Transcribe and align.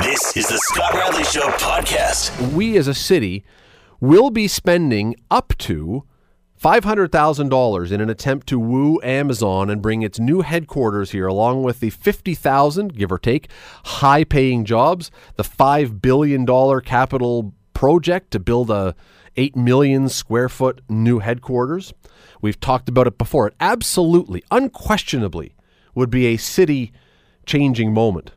This 0.00 0.36
is 0.36 0.46
the 0.46 0.58
Scott 0.58 0.94
Radley 0.94 1.24
Show 1.24 1.48
podcast. 1.58 2.52
we 2.52 2.78
as 2.78 2.86
a 2.86 2.94
city 2.94 3.42
will 4.00 4.30
be 4.30 4.46
spending 4.46 5.16
up 5.28 5.58
to 5.58 6.04
$500,000 6.62 7.90
in 7.90 8.00
an 8.00 8.08
attempt 8.08 8.46
to 8.46 8.60
woo 8.60 9.00
Amazon 9.02 9.68
and 9.68 9.82
bring 9.82 10.02
its 10.02 10.20
new 10.20 10.42
headquarters 10.42 11.10
here, 11.10 11.26
along 11.26 11.64
with 11.64 11.80
the 11.80 11.90
50,000, 11.90 12.94
give 12.94 13.10
or 13.10 13.18
take, 13.18 13.48
high 13.86 14.22
paying 14.22 14.64
jobs, 14.64 15.10
the 15.34 15.42
$5 15.42 16.00
billion 16.00 16.46
capital 16.82 17.52
project 17.74 18.30
to 18.30 18.38
build 18.38 18.70
a 18.70 18.94
8 19.36 19.56
million 19.56 20.08
square 20.08 20.48
foot 20.48 20.80
new 20.88 21.18
headquarters. 21.18 21.92
We've 22.40 22.60
talked 22.60 22.88
about 22.88 23.08
it 23.08 23.18
before. 23.18 23.48
It 23.48 23.54
absolutely, 23.58 24.44
unquestionably 24.52 25.56
would 25.96 26.08
be 26.08 26.26
a 26.26 26.36
city 26.36 26.92
changing 27.46 27.92
moment 27.92 28.30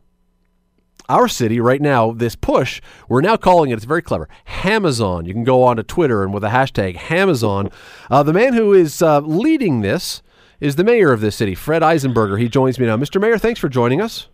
our 1.12 1.28
city 1.28 1.60
right 1.60 1.82
now, 1.82 2.12
this 2.12 2.36
push, 2.36 2.82
we're 3.10 3.22
now 3.22 3.38
calling 3.38 3.70
it, 3.70 3.76
it's 3.76 3.86
very 3.86 4.02
clever, 4.02 4.30
Hamazon. 4.48 5.28
You 5.28 5.34
can 5.34 5.44
go 5.44 5.64
on 5.64 5.76
to 5.76 5.84
Twitter 5.84 6.24
and 6.24 6.34
with 6.34 6.44
a 6.44 6.50
hashtag 6.50 6.96
Hamazon. 6.96 7.72
Uh, 8.10 8.24
the 8.24 8.34
man 8.34 8.54
who 8.54 8.74
is 8.74 9.02
uh, 9.02 9.20
leading 9.20 9.82
this 9.82 10.22
is 10.60 10.76
the 10.78 10.84
mayor 10.84 11.12
of 11.12 11.22
this 11.22 11.36
city, 11.36 11.54
Fred 11.56 11.82
Eisenberger. 11.82 12.40
He 12.40 12.48
joins 12.48 12.80
me 12.80 12.86
now. 12.86 12.96
Mr. 12.96 13.20
Mayor, 13.20 13.38
thanks 13.38 13.60
for 13.60 13.68
joining 13.68 14.02
us. 14.02 14.28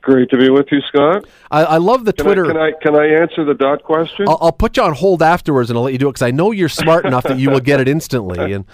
Great 0.00 0.28
to 0.30 0.36
be 0.36 0.50
with 0.50 0.66
you, 0.72 0.80
Scott. 0.88 1.24
I, 1.50 1.64
I 1.64 1.76
love 1.76 2.04
the 2.04 2.12
Can 2.12 2.24
Twitter. 2.24 2.44
I, 2.46 2.48
can 2.48 2.56
I 2.56 2.72
can 2.82 2.96
I 2.96 3.06
answer 3.22 3.44
the 3.44 3.54
dot 3.54 3.84
question? 3.84 4.26
I'll, 4.28 4.38
I'll 4.40 4.52
put 4.52 4.76
you 4.76 4.82
on 4.82 4.94
hold 4.94 5.22
afterwards, 5.22 5.70
and 5.70 5.76
I'll 5.76 5.84
let 5.84 5.92
you 5.92 5.98
do 5.98 6.08
it 6.08 6.12
because 6.12 6.22
I 6.22 6.32
know 6.32 6.50
you're 6.50 6.68
smart 6.68 7.04
enough 7.04 7.22
that 7.24 7.38
you 7.38 7.50
will 7.50 7.60
get 7.60 7.80
it 7.80 7.86
instantly. 7.86 8.52
And 8.52 8.64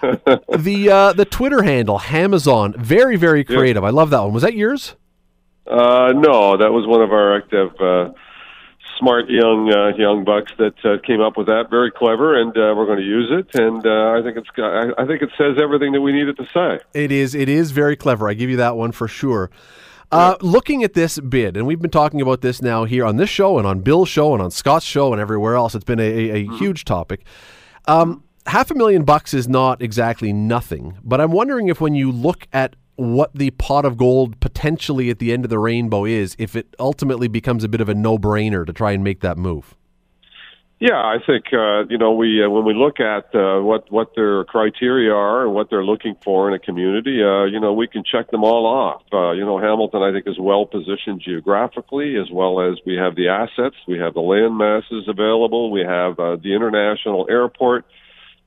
the 0.58 0.90
uh, 0.90 1.12
the 1.12 1.24
Twitter 1.24 1.62
handle 1.62 1.98
Hamazon, 1.98 2.76
very 2.76 3.16
very 3.16 3.42
creative. 3.42 3.82
I 3.82 3.90
love 3.90 4.10
that 4.10 4.20
one. 4.20 4.32
Was 4.32 4.44
that 4.44 4.54
yours? 4.54 4.94
Uh, 5.70 6.12
no, 6.16 6.56
that 6.56 6.72
was 6.72 6.86
one 6.86 7.00
of 7.00 7.12
our 7.12 7.36
active, 7.36 7.70
uh, 7.80 8.10
smart 8.98 9.30
young 9.30 9.72
uh, 9.72 9.96
young 9.96 10.24
bucks 10.24 10.52
that 10.58 10.74
uh, 10.84 10.98
came 11.06 11.20
up 11.20 11.36
with 11.36 11.46
that. 11.46 11.70
Very 11.70 11.92
clever, 11.92 12.40
and 12.40 12.50
uh, 12.50 12.74
we're 12.76 12.86
going 12.86 12.98
to 12.98 13.04
use 13.04 13.30
it. 13.30 13.54
And 13.54 13.86
uh, 13.86 14.18
I 14.18 14.22
think 14.22 14.36
it's 14.36 14.48
I, 14.58 15.02
I 15.02 15.06
think 15.06 15.22
it 15.22 15.30
says 15.38 15.58
everything 15.62 15.92
that 15.92 16.00
we 16.00 16.12
needed 16.12 16.36
to 16.38 16.46
say. 16.52 16.80
It 16.92 17.12
is. 17.12 17.34
It 17.34 17.48
is 17.48 17.70
very 17.70 17.96
clever. 17.96 18.28
I 18.28 18.34
give 18.34 18.50
you 18.50 18.56
that 18.56 18.76
one 18.76 18.92
for 18.92 19.06
sure. 19.06 19.50
Uh, 20.12 20.34
looking 20.40 20.82
at 20.82 20.94
this 20.94 21.20
bid, 21.20 21.56
and 21.56 21.68
we've 21.68 21.80
been 21.80 21.88
talking 21.88 22.20
about 22.20 22.40
this 22.40 22.60
now 22.60 22.84
here 22.84 23.04
on 23.04 23.16
this 23.16 23.30
show 23.30 23.58
and 23.58 23.66
on 23.66 23.78
Bill's 23.78 24.08
show 24.08 24.32
and 24.32 24.42
on 24.42 24.50
Scott's 24.50 24.84
show 24.84 25.12
and 25.12 25.20
everywhere 25.20 25.54
else. 25.54 25.76
It's 25.76 25.84
been 25.84 26.00
a, 26.00 26.02
a, 26.02 26.30
a 26.32 26.56
huge 26.56 26.84
topic. 26.84 27.24
Um, 27.86 28.24
half 28.46 28.72
a 28.72 28.74
million 28.74 29.04
bucks 29.04 29.32
is 29.32 29.46
not 29.46 29.80
exactly 29.80 30.32
nothing, 30.32 30.98
but 31.04 31.20
I'm 31.20 31.30
wondering 31.30 31.68
if 31.68 31.80
when 31.80 31.94
you 31.94 32.10
look 32.10 32.48
at 32.52 32.74
what 33.00 33.34
the 33.34 33.50
pot 33.52 33.86
of 33.86 33.96
gold 33.96 34.38
potentially 34.40 35.08
at 35.08 35.18
the 35.18 35.32
end 35.32 35.44
of 35.44 35.50
the 35.50 35.58
rainbow 35.58 36.04
is, 36.04 36.36
if 36.38 36.54
it 36.54 36.74
ultimately 36.78 37.28
becomes 37.28 37.64
a 37.64 37.68
bit 37.68 37.80
of 37.80 37.88
a 37.88 37.94
no-brainer 37.94 38.66
to 38.66 38.72
try 38.72 38.92
and 38.92 39.02
make 39.02 39.20
that 39.20 39.38
move. 39.38 39.74
Yeah, 40.80 40.96
I 40.96 41.16
think 41.26 41.44
uh, 41.52 41.84
you 41.90 41.98
know 41.98 42.12
we 42.12 42.42
uh, 42.42 42.48
when 42.48 42.64
we 42.64 42.72
look 42.72 43.00
at 43.00 43.34
uh, 43.34 43.60
what 43.60 43.92
what 43.92 44.14
their 44.16 44.44
criteria 44.44 45.12
are 45.12 45.44
and 45.44 45.54
what 45.54 45.68
they're 45.68 45.84
looking 45.84 46.16
for 46.24 46.48
in 46.48 46.54
a 46.54 46.58
community, 46.58 47.22
uh, 47.22 47.44
you 47.44 47.60
know 47.60 47.74
we 47.74 47.86
can 47.86 48.02
check 48.02 48.30
them 48.30 48.44
all 48.44 48.64
off. 48.64 49.02
Uh, 49.12 49.32
you 49.32 49.44
know 49.44 49.58
Hamilton, 49.58 50.00
I 50.02 50.10
think, 50.10 50.26
is 50.26 50.38
well 50.38 50.64
positioned 50.64 51.20
geographically 51.22 52.16
as 52.16 52.30
well 52.32 52.62
as 52.62 52.78
we 52.86 52.96
have 52.96 53.14
the 53.14 53.28
assets, 53.28 53.76
we 53.86 53.98
have 53.98 54.14
the 54.14 54.22
land 54.22 54.56
masses 54.56 55.06
available, 55.06 55.70
we 55.70 55.82
have 55.82 56.18
uh, 56.18 56.36
the 56.36 56.54
international 56.54 57.26
airport, 57.28 57.84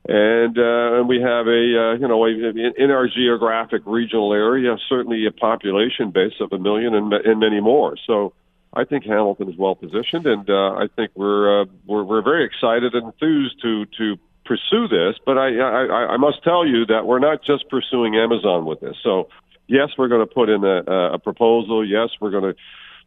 and 0.07 0.57
uh, 0.57 0.99
and 0.99 1.07
we 1.07 1.21
have 1.21 1.47
a 1.47 1.51
uh, 1.51 1.93
you 1.93 2.07
know 2.07 2.25
a, 2.25 2.29
in 2.29 2.91
our 2.91 3.07
geographic 3.07 3.81
regional 3.85 4.33
area 4.33 4.75
certainly 4.89 5.25
a 5.25 5.31
population 5.31 6.11
base 6.11 6.33
of 6.41 6.51
a 6.51 6.59
million 6.59 6.93
and, 6.93 7.13
and 7.13 7.39
many 7.39 7.61
more. 7.61 7.95
So. 8.05 8.33
I 8.75 8.85
think 8.85 9.05
Hamilton 9.05 9.49
is 9.49 9.55
well 9.55 9.75
positioned, 9.75 10.25
and 10.25 10.49
uh, 10.49 10.73
I 10.73 10.87
think 10.95 11.11
we're, 11.13 11.61
uh, 11.61 11.65
we're 11.85 12.01
we're 12.01 12.23
very 12.23 12.43
excited 12.43 12.95
and 12.95 13.05
enthused 13.05 13.61
to 13.61 13.85
to 13.99 14.17
pursue 14.45 14.87
this. 14.87 15.15
But 15.23 15.37
I, 15.37 15.59
I 15.59 16.13
I 16.13 16.17
must 16.17 16.43
tell 16.43 16.65
you 16.65 16.83
that 16.87 17.05
we're 17.05 17.19
not 17.19 17.43
just 17.43 17.69
pursuing 17.69 18.15
Amazon 18.15 18.65
with 18.65 18.79
this. 18.79 18.95
So 19.03 19.29
yes, 19.67 19.89
we're 19.97 20.07
going 20.07 20.27
to 20.27 20.33
put 20.33 20.49
in 20.49 20.63
a, 20.63 21.13
a 21.13 21.19
proposal. 21.19 21.87
Yes, 21.87 22.09
we're 22.19 22.31
going 22.31 22.55
to 22.55 22.55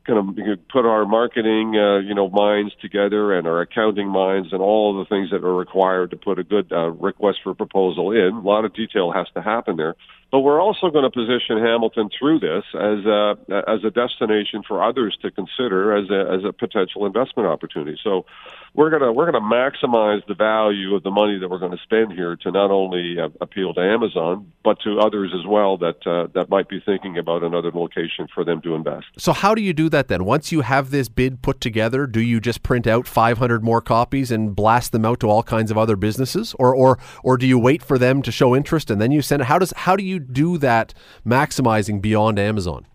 kind 0.07 0.19
of 0.19 0.59
put 0.69 0.87
our 0.87 1.05
marketing 1.05 1.75
uh, 1.77 1.99
you 1.99 2.15
know 2.15 2.29
minds 2.29 2.73
together 2.81 3.37
and 3.37 3.47
our 3.47 3.61
accounting 3.61 4.09
minds 4.09 4.49
and 4.53 4.63
all 4.63 4.99
of 4.99 5.07
the 5.07 5.15
things 5.15 5.31
that 5.31 5.45
are 5.45 5.55
required 5.55 6.11
to 6.11 6.17
put 6.17 6.39
a 6.39 6.45
good 6.45 6.71
uh, 6.73 6.91
request 6.91 7.39
for 7.43 7.55
proposal 7.55 8.13
in. 8.13 8.35
A 8.35 8.41
lot 8.41 8.65
of 8.65 8.75
detail 8.75 9.13
has 9.13 9.27
to 9.35 9.43
happen 9.43 9.77
there. 9.77 9.97
But 10.37 10.43
we're 10.43 10.61
also 10.61 10.91
going 10.91 11.05
to 11.05 11.11
position 11.11 11.57
Hamilton 11.57 12.11
through 12.19 12.41
this 12.41 12.63
as 12.75 13.07
a, 13.07 13.39
as 13.67 13.83
a 13.85 13.91
destination 13.91 14.63
for 14.69 14.85
others 14.85 15.17
to 15.23 15.31
consider 15.31 15.97
as 15.97 16.11
a, 16.11 16.31
as 16.31 16.45
a 16.45 16.53
potential 16.53 17.07
investment 17.07 17.49
opportunity. 17.49 17.99
So 18.05 18.27
we're 18.77 18.91
to 18.99 19.13
we're 19.13 19.31
to 19.31 19.41
maximize 19.41 20.21
the 20.29 20.35
value 20.35 20.95
of 20.95 21.03
the 21.03 21.11
money 21.11 21.39
that 21.39 21.49
we're 21.49 21.59
going 21.59 21.73
to 21.73 21.83
spend 21.83 22.13
here 22.13 22.37
to 22.37 22.51
not 22.51 22.71
only 22.71 23.19
uh, 23.19 23.31
appeal 23.41 23.73
to 23.75 23.81
Amazon 23.81 24.53
but 24.63 24.79
to 24.81 24.99
others 24.99 25.33
as 25.35 25.47
well 25.47 25.79
that 25.79 26.07
uh, 26.07 26.27
that 26.35 26.51
might 26.51 26.69
be 26.69 26.81
thinking 26.85 27.17
about 27.17 27.43
another 27.43 27.71
location 27.71 28.29
for 28.35 28.45
them 28.45 28.61
to 28.61 28.75
invest. 28.75 29.07
So 29.17 29.33
how 29.33 29.55
do 29.55 29.63
you 29.63 29.73
do 29.73 29.89
that 29.89 30.09
then? 30.09 30.25
Once 30.25 30.53
you 30.53 30.61
have 30.61 30.91
this 30.91 31.09
bid 31.09 31.41
put 31.41 31.61
together, 31.61 32.07
do 32.07 32.21
you 32.21 32.41
just 32.41 32.63
print 32.63 32.87
out 32.87 33.09
500 33.09 33.65
more 33.65 33.81
copies 33.81 34.31
and 34.31 34.55
blast 34.55 34.93
them 34.93 35.07
out 35.07 35.21
to 35.21 35.31
all 35.31 35.43
kinds 35.43 35.71
of 35.71 35.79
other 35.79 35.97
businesses, 35.97 36.55
or 36.59 36.75
or 36.75 36.99
or 37.23 37.39
do 37.39 37.47
you 37.47 37.59
wait 37.59 37.83
for 37.83 37.97
them 37.97 38.21
to 38.21 38.31
show 38.31 38.55
interest 38.55 38.91
and 38.91 39.01
then 39.01 39.11
you 39.11 39.23
send 39.23 39.41
it? 39.41 39.47
How 39.47 39.59
does 39.59 39.73
how 39.75 39.97
do 39.97 40.05
you 40.05 40.26
do 40.33 40.59
that, 40.59 40.95
maximizing 41.25 42.01
beyond 42.01 42.39
Amazon? 42.39 42.87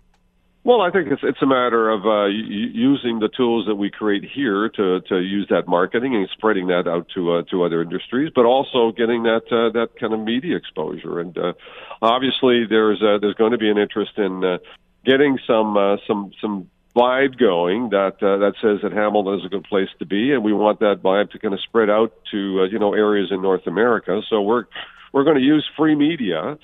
Well, 0.64 0.82
I 0.82 0.92
think 0.92 1.08
it's 1.12 1.24
it's 1.24 1.42
a 1.42 1.48
matter 1.48 1.90
of 1.90 2.06
uh, 2.06 2.26
using 2.28 3.18
the 3.18 3.30
tools 3.36 3.66
that 3.66 3.76
we 3.76 3.90
create 3.90 4.24
here 4.24 4.70
to 4.70 5.02
to 5.10 5.20
use 5.20 5.48
that 5.50 5.68
marketing 5.68 6.16
and 6.16 6.30
spreading 6.34 6.68
that 6.68 6.88
out 6.88 7.08
to 7.16 7.34
uh, 7.34 7.42
to 7.50 7.64
other 7.64 7.82
industries, 7.82 8.32
but 8.36 8.46
also 8.46 8.92
getting 8.92 9.24
that 9.24 9.42
uh, 9.50 9.72
that 9.74 10.00
kind 10.00 10.14
of 10.14 10.20
media 10.20 10.56
exposure. 10.56 11.20
And 11.20 11.36
uh, 11.36 11.54
obviously, 12.00 12.68
there's 12.70 13.02
uh, 13.02 13.18
there's 13.20 13.34
going 13.34 13.54
to 13.54 13.58
be 13.58 13.72
an 13.72 13.80
interest 13.80 14.12
in 14.18 14.44
uh, 14.44 14.60
getting 15.04 15.40
some 15.48 15.98
some 16.06 16.32
some 16.40 16.70
vibe 16.96 17.40
going 17.40 17.90
that 17.90 18.20
that 18.20 18.54
says 18.62 18.82
that 18.84 18.92
Hamilton 18.92 19.40
is 19.40 19.46
a 19.46 19.50
good 19.50 19.64
place 19.64 19.90
to 19.98 20.06
be, 20.06 20.32
and 20.32 20.44
we 20.44 20.54
want 20.54 20.80
that 20.82 21.02
vibe 21.02 21.32
to 21.32 21.40
kind 21.40 21.56
of 21.56 21.62
spread 21.62 21.90
out 21.90 22.14
to 22.30 22.68
you 22.72 22.78
know 22.78 22.94
areas 22.94 23.30
in 23.32 23.42
North 23.42 23.66
America. 23.66 24.22
So 24.30 24.44
we're 24.44 24.66
we're 25.12 25.24
going 25.24 25.38
to 25.38 25.44
use 25.44 25.68
free 25.76 25.96
media 25.96 26.60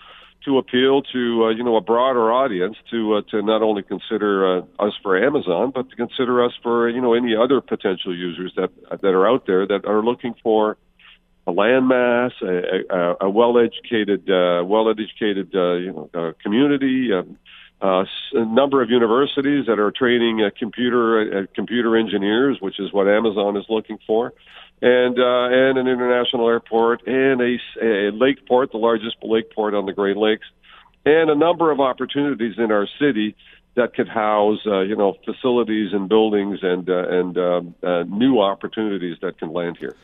to 0.47 0.58
appeal 0.58 1.02
to 1.02 1.46
uh, 1.46 1.50
you 1.50 1.63
know 1.63 1.75
a 1.75 1.81
broader 1.81 2.31
audience 2.31 2.78
to 2.90 3.16
uh, 3.16 3.22
to 3.30 3.41
not 3.41 3.62
only 3.62 3.84
consider 3.84 4.59
uh, 4.59 4.62
us 4.80 4.94
for 5.03 5.22
Amazon, 5.22 5.72
but 5.75 5.90
to 5.90 5.96
consider 5.96 6.44
us 6.44 6.53
for 6.63 6.90
you 6.90 7.02
know 7.02 7.13
any 7.13 7.35
other 7.35 7.59
potential 7.59 8.16
users 8.16 8.53
that 8.56 8.69
that 8.90 9.13
are 9.13 9.28
out 9.28 9.46
there 9.46 9.68
that 9.68 9.85
are 9.85 10.02
looking 10.02 10.34
for 10.41 10.78
a 11.46 11.52
landmass, 11.52 12.31
a, 12.41 12.84
a, 12.94 13.28
a 13.28 13.30
well-educated, 13.30 14.30
uh, 14.30 14.63
well-educated 14.66 15.53
uh, 15.53 15.74
you 15.74 15.91
know 15.91 16.09
uh, 16.13 16.31
community. 16.41 17.12
Uh, 17.14 17.24
uh, 17.79 18.06
a 18.34 18.44
number 18.44 18.81
of 18.81 18.90
universities 18.90 19.66
that 19.68 19.78
are 19.78 19.91
training 19.91 20.41
uh, 20.41 20.50
computer 20.58 21.41
uh, 21.44 21.46
computer 21.53 21.96
engineers, 21.96 22.58
which 22.59 22.79
is 22.79 22.91
what 22.91 23.08
Amazon 23.08 23.56
is 23.56 23.66
looking 23.69 24.00
for, 24.08 24.34
and 24.81 25.17
uh, 25.19 25.47
and 25.49 25.77
an 25.77 25.88
international 25.88 26.47
airport 26.47 27.07
and 27.07 27.41
a 27.41 28.11
lake 28.11 28.45
port, 28.47 28.71
the 28.71 28.77
largest 28.77 29.17
lake 29.23 29.51
port 29.53 29.73
on 29.73 29.85
the 29.85 29.93
Great 29.93 30.17
Lakes, 30.17 30.45
and 31.05 31.29
a 31.29 31.35
number 31.35 31.71
of 31.71 31.79
opportunities 31.79 32.55
in 32.57 32.71
our 32.71 32.87
city 32.99 33.35
that 33.75 33.93
could 33.95 34.07
house 34.07 34.59
uh, 34.67 34.81
you 34.81 34.95
know 34.95 35.16
facilities 35.25 35.93
and 35.93 36.09
buildings 36.09 36.59
and 36.61 36.89
uh, 36.89 37.07
and 37.09 37.37
um, 37.37 37.75
uh, 37.81 38.03
new 38.03 38.39
opportunities 38.39 39.17
that 39.21 39.39
can 39.39 39.51
land 39.51 39.77
here. 39.77 39.95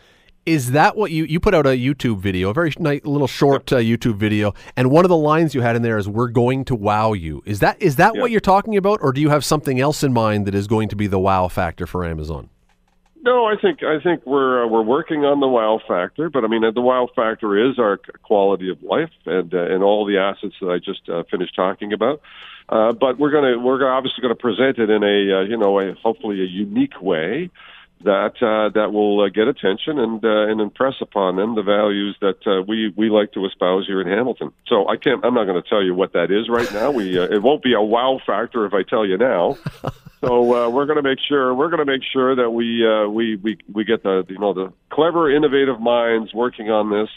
Is 0.45 0.71
that 0.71 0.97
what 0.97 1.11
you 1.11 1.23
you 1.23 1.39
put 1.39 1.53
out 1.53 1.65
a 1.65 1.69
YouTube 1.69 2.17
video, 2.19 2.49
a 2.49 2.53
very 2.53 2.73
nice 2.79 3.01
little 3.05 3.27
short 3.27 3.71
uh, 3.71 3.77
YouTube 3.77 4.15
video, 4.15 4.53
and 4.75 4.89
one 4.89 5.05
of 5.05 5.09
the 5.09 5.17
lines 5.17 5.53
you 5.53 5.61
had 5.61 5.75
in 5.75 5.83
there 5.83 5.97
is 5.97 6.09
"We're 6.09 6.27
going 6.29 6.65
to 6.65 6.75
wow 6.75 7.13
you." 7.13 7.43
Is 7.45 7.59
that 7.59 7.81
is 7.81 7.97
that 7.97 8.15
what 8.15 8.31
you're 8.31 8.41
talking 8.41 8.75
about, 8.75 8.99
or 9.01 9.13
do 9.13 9.21
you 9.21 9.29
have 9.29 9.45
something 9.45 9.79
else 9.79 10.03
in 10.03 10.13
mind 10.13 10.47
that 10.47 10.55
is 10.55 10.67
going 10.67 10.89
to 10.89 10.95
be 10.95 11.07
the 11.07 11.19
wow 11.19 11.47
factor 11.47 11.85
for 11.85 12.03
Amazon? 12.03 12.49
No, 13.23 13.45
I 13.45 13.55
think 13.55 13.83
I 13.83 14.01
think 14.03 14.25
we're 14.25 14.65
uh, 14.65 14.67
we're 14.67 14.81
working 14.81 15.23
on 15.23 15.39
the 15.39 15.47
wow 15.47 15.79
factor, 15.87 16.29
but 16.29 16.43
I 16.43 16.47
mean 16.47 16.61
the 16.61 16.81
wow 16.81 17.07
factor 17.15 17.69
is 17.69 17.79
our 17.79 17.97
quality 18.21 18.69
of 18.69 18.83
life 18.83 19.11
and 19.25 19.53
uh, 19.53 19.73
and 19.73 19.81
all 19.81 20.05
the 20.05 20.17
assets 20.17 20.55
that 20.59 20.67
I 20.69 20.79
just 20.79 21.07
uh, 21.07 21.23
finished 21.31 21.55
talking 21.55 21.93
about. 21.93 22.21
Uh, 22.67 22.91
but 22.91 23.17
we're 23.17 23.31
gonna 23.31 23.57
we're 23.57 23.89
obviously 23.89 24.21
going 24.21 24.35
to 24.35 24.41
present 24.41 24.77
it 24.77 24.89
in 24.89 25.03
a 25.03 25.39
uh, 25.39 25.41
you 25.43 25.55
know 25.55 25.79
a 25.79 25.93
hopefully 25.93 26.41
a 26.41 26.45
unique 26.45 27.01
way 27.01 27.49
that 28.03 28.41
uh, 28.41 28.69
that 28.73 28.93
will 28.93 29.21
uh, 29.21 29.29
get 29.29 29.47
attention 29.47 29.99
and 29.99 30.23
uh, 30.23 30.47
and 30.47 30.61
impress 30.61 30.95
upon 31.01 31.35
them 31.35 31.55
the 31.55 31.63
values 31.63 32.15
that 32.21 32.45
uh, 32.45 32.61
we 32.67 32.93
we 32.95 33.09
like 33.09 33.31
to 33.33 33.45
espouse 33.45 33.85
here 33.87 34.01
in 34.01 34.07
Hamilton. 34.07 34.51
So 34.67 34.87
I 34.87 34.97
can't 34.97 35.23
I'm 35.25 35.33
not 35.33 35.45
going 35.45 35.61
to 35.61 35.67
tell 35.67 35.83
you 35.83 35.93
what 35.93 36.13
that 36.13 36.31
is 36.31 36.49
right 36.49 36.71
now. 36.73 36.91
We 36.91 37.17
uh, 37.19 37.23
it 37.23 37.41
won't 37.41 37.63
be 37.63 37.73
a 37.73 37.81
wow 37.81 38.19
factor 38.25 38.65
if 38.65 38.73
I 38.73 38.83
tell 38.83 39.05
you 39.05 39.17
now. 39.17 39.57
So 40.23 40.55
uh, 40.55 40.69
we're 40.69 40.85
going 40.85 40.95
to 40.95 41.03
make 41.03 41.19
sure 41.19 41.53
we're 41.53 41.67
going 41.67 41.85
to 41.85 41.91
make 41.91 42.01
sure 42.01 42.33
that 42.33 42.51
we 42.51 42.87
uh, 42.87 43.09
we 43.09 43.35
we 43.35 43.57
we 43.73 43.83
get 43.83 44.03
the 44.03 44.23
you 44.29 44.39
know 44.39 44.53
the 44.53 44.71
clever, 44.89 45.29
innovative 45.29 45.81
minds 45.81 46.33
working 46.33 46.71
on 46.71 46.89
this 46.89 47.09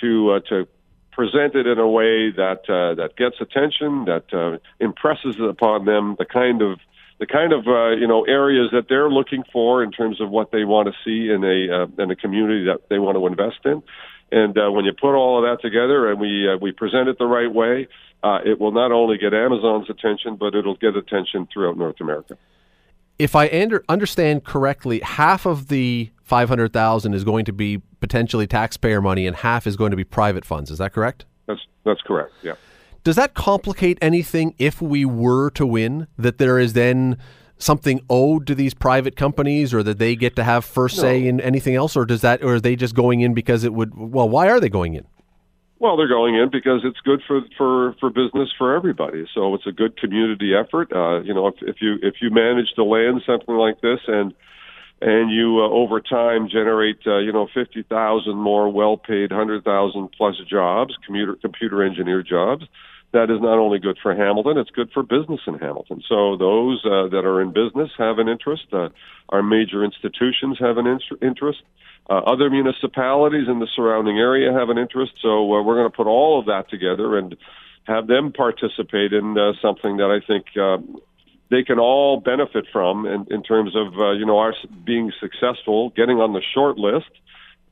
to 0.00 0.30
uh, 0.30 0.40
to 0.48 0.66
present 1.12 1.54
it 1.54 1.66
in 1.66 1.78
a 1.78 1.88
way 1.88 2.30
that 2.30 2.60
uh, 2.68 2.94
that 2.94 3.14
gets 3.16 3.36
attention, 3.42 4.06
that 4.06 4.32
uh, 4.32 4.56
impresses 4.80 5.36
upon 5.38 5.84
them 5.84 6.16
the 6.18 6.24
kind 6.24 6.62
of 6.62 6.78
the 7.18 7.26
kind 7.26 7.52
of 7.52 7.66
uh, 7.66 7.90
you 7.90 8.06
know 8.06 8.24
areas 8.24 8.70
that 8.72 8.88
they're 8.88 9.08
looking 9.08 9.42
for 9.52 9.82
in 9.82 9.90
terms 9.90 10.20
of 10.20 10.30
what 10.30 10.50
they 10.50 10.64
want 10.64 10.88
to 10.88 10.94
see 11.04 11.30
in 11.32 11.44
a 11.44 11.82
uh, 11.82 12.02
in 12.02 12.10
a 12.10 12.16
community 12.16 12.64
that 12.66 12.88
they 12.88 12.98
want 12.98 13.16
to 13.16 13.26
invest 13.26 13.64
in. 13.64 13.82
And 14.32 14.58
uh, 14.58 14.70
when 14.70 14.84
you 14.84 14.92
put 14.92 15.14
all 15.14 15.38
of 15.38 15.48
that 15.48 15.62
together 15.62 16.10
and 16.10 16.20
we 16.20 16.48
uh, 16.48 16.56
we 16.56 16.72
present 16.72 17.08
it 17.08 17.18
the 17.18 17.26
right 17.26 17.52
way, 17.52 17.88
uh, 18.22 18.40
it 18.44 18.60
will 18.60 18.72
not 18.72 18.92
only 18.92 19.18
get 19.18 19.32
Amazon's 19.32 19.88
attention, 19.88 20.36
but 20.36 20.54
it'll 20.54 20.76
get 20.76 20.96
attention 20.96 21.48
throughout 21.52 21.76
North 21.76 22.00
America. 22.00 22.36
If 23.18 23.34
I 23.34 23.48
under, 23.48 23.82
understand 23.88 24.44
correctly, 24.44 25.00
half 25.00 25.46
of 25.46 25.68
the 25.68 26.10
five 26.22 26.48
hundred 26.48 26.72
thousand 26.72 27.14
is 27.14 27.24
going 27.24 27.44
to 27.46 27.52
be 27.52 27.78
potentially 28.00 28.46
taxpayer 28.46 29.00
money, 29.00 29.26
and 29.26 29.36
half 29.36 29.66
is 29.66 29.76
going 29.76 29.90
to 29.90 29.96
be 29.96 30.04
private 30.04 30.44
funds. 30.44 30.70
Is 30.70 30.78
that 30.78 30.92
correct? 30.92 31.24
That's 31.46 31.60
that's 31.84 32.02
correct. 32.02 32.32
Yeah. 32.42 32.54
Does 33.06 33.14
that 33.14 33.34
complicate 33.34 33.98
anything 34.02 34.56
if 34.58 34.82
we 34.82 35.04
were 35.04 35.50
to 35.50 35.64
win? 35.64 36.08
That 36.18 36.38
there 36.38 36.58
is 36.58 36.72
then 36.72 37.18
something 37.56 38.00
owed 38.10 38.48
to 38.48 38.54
these 38.56 38.74
private 38.74 39.14
companies, 39.14 39.72
or 39.72 39.84
that 39.84 39.98
they 39.98 40.16
get 40.16 40.34
to 40.34 40.42
have 40.42 40.64
first 40.64 40.96
say 40.96 41.24
in 41.24 41.40
anything 41.40 41.76
else, 41.76 41.96
or 41.96 42.04
does 42.04 42.22
that, 42.22 42.42
or 42.42 42.54
are 42.54 42.60
they 42.60 42.74
just 42.74 42.96
going 42.96 43.20
in 43.20 43.32
because 43.32 43.62
it 43.62 43.72
would? 43.72 43.92
Well, 43.96 44.28
why 44.28 44.48
are 44.48 44.58
they 44.58 44.68
going 44.68 44.94
in? 44.94 45.06
Well, 45.78 45.96
they're 45.96 46.08
going 46.08 46.34
in 46.34 46.50
because 46.50 46.80
it's 46.82 46.98
good 47.04 47.22
for 47.28 47.42
for 47.56 47.94
for 48.00 48.10
business 48.10 48.48
for 48.58 48.74
everybody. 48.74 49.24
So 49.32 49.54
it's 49.54 49.68
a 49.68 49.72
good 49.72 49.96
community 49.98 50.56
effort. 50.56 50.92
Uh, 50.92 51.20
you 51.20 51.32
know, 51.32 51.46
if, 51.46 51.54
if 51.62 51.76
you 51.80 51.98
if 52.02 52.14
you 52.20 52.30
manage 52.30 52.72
to 52.74 52.82
land 52.82 53.22
something 53.24 53.54
like 53.54 53.80
this 53.82 54.00
and 54.08 54.34
and 55.00 55.30
you 55.30 55.60
uh, 55.60 55.68
over 55.68 56.00
time 56.00 56.48
generate 56.48 56.98
uh, 57.06 57.18
you 57.18 57.32
know 57.32 57.46
fifty 57.54 57.84
thousand 57.84 58.34
more 58.34 58.68
well 58.68 58.96
paid 58.96 59.30
hundred 59.30 59.62
thousand 59.62 60.08
plus 60.18 60.34
jobs, 60.50 60.96
computer 61.06 61.36
computer 61.40 61.84
engineer 61.84 62.24
jobs. 62.24 62.64
That 63.12 63.30
is 63.30 63.40
not 63.40 63.58
only 63.58 63.78
good 63.78 63.98
for 64.02 64.14
Hamilton; 64.14 64.58
it's 64.58 64.70
good 64.70 64.90
for 64.92 65.02
business 65.02 65.40
in 65.46 65.58
Hamilton. 65.58 66.02
So 66.08 66.36
those 66.36 66.84
uh, 66.84 67.08
that 67.08 67.24
are 67.24 67.40
in 67.40 67.52
business 67.52 67.90
have 67.98 68.18
an 68.18 68.28
interest. 68.28 68.66
Uh, 68.72 68.88
our 69.28 69.42
major 69.42 69.84
institutions 69.84 70.58
have 70.60 70.76
an 70.76 70.86
in- 70.86 71.00
interest. 71.22 71.62
Uh, 72.08 72.18
other 72.18 72.50
municipalities 72.50 73.48
in 73.48 73.58
the 73.58 73.66
surrounding 73.74 74.18
area 74.18 74.52
have 74.52 74.68
an 74.68 74.78
interest. 74.78 75.12
So 75.22 75.52
uh, 75.54 75.62
we're 75.62 75.74
going 75.74 75.90
to 75.90 75.96
put 75.96 76.06
all 76.06 76.38
of 76.38 76.46
that 76.46 76.70
together 76.70 77.18
and 77.18 77.36
have 77.84 78.06
them 78.06 78.32
participate 78.32 79.12
in 79.12 79.36
uh, 79.38 79.52
something 79.62 79.96
that 79.96 80.10
I 80.10 80.24
think 80.24 80.46
uh, 80.56 80.78
they 81.50 81.62
can 81.62 81.78
all 81.78 82.20
benefit 82.20 82.66
from 82.72 83.06
in, 83.06 83.26
in 83.30 83.42
terms 83.42 83.74
of 83.76 83.98
uh, 83.98 84.12
you 84.12 84.26
know 84.26 84.38
our 84.38 84.54
being 84.84 85.12
successful, 85.20 85.90
getting 85.90 86.18
on 86.18 86.32
the 86.32 86.42
short 86.54 86.78
list, 86.78 87.10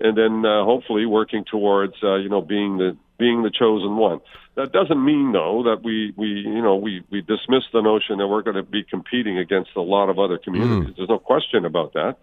and 0.01 0.17
then 0.17 0.45
uh, 0.45 0.65
hopefully 0.65 1.07
working 1.07 1.45
towards 1.45 1.95
uh, 2.03 2.17
you 2.17 2.29
know 2.29 2.41
being 2.41 2.79
the 2.79 2.97
being 3.19 3.43
the 3.43 3.51
chosen 3.51 3.97
one. 3.97 4.21
That 4.57 4.73
doesn't 4.73 5.05
mean 5.05 5.33
though 5.33 5.65
that 5.65 5.83
we 5.83 6.13
we 6.17 6.29
you 6.29 6.63
know 6.63 6.77
we 6.77 7.03
we 7.11 7.21
dismiss 7.21 7.65
the 7.73 7.81
notion 7.81 8.19
that 8.19 8.29
we're 8.29 8.43
going 8.43 8.57
to 8.57 8.63
be 8.63 8.85
competing 8.85 9.39
against 9.39 9.71
a 9.77 9.81
lot 9.81 10.09
of 10.09 10.19
other 10.19 10.39
communities. 10.39 10.95
There's 10.97 11.09
no 11.09 11.19
question 11.19 11.65
about 11.65 11.95
that. 11.95 12.17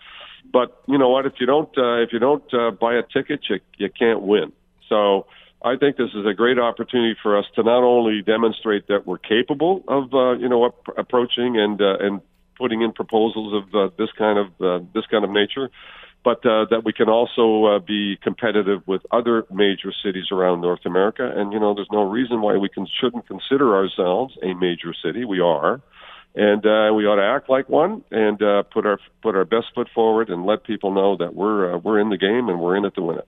But 0.51 0.81
you 0.87 0.97
know 0.97 1.09
what? 1.09 1.25
If 1.25 1.33
you 1.39 1.45
don't 1.45 1.75
uh, 1.77 2.01
if 2.01 2.13
you 2.13 2.19
don't 2.19 2.53
uh, 2.53 2.71
buy 2.71 2.95
a 2.95 3.03
ticket, 3.03 3.41
you 3.49 3.59
you 3.77 3.89
can't 3.89 4.21
win. 4.21 4.51
So 4.89 5.27
I 5.63 5.75
think 5.77 5.97
this 5.97 6.09
is 6.15 6.25
a 6.25 6.33
great 6.33 6.57
opportunity 6.57 7.15
for 7.21 7.37
us 7.37 7.45
to 7.55 7.63
not 7.63 7.83
only 7.83 8.21
demonstrate 8.21 8.87
that 8.87 9.05
we're 9.05 9.19
capable 9.19 9.83
of 9.87 10.13
uh, 10.13 10.31
you 10.33 10.49
know 10.49 10.65
ap- 10.65 10.97
approaching 10.97 11.59
and 11.59 11.79
uh, 11.81 11.97
and 11.99 12.21
putting 12.57 12.81
in 12.81 12.91
proposals 12.91 13.63
of 13.63 13.75
uh, 13.75 13.93
this 13.97 14.09
kind 14.17 14.39
of 14.39 14.47
uh, 14.61 14.85
this 14.93 15.05
kind 15.07 15.23
of 15.23 15.29
nature, 15.29 15.69
but 16.23 16.45
uh, 16.45 16.65
that 16.69 16.83
we 16.85 16.93
can 16.93 17.09
also 17.09 17.65
uh, 17.65 17.79
be 17.79 18.17
competitive 18.21 18.81
with 18.87 19.01
other 19.11 19.45
major 19.51 19.91
cities 20.03 20.25
around 20.31 20.61
North 20.61 20.85
America. 20.85 21.31
And 21.35 21.51
you 21.51 21.59
know, 21.59 21.73
there's 21.73 21.91
no 21.91 22.03
reason 22.03 22.41
why 22.41 22.57
we 22.57 22.69
can 22.69 22.87
shouldn't 22.99 23.27
consider 23.27 23.75
ourselves 23.75 24.37
a 24.43 24.53
major 24.53 24.93
city. 25.03 25.25
We 25.25 25.39
are, 25.39 25.81
and 26.35 26.65
uh, 26.65 26.93
we 26.93 27.05
ought 27.05 27.15
to 27.15 27.25
act 27.25 27.49
like 27.49 27.67
one 27.69 28.03
and 28.11 28.41
uh, 28.41 28.63
put 28.63 28.85
our 28.85 28.99
put 29.21 29.35
our 29.35 29.45
best 29.45 29.67
foot 29.73 29.87
forward 29.93 30.29
and 30.29 30.45
let 30.45 30.63
people 30.63 30.93
know 30.93 31.17
that 31.17 31.33
we're 31.33 31.73
uh, 31.73 31.77
we're 31.77 31.99
in 31.99 32.09
the 32.09 32.17
game 32.17 32.49
and 32.49 32.59
we're 32.59 32.77
in 32.77 32.85
it 32.85 32.95
to 32.95 33.01
win 33.01 33.17
it. 33.17 33.27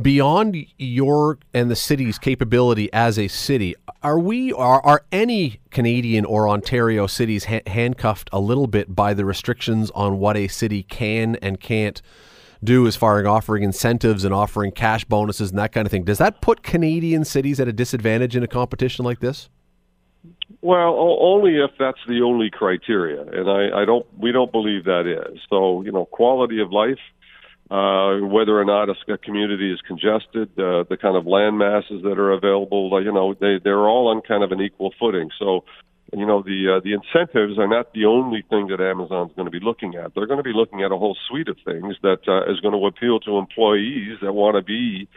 Beyond 0.00 0.56
your 0.78 1.38
and 1.52 1.70
the 1.70 1.76
city's 1.76 2.18
capability 2.18 2.92
as 2.92 3.18
a 3.18 3.28
city, 3.28 3.74
are 4.02 4.18
we 4.18 4.52
are 4.52 4.80
are 4.82 5.04
any 5.12 5.60
Canadian 5.70 6.24
or 6.24 6.48
Ontario 6.48 7.06
cities 7.06 7.46
ha- 7.46 7.60
handcuffed 7.66 8.30
a 8.32 8.40
little 8.40 8.66
bit 8.66 8.94
by 8.94 9.14
the 9.14 9.24
restrictions 9.24 9.90
on 9.92 10.18
what 10.18 10.36
a 10.36 10.48
city 10.48 10.82
can 10.82 11.36
and 11.36 11.60
can't 11.60 12.00
do 12.64 12.86
as 12.86 12.96
far 12.96 13.20
as 13.20 13.26
offering 13.26 13.62
incentives 13.62 14.24
and 14.24 14.32
offering 14.32 14.70
cash 14.70 15.04
bonuses 15.04 15.50
and 15.50 15.58
that 15.58 15.72
kind 15.72 15.86
of 15.86 15.90
thing? 15.90 16.04
Does 16.04 16.18
that 16.18 16.40
put 16.40 16.62
Canadian 16.62 17.24
cities 17.24 17.58
at 17.58 17.68
a 17.68 17.72
disadvantage 17.72 18.36
in 18.36 18.42
a 18.42 18.48
competition 18.48 19.04
like 19.04 19.20
this? 19.20 19.48
Well, 20.60 21.18
only 21.20 21.56
if 21.56 21.72
that's 21.76 21.98
the 22.06 22.22
only 22.22 22.48
criteria, 22.48 23.22
and 23.22 23.50
I, 23.50 23.82
I 23.82 23.84
don't. 23.84 24.06
We 24.16 24.30
don't 24.30 24.52
believe 24.52 24.84
that 24.84 25.06
is. 25.08 25.40
So, 25.50 25.82
you 25.82 25.90
know, 25.90 26.04
quality 26.04 26.60
of 26.60 26.70
life, 26.70 27.00
uh, 27.72 28.20
whether 28.20 28.60
or 28.60 28.66
not 28.66 28.90
a, 28.90 29.12
a 29.14 29.16
community 29.16 29.72
is 29.72 29.80
congested, 29.80 30.50
uh, 30.58 30.84
the 30.90 30.98
kind 31.00 31.16
of 31.16 31.26
land 31.26 31.56
masses 31.56 32.02
that 32.02 32.18
are 32.18 32.32
available, 32.32 32.92
uh, 32.92 32.98
you 32.98 33.10
know, 33.10 33.32
they 33.32 33.58
they're 33.64 33.88
all 33.88 34.08
on 34.08 34.20
kind 34.20 34.44
of 34.44 34.52
an 34.52 34.60
equal 34.60 34.92
footing. 35.00 35.30
So, 35.38 35.64
you 36.12 36.26
know, 36.26 36.42
the 36.42 36.76
uh, 36.76 36.80
the 36.84 36.92
incentives 36.92 37.58
are 37.58 37.66
not 37.66 37.94
the 37.94 38.04
only 38.04 38.44
thing 38.50 38.66
that 38.66 38.82
Amazon's 38.82 39.32
going 39.34 39.46
to 39.46 39.50
be 39.50 39.64
looking 39.64 39.94
at. 39.94 40.14
They're 40.14 40.26
going 40.26 40.42
to 40.44 40.44
be 40.44 40.52
looking 40.52 40.82
at 40.82 40.92
a 40.92 40.98
whole 40.98 41.16
suite 41.28 41.48
of 41.48 41.56
things 41.64 41.96
that 42.02 42.28
uh, 42.28 42.52
is 42.52 42.60
going 42.60 42.74
to 42.78 42.86
appeal 42.86 43.20
to 43.20 43.38
employees 43.38 44.18
that 44.20 44.34
want 44.34 44.56
to 44.56 44.62
be 44.62 45.08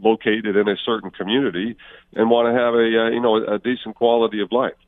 located 0.00 0.54
in 0.54 0.68
a 0.68 0.76
certain 0.86 1.10
community 1.10 1.74
and 2.14 2.30
want 2.30 2.46
to 2.46 2.54
have 2.54 2.74
a 2.74 3.06
uh, 3.06 3.10
you 3.10 3.20
know 3.20 3.42
a 3.42 3.58
decent 3.58 3.96
quality 3.96 4.40
of 4.40 4.52
life. 4.52 4.78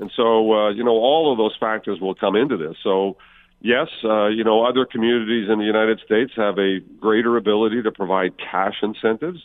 And 0.00 0.10
so, 0.14 0.52
uh, 0.52 0.70
you 0.70 0.84
know, 0.84 0.98
all 0.98 1.32
of 1.32 1.38
those 1.38 1.56
factors 1.58 2.00
will 2.00 2.14
come 2.14 2.36
into 2.36 2.58
this. 2.58 2.76
So, 2.82 3.16
yes, 3.64 3.88
uh, 4.04 4.26
you 4.26 4.44
know, 4.44 4.64
other 4.64 4.84
communities 4.84 5.48
in 5.50 5.58
the 5.58 5.64
United 5.64 6.00
States 6.04 6.32
have 6.36 6.58
a 6.58 6.78
greater 7.00 7.36
ability 7.36 7.82
to 7.82 7.90
provide 7.90 8.34
cash 8.38 8.76
incentives. 8.82 9.40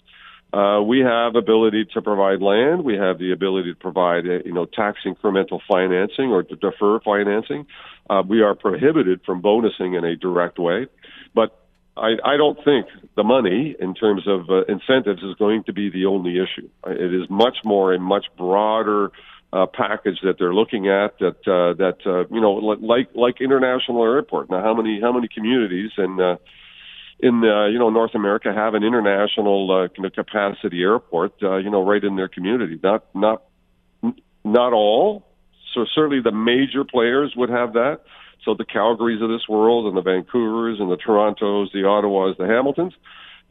Uh, 0.51 0.81
we 0.81 0.99
have 0.99 1.35
ability 1.35 1.85
to 1.93 2.01
provide 2.01 2.41
land. 2.41 2.83
We 2.83 2.97
have 2.97 3.17
the 3.17 3.31
ability 3.31 3.73
to 3.73 3.79
provide, 3.79 4.25
uh, 4.25 4.43
you 4.43 4.51
know, 4.51 4.65
tax 4.65 4.99
incremental 5.05 5.59
financing 5.67 6.31
or 6.31 6.43
to 6.43 6.55
defer 6.55 6.99
financing. 6.99 7.65
Uh, 8.09 8.23
we 8.27 8.41
are 8.41 8.55
prohibited 8.55 9.21
from 9.25 9.41
bonusing 9.41 9.97
in 9.97 10.03
a 10.03 10.15
direct 10.15 10.59
way, 10.59 10.87
but 11.33 11.55
I, 11.95 12.15
I 12.25 12.37
don't 12.37 12.57
think 12.65 12.87
the 13.15 13.23
money 13.23 13.75
in 13.79 13.93
terms 13.93 14.23
of 14.27 14.49
uh, 14.49 14.63
incentives 14.65 15.21
is 15.21 15.35
going 15.35 15.63
to 15.65 15.73
be 15.73 15.89
the 15.91 16.07
only 16.07 16.37
issue. 16.37 16.67
It 16.87 17.13
is 17.13 17.29
much 17.29 17.57
more 17.63 17.93
a 17.93 17.99
much 17.99 18.25
broader 18.37 19.11
uh, 19.51 19.65
package 19.65 20.19
that 20.23 20.35
they're 20.37 20.53
looking 20.53 20.87
at 20.87 21.17
that 21.19 21.39
uh, 21.47 21.73
that 21.73 21.97
uh, 22.05 22.27
you 22.33 22.41
know 22.41 22.53
like 22.53 23.09
like 23.15 23.41
international 23.41 24.03
airport. 24.03 24.49
Now, 24.49 24.61
how 24.61 24.73
many 24.73 24.99
how 25.01 25.11
many 25.11 25.27
communities 25.27 25.91
in 25.97 26.19
uh, 26.19 26.35
in 27.19 27.43
uh, 27.43 27.65
you 27.67 27.79
know 27.79 27.89
North 27.89 28.13
America 28.13 28.53
have 28.53 28.75
an 28.75 28.83
international 28.83 29.71
uh, 29.71 30.09
capacity 30.09 30.81
airport? 30.81 31.33
Uh, 31.41 31.57
you 31.57 31.69
know, 31.69 31.85
right 31.85 32.03
in 32.03 32.15
their 32.15 32.27
community. 32.27 32.79
Not 32.81 33.05
not 33.15 33.43
not 34.43 34.73
all. 34.73 35.25
So 35.73 35.85
certainly 35.93 36.21
the 36.21 36.31
major 36.31 36.83
players 36.83 37.33
would 37.35 37.49
have 37.49 37.73
that. 37.73 38.01
So 38.45 38.55
the 38.55 38.65
Calgarys 38.65 39.21
of 39.21 39.29
this 39.29 39.47
world 39.49 39.85
and 39.87 39.97
the 39.97 40.01
Vancouvers 40.01 40.79
and 40.79 40.89
the 40.89 40.97
Torontos, 40.97 41.71
the 41.71 41.79
Ottawas, 41.79 42.37
the 42.37 42.45
Hamiltons. 42.45 42.93
Uh, 42.93 42.97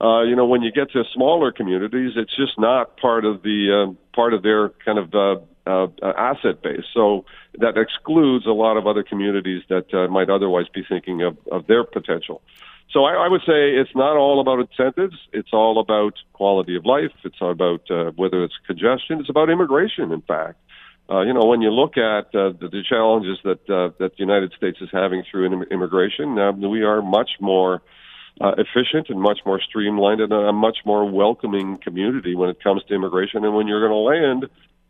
you 0.01 0.37
know, 0.37 0.47
when 0.47 0.63
you 0.63 0.71
get 0.73 0.93
to 0.93 1.05
smaller 1.15 1.53
communities, 1.53 2.13
it's 2.17 2.35
just 2.37 2.59
not 2.59 2.97
part 2.99 3.25
of 3.25 3.43
the 3.43 3.89
uh, 3.89 3.93
part 4.15 4.35
of 4.35 4.43
their 4.43 4.71
kind 4.85 4.99
of 4.99 5.15
uh, 5.15 5.41
uh, 5.69 5.89
asset 6.17 6.63
base. 6.63 6.85
So 6.95 7.25
that 7.59 7.77
excludes 7.77 8.47
a 8.47 8.53
lot 8.53 8.77
of 8.77 8.87
other 8.87 9.03
communities 9.03 9.63
that 9.69 9.93
uh, 9.93 10.09
might 10.09 10.31
otherwise 10.31 10.67
be 10.73 10.83
thinking 10.89 11.23
of, 11.23 11.37
of 11.53 11.67
their 11.67 11.85
potential. 11.85 12.43
So 12.91 13.05
I, 13.05 13.27
I 13.27 13.29
would 13.29 13.43
say 13.43 13.77
it's 13.77 13.95
not 13.95 14.17
all 14.17 14.41
about 14.41 14.61
incentives. 14.61 15.17
It's 15.33 15.53
all 15.53 15.79
about 15.79 16.15
quality 16.33 16.75
of 16.77 16.87
life. 16.87 17.13
It's 17.23 17.37
all 17.41 17.51
about 17.51 17.83
uh, 17.91 18.13
whether 18.17 18.43
it's 18.45 18.55
congestion. 18.67 19.21
It's 19.21 19.29
about 19.29 19.51
immigration, 19.51 20.11
in 20.11 20.23
fact. 20.23 20.59
Uh, 21.11 21.23
you 21.23 21.33
know, 21.33 21.45
when 21.45 21.61
you 21.63 21.71
look 21.71 21.97
at 21.97 22.27
uh, 22.35 22.53
the, 22.61 22.69
the 22.71 22.83
challenges 22.87 23.39
that 23.43 23.61
uh, 23.69 23.91
that 23.99 24.13
the 24.17 24.19
United 24.19 24.53
States 24.57 24.79
is 24.81 24.89
having 24.93 25.23
through 25.31 25.65
immigration, 25.71 26.39
uh, 26.39 26.53
we 26.53 26.83
are 26.83 27.01
much 27.03 27.31
more 27.41 27.75
uh, 27.77 27.81
efficient 28.41 29.09
and 29.09 29.21
much 29.21 29.41
more 29.45 29.61
streamlined 29.61 30.21
and 30.21 30.33
a 30.33 30.53
much 30.53 30.79
more 30.85 31.11
welcoming 31.11 31.79
community 31.79 32.35
when 32.35 32.49
it 32.49 32.63
comes 32.63 32.83
to 32.85 32.95
immigration. 32.95 33.45
And 33.45 33.55
when 33.55 33.67
you're 33.67 33.87
going 33.87 33.93
to 33.93 33.97
land 33.97 34.47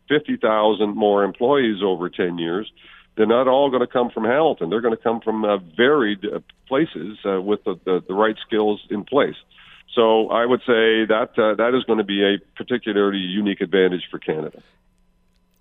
50,000 0.07 0.95
more 0.95 1.23
employees 1.23 1.81
over 1.83 2.09
10 2.09 2.37
years, 2.37 2.71
they're 3.15 3.27
not 3.27 3.47
all 3.47 3.69
going 3.69 3.81
to 3.81 3.87
come 3.87 4.09
from 4.09 4.23
Hamilton. 4.23 4.69
They're 4.69 4.81
going 4.81 4.95
to 4.95 5.01
come 5.01 5.19
from 5.21 5.43
uh, 5.43 5.57
varied 5.75 6.23
uh, 6.25 6.39
places 6.67 7.17
uh, 7.25 7.41
with 7.41 7.63
the, 7.65 7.79
the, 7.85 8.03
the 8.07 8.13
right 8.13 8.35
skills 8.45 8.81
in 8.89 9.03
place. 9.03 9.35
So 9.95 10.29
I 10.29 10.45
would 10.45 10.61
say 10.61 11.05
that 11.05 11.31
uh, 11.37 11.55
that 11.55 11.75
is 11.75 11.83
going 11.83 11.97
to 11.97 12.05
be 12.05 12.23
a 12.23 12.37
particularly 12.55 13.17
unique 13.17 13.61
advantage 13.61 14.03
for 14.09 14.19
Canada. 14.19 14.61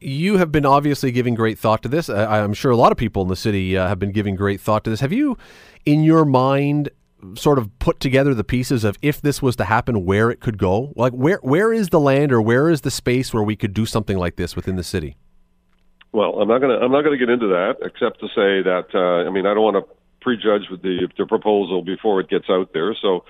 You 0.01 0.37
have 0.37 0.53
been 0.53 0.65
obviously 0.65 1.11
giving 1.11 1.35
great 1.35 1.59
thought 1.59 1.83
to 1.83 1.89
this. 1.89 2.09
I, 2.09 2.43
I'm 2.45 2.55
sure 2.55 2.71
a 2.71 2.77
lot 2.77 2.93
of 2.93 2.99
people 2.99 3.23
in 3.23 3.29
the 3.29 3.37
city 3.37 3.77
uh, 3.77 3.89
have 3.89 3.99
been 3.99 4.13
giving 4.13 4.37
great 4.37 4.61
thought 4.61 4.85
to 4.85 4.91
this. 4.91 5.01
Have 5.01 5.13
you, 5.13 5.37
in 5.85 6.05
your 6.05 6.25
mind, 6.25 6.91
sort 7.35 7.59
of 7.59 7.77
put 7.79 8.01
together 8.01 8.35
the 8.35 8.45
pieces 8.45 8.85
of 8.85 8.97
if 9.03 9.21
this 9.21 9.43
was 9.43 9.57
to 9.57 9.65
happen, 9.65 10.05
where 10.05 10.31
it 10.31 10.41
could 10.41 10.59
go? 10.59 10.93
Like 10.97 11.13
where 11.13 11.39
where 11.43 11.73
is 11.73 11.89
the 11.89 12.01
land 12.01 12.33
or 12.33 12.41
where 12.41 12.69
is 12.69 12.83
the 12.83 12.91
space 12.91 13.33
where 13.33 13.43
we 13.43 13.57
could 13.57 13.75
do 13.75 13.87
something 13.87 14.17
like 14.17 14.37
this 14.37 14.55
within 14.57 14.77
the 14.77 14.85
city? 14.85 15.17
Well, 16.13 16.41
I'm 16.41 16.49
not 16.49 16.59
to 16.59 16.69
I'm 16.69 16.93
not 16.93 17.03
to 17.03 17.17
get 17.17 17.29
into 17.29 17.49
that, 17.49 17.77
except 17.83 18.21
to 18.21 18.29
say 18.29 18.63
that 18.63 18.87
uh, 18.95 19.29
I 19.29 19.31
mean 19.31 19.47
I 19.47 19.55
don't 19.55 19.65
want 19.65 19.77
to 19.77 19.95
prejudge 20.21 20.69
with 20.71 20.83
the 20.83 21.09
the 21.17 21.27
proposal 21.27 21.83
before 21.83 22.21
it 22.21 22.29
gets 22.29 22.47
out 22.49 22.73
there. 22.73 22.95
So, 23.01 23.25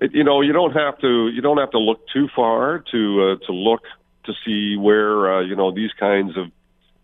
it, 0.00 0.12
you 0.14 0.24
know, 0.24 0.40
you 0.40 0.52
don't 0.52 0.72
have 0.72 0.98
to 1.00 1.28
you 1.28 1.40
don't 1.40 1.58
have 1.58 1.70
to 1.72 1.78
look 1.78 2.00
too 2.12 2.28
far 2.34 2.84
to 2.92 3.38
uh, 3.40 3.46
to 3.46 3.52
look 3.52 3.82
to 4.24 4.32
see 4.44 4.76
where 4.76 5.34
uh, 5.34 5.40
you 5.42 5.56
know 5.56 5.72
these 5.72 5.92
kinds 5.98 6.36
of 6.36 6.46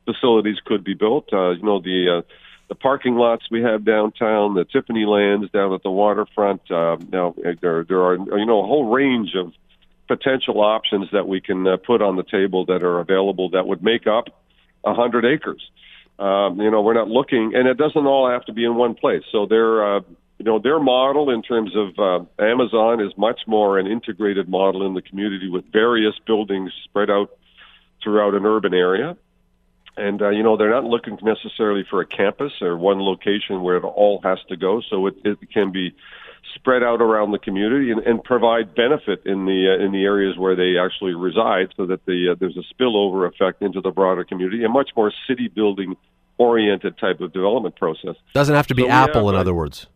facilities 0.05 0.57
could 0.65 0.85
be 0.85 0.95
built. 0.95 1.29
Uh, 1.33 1.51
you 1.51 1.63
know 1.63 1.81
the 1.81 2.19
uh, 2.19 2.23
the 2.71 2.77
parking 2.77 3.17
lots 3.17 3.43
we 3.51 3.63
have 3.63 3.85
downtown, 3.85 4.55
the 4.55 4.65
Tiffany 4.65 5.05
lands 5.05 5.51
down 5.51 5.75
at 5.75 5.83
the 5.83 5.91
waterfront. 5.91 6.63
Uh, 6.71 6.97
now 7.13 7.35
there 7.61 7.85
there 7.85 8.03
are 8.03 8.17
you 8.17 8.47
know 8.47 8.63
a 8.63 8.67
whole 8.67 8.89
range 8.89 9.35
of 9.35 9.53
potential 10.07 10.61
options 10.61 11.09
that 11.13 11.27
we 11.27 11.41
can 11.41 11.67
uh, 11.67 11.77
put 11.77 12.01
on 12.01 12.17
the 12.17 12.23
table 12.23 12.65
that 12.67 12.85
are 12.85 13.01
available 13.01 13.51
that 13.51 13.67
would 13.67 13.83
make 13.83 14.07
up 14.07 14.29
a 14.85 14.95
hundred 14.95 15.25
acres. 15.25 15.61
Um, 16.21 16.61
you 16.61 16.71
know, 16.71 16.81
we're 16.81 16.95
not 16.95 17.09
looking, 17.09 17.53
and 17.57 17.67
it 17.67 17.77
doesn't 17.77 18.07
all 18.07 18.31
have 18.31 18.45
to 18.45 18.53
be 18.53 18.65
in 18.65 18.77
one 18.77 18.95
place. 18.95 19.23
So 19.33 19.47
their, 19.47 19.97
uh, 19.97 20.01
you 20.39 20.45
know, 20.45 20.59
their 20.59 20.79
model 20.79 21.31
in 21.31 21.43
terms 21.43 21.73
of 21.75 21.99
uh, 21.99 22.43
Amazon 22.43 23.01
is 23.01 23.13
much 23.17 23.41
more 23.47 23.79
an 23.79 23.87
integrated 23.87 24.49
model 24.49 24.87
in 24.87 24.95
the 24.95 25.03
community 25.03 25.49
with 25.49 25.65
various 25.73 26.15
buildings 26.25 26.73
spread 26.85 27.11
out 27.11 27.31
throughout 28.03 28.35
an 28.35 28.47
urban 28.47 28.75
area. 28.75 29.17
And 29.97 30.23
uh, 30.23 30.31
you 30.31 30.43
know, 30.43 30.57
they're 30.57 30.71
not 30.71 30.85
looking 30.85 31.19
necessarily 31.23 31.85
for 31.89 32.01
a 32.01 32.07
campus 32.07 32.53
or 32.61 32.77
one 32.77 33.01
location 33.01 33.63
where 33.63 33.77
it 33.77 33.85
all 33.85 34.21
has 34.23 34.39
to 34.49 34.57
go. 34.57 34.81
So 34.89 35.07
it, 35.09 35.17
it 35.25 35.39
can 35.53 35.73
be 35.73 35.95
spread 36.55 36.83
out 36.83 37.01
around 37.01 37.33
the 37.33 37.39
community 37.39 37.91
and, 37.91 38.01
and 38.01 38.23
provide 38.23 38.75
benefit 38.75 39.23
in 39.27 39.47
the 39.47 39.77
uh, 39.79 39.85
in 39.85 39.93
the 39.93 40.05
areas 40.05 40.37
where 40.39 40.57
they 40.57 40.79
actually 40.79 41.15
reside, 41.15 41.73
so 41.77 41.87
that 41.87 42.05
the 42.07 42.31
uh, 42.33 42.35
there's 42.39 42.57
a 42.57 42.65
spillover 42.75 43.29
effect 43.29 43.63
into 43.63 43.81
the 43.81 43.91
broader 43.91 44.25
community, 44.25 44.65
a 44.65 44.69
much 44.69 44.91
more 44.97 45.13
city 45.27 45.49
building 45.49 45.97
oriented 46.39 46.97
type 46.99 47.21
of 47.21 47.33
development 47.33 47.77
process. 47.77 48.17
Doesn't 48.33 48.55
have 48.55 48.67
to 48.69 48.75
be 48.75 48.83
So 48.83 48.89
Apple, 48.89 49.27
have, 49.27 49.35
in 49.35 49.41
other 49.41 49.55
words. 49.55 49.87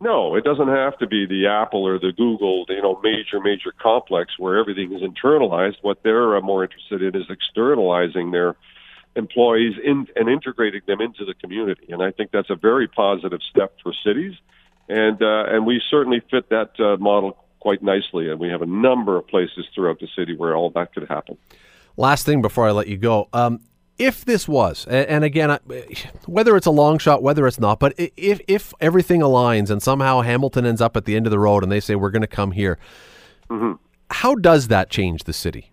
No, 0.00 0.34
it 0.34 0.44
doesn't 0.44 0.68
have 0.68 0.98
to 0.98 1.06
be 1.06 1.26
the 1.26 1.46
Apple 1.46 1.86
or 1.86 1.98
the 1.98 2.12
Google, 2.12 2.64
you 2.68 2.82
know, 2.82 3.00
major 3.02 3.40
major 3.40 3.72
complex 3.78 4.38
where 4.38 4.58
everything 4.58 4.92
is 4.92 5.02
internalized. 5.02 5.76
What 5.82 6.02
they're 6.02 6.36
uh, 6.36 6.40
more 6.40 6.64
interested 6.64 7.02
in 7.02 7.14
is 7.20 7.26
externalizing 7.30 8.30
their 8.30 8.56
employees 9.16 9.74
in, 9.82 10.06
and 10.16 10.28
integrating 10.28 10.82
them 10.86 11.00
into 11.00 11.24
the 11.24 11.34
community. 11.34 11.86
And 11.90 12.02
I 12.02 12.10
think 12.10 12.30
that's 12.32 12.50
a 12.50 12.56
very 12.56 12.88
positive 12.88 13.40
step 13.48 13.74
for 13.82 13.92
cities, 14.04 14.34
and 14.88 15.22
uh, 15.22 15.44
and 15.48 15.66
we 15.66 15.80
certainly 15.90 16.20
fit 16.30 16.48
that 16.50 16.78
uh, 16.78 16.96
model 16.98 17.36
quite 17.60 17.82
nicely. 17.82 18.30
And 18.30 18.38
we 18.38 18.48
have 18.48 18.62
a 18.62 18.66
number 18.66 19.16
of 19.16 19.26
places 19.26 19.66
throughout 19.74 20.00
the 20.00 20.08
city 20.16 20.36
where 20.36 20.54
all 20.54 20.70
that 20.70 20.92
could 20.94 21.08
happen. 21.08 21.38
Last 21.96 22.26
thing 22.26 22.42
before 22.42 22.66
I 22.66 22.72
let 22.72 22.88
you 22.88 22.96
go. 22.96 23.28
Um, 23.32 23.60
if 23.96 24.24
this 24.24 24.48
was, 24.48 24.86
and 24.86 25.22
again, 25.22 25.56
whether 26.26 26.56
it's 26.56 26.66
a 26.66 26.72
long 26.72 26.98
shot, 26.98 27.22
whether 27.22 27.46
it's 27.46 27.60
not, 27.60 27.78
but 27.78 27.94
if 27.96 28.40
if 28.48 28.74
everything 28.80 29.20
aligns 29.20 29.70
and 29.70 29.80
somehow 29.80 30.20
Hamilton 30.20 30.66
ends 30.66 30.80
up 30.80 30.96
at 30.96 31.04
the 31.04 31.14
end 31.14 31.26
of 31.26 31.30
the 31.30 31.38
road 31.38 31.62
and 31.62 31.70
they 31.70 31.78
say 31.78 31.94
we're 31.94 32.10
going 32.10 32.22
to 32.22 32.26
come 32.26 32.50
here, 32.50 32.76
how 34.10 34.34
does 34.34 34.66
that 34.68 34.90
change 34.90 35.24
the 35.24 35.32
city? 35.32 35.70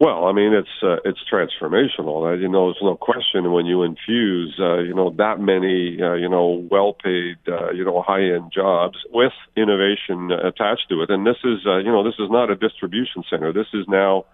Well, 0.00 0.24
I 0.24 0.32
mean, 0.32 0.54
it's 0.54 0.82
uh, 0.82 0.96
it's 1.04 1.20
transformational. 1.30 2.26
Uh, 2.26 2.32
you 2.32 2.48
know, 2.48 2.68
there's 2.68 2.82
no 2.82 2.96
question 2.96 3.52
when 3.52 3.66
you 3.66 3.82
infuse, 3.82 4.58
uh, 4.58 4.78
you 4.78 4.94
know, 4.94 5.10
that 5.18 5.38
many, 5.40 6.00
uh, 6.00 6.14
you 6.14 6.26
know, 6.30 6.66
well-paid, 6.70 7.36
uh, 7.46 7.70
you 7.72 7.84
know, 7.84 8.00
high-end 8.00 8.50
jobs 8.50 8.96
with 9.12 9.34
innovation 9.58 10.32
uh, 10.32 10.48
attached 10.48 10.88
to 10.88 11.02
it. 11.02 11.10
And 11.10 11.26
this 11.26 11.36
is, 11.44 11.66
uh, 11.66 11.76
you 11.78 11.92
know, 11.92 12.02
this 12.02 12.14
is 12.18 12.30
not 12.30 12.48
a 12.50 12.56
distribution 12.56 13.24
center. 13.28 13.52
This 13.52 13.66
is 13.74 13.84
now 13.88 14.24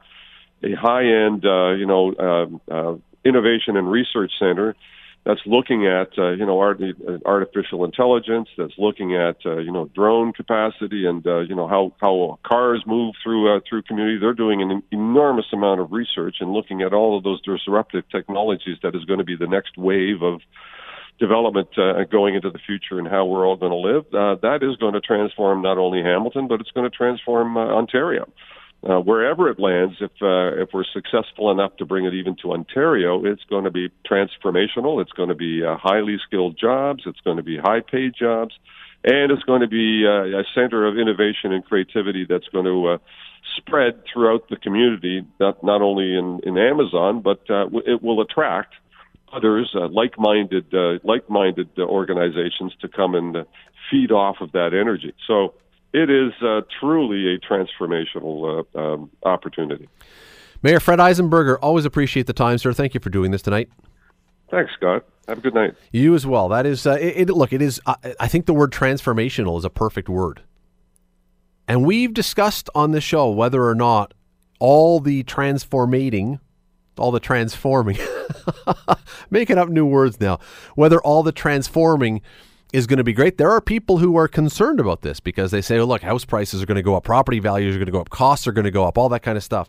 a 0.62 0.72
high-end, 0.74 1.44
uh, 1.44 1.72
you 1.72 1.86
know, 1.86 2.14
um 2.16 2.60
uh, 2.70 2.94
innovation 3.24 3.76
and 3.76 3.90
research 3.90 4.30
center 4.38 4.76
that's 5.26 5.40
looking 5.44 5.86
at, 5.86 6.16
uh, 6.16 6.30
you 6.30 6.46
know, 6.46 6.60
art, 6.60 6.80
uh, 6.80 7.18
artificial 7.26 7.84
intelligence. 7.84 8.48
That's 8.56 8.72
looking 8.78 9.16
at, 9.16 9.38
uh, 9.44 9.58
you 9.58 9.72
know, 9.72 9.86
drone 9.86 10.32
capacity 10.32 11.04
and, 11.04 11.26
uh, 11.26 11.40
you 11.40 11.56
know, 11.56 11.66
how 11.66 11.92
how 12.00 12.38
cars 12.46 12.84
move 12.86 13.16
through 13.22 13.56
uh, 13.56 13.60
through 13.68 13.82
community. 13.82 14.18
They're 14.20 14.34
doing 14.34 14.62
an 14.62 14.84
enormous 14.92 15.46
amount 15.52 15.80
of 15.80 15.90
research 15.90 16.36
and 16.38 16.52
looking 16.52 16.80
at 16.80 16.92
all 16.92 17.18
of 17.18 17.24
those 17.24 17.42
disruptive 17.42 18.04
technologies 18.08 18.78
that 18.84 18.94
is 18.94 19.04
going 19.04 19.18
to 19.18 19.24
be 19.24 19.36
the 19.36 19.48
next 19.48 19.76
wave 19.76 20.22
of 20.22 20.40
development 21.18 21.68
uh, 21.76 22.04
going 22.04 22.36
into 22.36 22.50
the 22.50 22.60
future 22.64 23.00
and 23.00 23.08
how 23.08 23.24
we're 23.24 23.44
all 23.44 23.56
going 23.56 23.72
to 23.72 23.76
live. 23.76 24.04
Uh, 24.14 24.36
that 24.42 24.62
is 24.62 24.76
going 24.76 24.94
to 24.94 25.00
transform 25.00 25.60
not 25.60 25.76
only 25.76 26.02
Hamilton, 26.02 26.46
but 26.46 26.60
it's 26.60 26.70
going 26.70 26.88
to 26.88 26.96
transform 26.96 27.56
uh, 27.56 27.66
Ontario. 27.66 28.28
Uh, 28.88 29.00
wherever 29.00 29.48
it 29.48 29.58
lands, 29.58 29.96
if 30.00 30.12
uh, 30.22 30.62
if 30.62 30.68
we're 30.72 30.84
successful 30.92 31.50
enough 31.50 31.76
to 31.76 31.84
bring 31.84 32.04
it 32.04 32.14
even 32.14 32.36
to 32.40 32.52
Ontario, 32.52 33.24
it's 33.24 33.42
going 33.50 33.64
to 33.64 33.70
be 33.70 33.90
transformational. 34.08 35.02
It's 35.02 35.10
going 35.10 35.28
to 35.28 35.34
be 35.34 35.64
uh, 35.64 35.76
highly 35.76 36.18
skilled 36.24 36.56
jobs. 36.56 37.02
It's 37.04 37.18
going 37.20 37.36
to 37.36 37.42
be 37.42 37.56
high 37.58 37.80
paid 37.80 38.12
jobs, 38.16 38.54
and 39.02 39.32
it's 39.32 39.42
going 39.42 39.62
to 39.62 39.66
be 39.66 40.04
uh, 40.06 40.38
a 40.38 40.44
center 40.54 40.86
of 40.86 40.96
innovation 40.96 41.52
and 41.52 41.64
creativity 41.64 42.26
that's 42.28 42.46
going 42.52 42.66
to 42.66 42.86
uh, 42.86 42.98
spread 43.56 44.04
throughout 44.12 44.48
the 44.50 44.56
community. 44.56 45.26
Not 45.40 45.64
not 45.64 45.82
only 45.82 46.16
in 46.16 46.40
in 46.44 46.56
Amazon, 46.56 47.22
but 47.22 47.40
uh, 47.50 47.64
w- 47.64 47.82
it 47.84 48.04
will 48.04 48.20
attract 48.20 48.72
others, 49.32 49.74
like-minded, 49.74 50.72
uh, 50.72 50.98
like-minded 51.02 51.70
uh, 51.76 51.82
organizations 51.82 52.72
to 52.80 52.88
come 52.88 53.16
and 53.16 53.44
feed 53.90 54.12
off 54.12 54.36
of 54.40 54.52
that 54.52 54.72
energy. 54.72 55.12
So 55.26 55.54
it 55.96 56.10
is 56.10 56.32
uh, 56.42 56.60
truly 56.78 57.34
a 57.34 57.38
transformational 57.38 58.66
uh, 58.74 58.78
um, 58.78 59.10
opportunity. 59.22 59.88
Mayor 60.62 60.78
Fred 60.78 60.98
Eisenberger, 60.98 61.56
always 61.62 61.86
appreciate 61.86 62.26
the 62.26 62.34
time, 62.34 62.58
sir. 62.58 62.74
Thank 62.74 62.92
you 62.92 63.00
for 63.00 63.08
doing 63.08 63.30
this 63.30 63.40
tonight. 63.40 63.70
Thanks, 64.50 64.72
Scott. 64.74 65.06
Have 65.26 65.38
a 65.38 65.40
good 65.40 65.54
night. 65.54 65.74
You 65.92 66.14
as 66.14 66.26
well. 66.26 66.50
That 66.50 66.66
is, 66.66 66.86
uh, 66.86 66.98
it, 67.00 67.30
it, 67.30 67.30
look, 67.30 67.52
it 67.52 67.62
is. 67.62 67.80
I 67.86 68.14
I 68.20 68.28
think 68.28 68.44
the 68.44 68.52
word 68.52 68.72
transformational 68.72 69.58
is 69.58 69.64
a 69.64 69.70
perfect 69.70 70.08
word. 70.08 70.42
And 71.66 71.84
we've 71.84 72.12
discussed 72.12 72.68
on 72.74 72.92
the 72.92 73.00
show 73.00 73.30
whether 73.30 73.64
or 73.64 73.74
not 73.74 74.12
all 74.60 75.00
the 75.00 75.22
transformating, 75.24 76.40
all 76.98 77.10
the 77.10 77.20
transforming, 77.20 77.98
making 79.30 79.58
up 79.58 79.68
new 79.70 79.86
words 79.86 80.20
now, 80.20 80.38
whether 80.74 81.00
all 81.00 81.22
the 81.22 81.32
transforming 81.32 82.20
is 82.72 82.86
going 82.86 82.98
to 82.98 83.04
be 83.04 83.12
great. 83.12 83.38
There 83.38 83.50
are 83.50 83.60
people 83.60 83.98
who 83.98 84.16
are 84.16 84.28
concerned 84.28 84.80
about 84.80 85.02
this 85.02 85.20
because 85.20 85.50
they 85.50 85.62
say, 85.62 85.78
oh, 85.78 85.84
look, 85.84 86.02
house 86.02 86.24
prices 86.24 86.62
are 86.62 86.66
going 86.66 86.76
to 86.76 86.82
go 86.82 86.94
up, 86.94 87.04
property 87.04 87.38
values 87.38 87.74
are 87.74 87.78
going 87.78 87.86
to 87.86 87.92
go 87.92 88.00
up, 88.00 88.10
costs 88.10 88.46
are 88.46 88.52
going 88.52 88.64
to 88.64 88.70
go 88.70 88.84
up, 88.84 88.98
all 88.98 89.08
that 89.08 89.22
kind 89.22 89.36
of 89.36 89.44
stuff. 89.44 89.68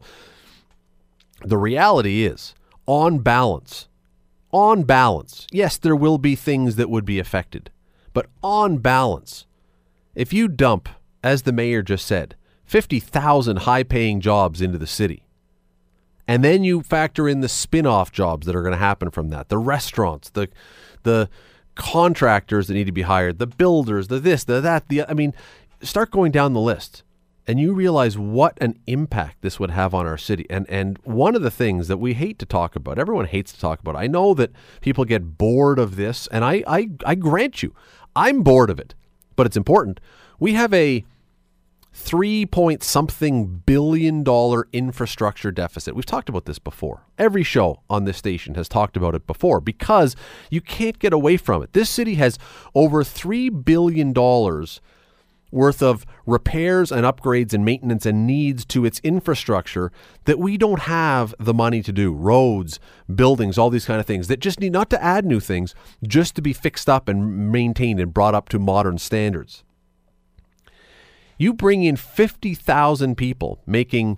The 1.45 1.57
reality 1.57 2.25
is, 2.25 2.55
on 2.87 3.19
balance, 3.19 3.87
on 4.51 4.83
balance, 4.83 5.45
yes, 5.51 5.77
there 5.77 5.95
will 5.95 6.17
be 6.17 6.35
things 6.35 6.75
that 6.77 6.89
would 6.89 7.05
be 7.05 7.19
affected. 7.19 7.69
But 8.13 8.27
on 8.41 8.79
balance, 8.79 9.45
if 10.15 10.33
you 10.33 10.47
dump, 10.47 10.89
as 11.23 11.43
the 11.43 11.51
mayor 11.51 11.83
just 11.83 12.07
said, 12.07 12.35
50,000 12.65 13.59
high 13.59 13.83
paying 13.83 14.19
jobs 14.19 14.61
into 14.61 14.77
the 14.77 14.87
city, 14.87 15.23
and 16.27 16.43
then 16.43 16.63
you 16.63 16.81
factor 16.81 17.29
in 17.29 17.41
the 17.41 17.47
spin 17.47 17.85
off 17.85 18.11
jobs 18.11 18.47
that 18.47 18.55
are 18.55 18.61
going 18.61 18.73
to 18.73 18.77
happen 18.77 19.11
from 19.11 19.29
that 19.29 19.49
the 19.49 19.57
restaurants, 19.57 20.29
the, 20.31 20.49
the 21.03 21.29
contractors 21.77 22.67
that 22.67 22.73
need 22.73 22.87
to 22.87 22.91
be 22.91 23.03
hired, 23.03 23.39
the 23.39 23.47
builders, 23.47 24.07
the 24.07 24.19
this, 24.19 24.43
the 24.43 24.59
that, 24.61 24.89
the, 24.89 25.03
I 25.03 25.13
mean, 25.13 25.33
start 25.81 26.11
going 26.11 26.31
down 26.31 26.53
the 26.53 26.59
list 26.59 27.03
and 27.47 27.59
you 27.59 27.73
realize 27.73 28.17
what 28.17 28.57
an 28.59 28.77
impact 28.87 29.41
this 29.41 29.59
would 29.59 29.71
have 29.71 29.93
on 29.93 30.05
our 30.05 30.17
city. 30.17 30.45
And 30.49 30.69
and 30.69 30.99
one 31.03 31.35
of 31.35 31.41
the 31.41 31.51
things 31.51 31.87
that 31.87 31.97
we 31.97 32.13
hate 32.13 32.37
to 32.39 32.45
talk 32.45 32.75
about, 32.75 32.99
everyone 32.99 33.25
hates 33.25 33.53
to 33.53 33.59
talk 33.59 33.79
about. 33.79 33.95
I 33.95 34.07
know 34.07 34.33
that 34.33 34.51
people 34.81 35.05
get 35.05 35.37
bored 35.37 35.79
of 35.79 35.95
this, 35.95 36.27
and 36.27 36.43
I 36.43 36.63
I, 36.67 36.89
I 37.05 37.15
grant 37.15 37.63
you, 37.63 37.73
I'm 38.15 38.43
bored 38.43 38.69
of 38.69 38.79
it, 38.79 38.93
but 39.35 39.45
it's 39.45 39.57
important. 39.57 39.99
We 40.39 40.53
have 40.53 40.73
a 40.73 41.05
three 41.97 42.45
point 42.45 42.83
something 42.83 43.63
billion 43.65 44.23
dollar 44.23 44.67
infrastructure 44.71 45.51
deficit. 45.51 45.95
We've 45.95 46.05
talked 46.05 46.29
about 46.29 46.45
this 46.45 46.59
before. 46.59 47.07
Every 47.17 47.43
show 47.43 47.81
on 47.89 48.05
this 48.05 48.17
station 48.17 48.53
has 48.53 48.69
talked 48.69 48.95
about 48.95 49.15
it 49.15 49.25
before 49.25 49.59
because 49.59 50.15
you 50.51 50.61
can't 50.61 50.99
get 50.99 51.11
away 51.11 51.37
from 51.37 51.63
it. 51.63 51.73
This 51.73 51.89
city 51.89 52.15
has 52.15 52.37
over 52.75 53.03
three 53.03 53.49
billion 53.49 54.13
dollars 54.13 54.79
worth 55.49 55.81
of 55.81 56.05
repairs 56.25 56.91
and 56.91 57.03
upgrades 57.03 57.53
and 57.53 57.65
maintenance 57.65 58.05
and 58.05 58.27
needs 58.27 58.63
to 58.65 58.85
its 58.85 58.99
infrastructure 58.99 59.91
that 60.25 60.37
we 60.37 60.55
don't 60.55 60.81
have 60.81 61.33
the 61.39 61.53
money 61.53 61.81
to 61.81 61.93
do 61.93 62.13
roads 62.13 62.79
buildings 63.15 63.57
all 63.57 63.69
these 63.69 63.85
kind 63.85 63.99
of 63.99 64.05
things 64.05 64.27
that 64.27 64.41
just 64.41 64.59
need 64.59 64.73
not 64.73 64.89
to 64.89 65.01
add 65.01 65.25
new 65.25 65.39
things 65.39 65.73
just 66.05 66.35
to 66.35 66.41
be 66.41 66.51
fixed 66.51 66.89
up 66.89 67.07
and 67.07 67.49
maintained 67.49 67.99
and 67.99 68.13
brought 68.13 68.35
up 68.35 68.49
to 68.49 68.59
modern 68.59 68.97
standards 68.97 69.63
you 71.37 71.53
bring 71.53 71.83
in 71.83 71.95
50,000 71.95 73.15
people 73.15 73.61
making 73.65 74.17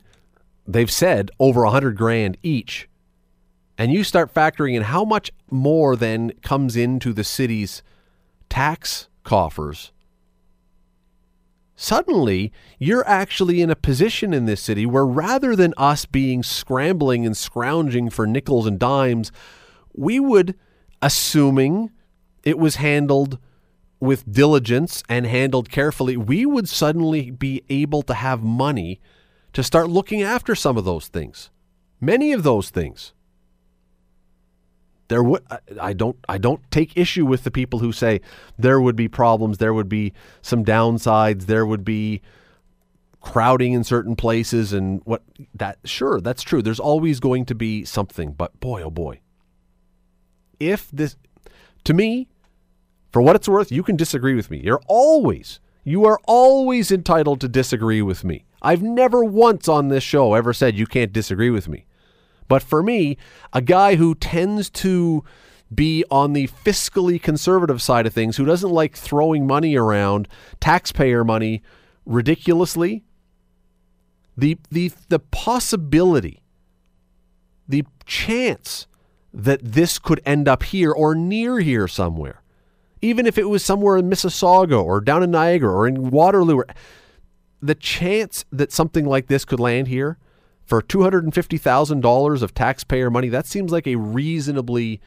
they've 0.67 0.91
said 0.91 1.31
over 1.39 1.63
100 1.63 1.97
grand 1.97 2.37
each 2.43 2.87
and 3.77 3.91
you 3.91 4.03
start 4.03 4.33
factoring 4.33 4.75
in 4.75 4.83
how 4.83 5.05
much 5.05 5.31
more 5.49 5.95
then 5.95 6.31
comes 6.41 6.75
into 6.75 7.13
the 7.13 7.23
city's 7.23 7.81
tax 8.49 9.07
coffers 9.23 9.91
suddenly 11.79 12.51
you're 12.77 13.07
actually 13.07 13.61
in 13.61 13.69
a 13.69 13.75
position 13.75 14.33
in 14.33 14.45
this 14.45 14.61
city 14.61 14.85
where 14.85 15.05
rather 15.05 15.55
than 15.55 15.73
us 15.77 16.05
being 16.05 16.43
scrambling 16.43 17.25
and 17.25 17.37
scrounging 17.37 18.09
for 18.09 18.27
nickels 18.27 18.67
and 18.67 18.77
dimes, 18.77 19.31
we 19.93 20.19
would, 20.19 20.55
assuming 21.01 21.89
it 22.43 22.59
was 22.59 22.75
handled 22.75 23.39
with 23.99 24.31
diligence 24.31 25.03
and 25.09 25.25
handled 25.25 25.69
carefully, 25.69 26.15
we 26.15 26.45
would 26.45 26.69
suddenly 26.69 27.31
be 27.31 27.63
able 27.69 28.01
to 28.03 28.13
have 28.13 28.43
money 28.43 28.99
to 29.53 29.63
start 29.63 29.89
looking 29.89 30.21
after 30.21 30.55
some 30.55 30.77
of 30.77 30.85
those 30.85 31.07
things. 31.07 31.49
Many 31.99 32.31
of 32.31 32.43
those 32.43 32.69
things. 32.69 33.13
There 35.09 35.23
would 35.23 35.43
I 35.81 35.93
don't 35.93 36.17
I 36.29 36.37
don't 36.37 36.61
take 36.69 36.95
issue 36.95 37.25
with 37.25 37.43
the 37.43 37.49
people 37.51 37.79
who 37.79 37.91
say 37.91 38.21
there 38.59 38.79
would 38.79 38.95
be 38.95 39.07
problems, 39.07 39.57
there 39.57 39.73
would 39.73 39.89
be 39.89 40.13
some 40.43 40.63
downsides, 40.63 41.47
there 41.47 41.65
would 41.65 41.83
be 41.83 42.21
crowding 43.19 43.73
in 43.73 43.83
certain 43.83 44.15
places 44.15 44.71
and 44.71 45.01
what 45.05 45.23
that 45.55 45.79
sure, 45.83 46.21
that's 46.21 46.43
true. 46.43 46.61
There's 46.61 46.79
always 46.79 47.19
going 47.19 47.45
to 47.45 47.55
be 47.55 47.83
something, 47.85 48.33
but 48.33 48.57
boy 48.59 48.83
oh 48.83 48.91
boy. 48.91 49.19
If 50.59 50.89
this 50.91 51.17
to 51.85 51.93
me, 51.95 52.27
for 53.11 53.21
what 53.21 53.35
it's 53.35 53.49
worth, 53.49 53.71
you 53.71 53.83
can 53.83 53.95
disagree 53.95 54.35
with 54.35 54.51
me. 54.51 54.59
You're 54.63 54.81
always 54.87 55.59
you 55.83 56.05
are 56.05 56.19
always 56.25 56.91
entitled 56.91 57.41
to 57.41 57.47
disagree 57.47 58.01
with 58.01 58.23
me. 58.23 58.45
I've 58.61 58.83
never 58.83 59.23
once 59.23 59.67
on 59.67 59.87
this 59.87 60.03
show 60.03 60.33
ever 60.33 60.53
said 60.53 60.75
you 60.75 60.85
can't 60.85 61.13
disagree 61.13 61.49
with 61.49 61.67
me. 61.67 61.85
But 62.47 62.61
for 62.61 62.83
me, 62.83 63.17
a 63.53 63.61
guy 63.61 63.95
who 63.95 64.15
tends 64.15 64.69
to 64.71 65.23
be 65.73 66.03
on 66.11 66.33
the 66.33 66.47
fiscally 66.47 67.21
conservative 67.21 67.81
side 67.81 68.05
of 68.05 68.13
things, 68.13 68.37
who 68.37 68.45
doesn't 68.45 68.69
like 68.69 68.95
throwing 68.95 69.47
money 69.47 69.75
around, 69.75 70.27
taxpayer 70.59 71.23
money, 71.23 71.61
ridiculously, 72.05 73.03
the 74.35 74.57
the 74.71 74.91
the 75.09 75.19
possibility, 75.19 76.41
the 77.67 77.85
chance 78.05 78.87
that 79.33 79.59
this 79.63 79.99
could 79.99 80.21
end 80.25 80.47
up 80.47 80.63
here 80.63 80.91
or 80.91 81.13
near 81.13 81.59
here 81.59 81.87
somewhere, 81.87 82.41
even 83.01 83.25
if 83.25 83.37
it 83.37 83.49
was 83.49 83.63
somewhere 83.63 83.97
in 83.97 84.09
Mississauga 84.09 84.83
or 84.83 85.01
down 85.01 85.23
in 85.23 85.31
Niagara 85.31 85.71
or 85.71 85.87
in 85.87 86.09
Waterloo, 86.09 86.57
or, 86.57 86.67
the 87.61 87.75
chance 87.75 88.45
that 88.51 88.71
something 88.71 89.05
like 89.05 89.27
this 89.27 89.45
could 89.45 89.59
land 89.59 89.87
here 89.87 90.17
for 90.65 90.81
$250,000 90.81 92.41
of 92.41 92.53
taxpayer 92.53 93.09
money, 93.09 93.29
that 93.29 93.45
seems 93.45 93.71
like 93.71 93.87
a 93.87 93.95
reasonably 93.95 95.01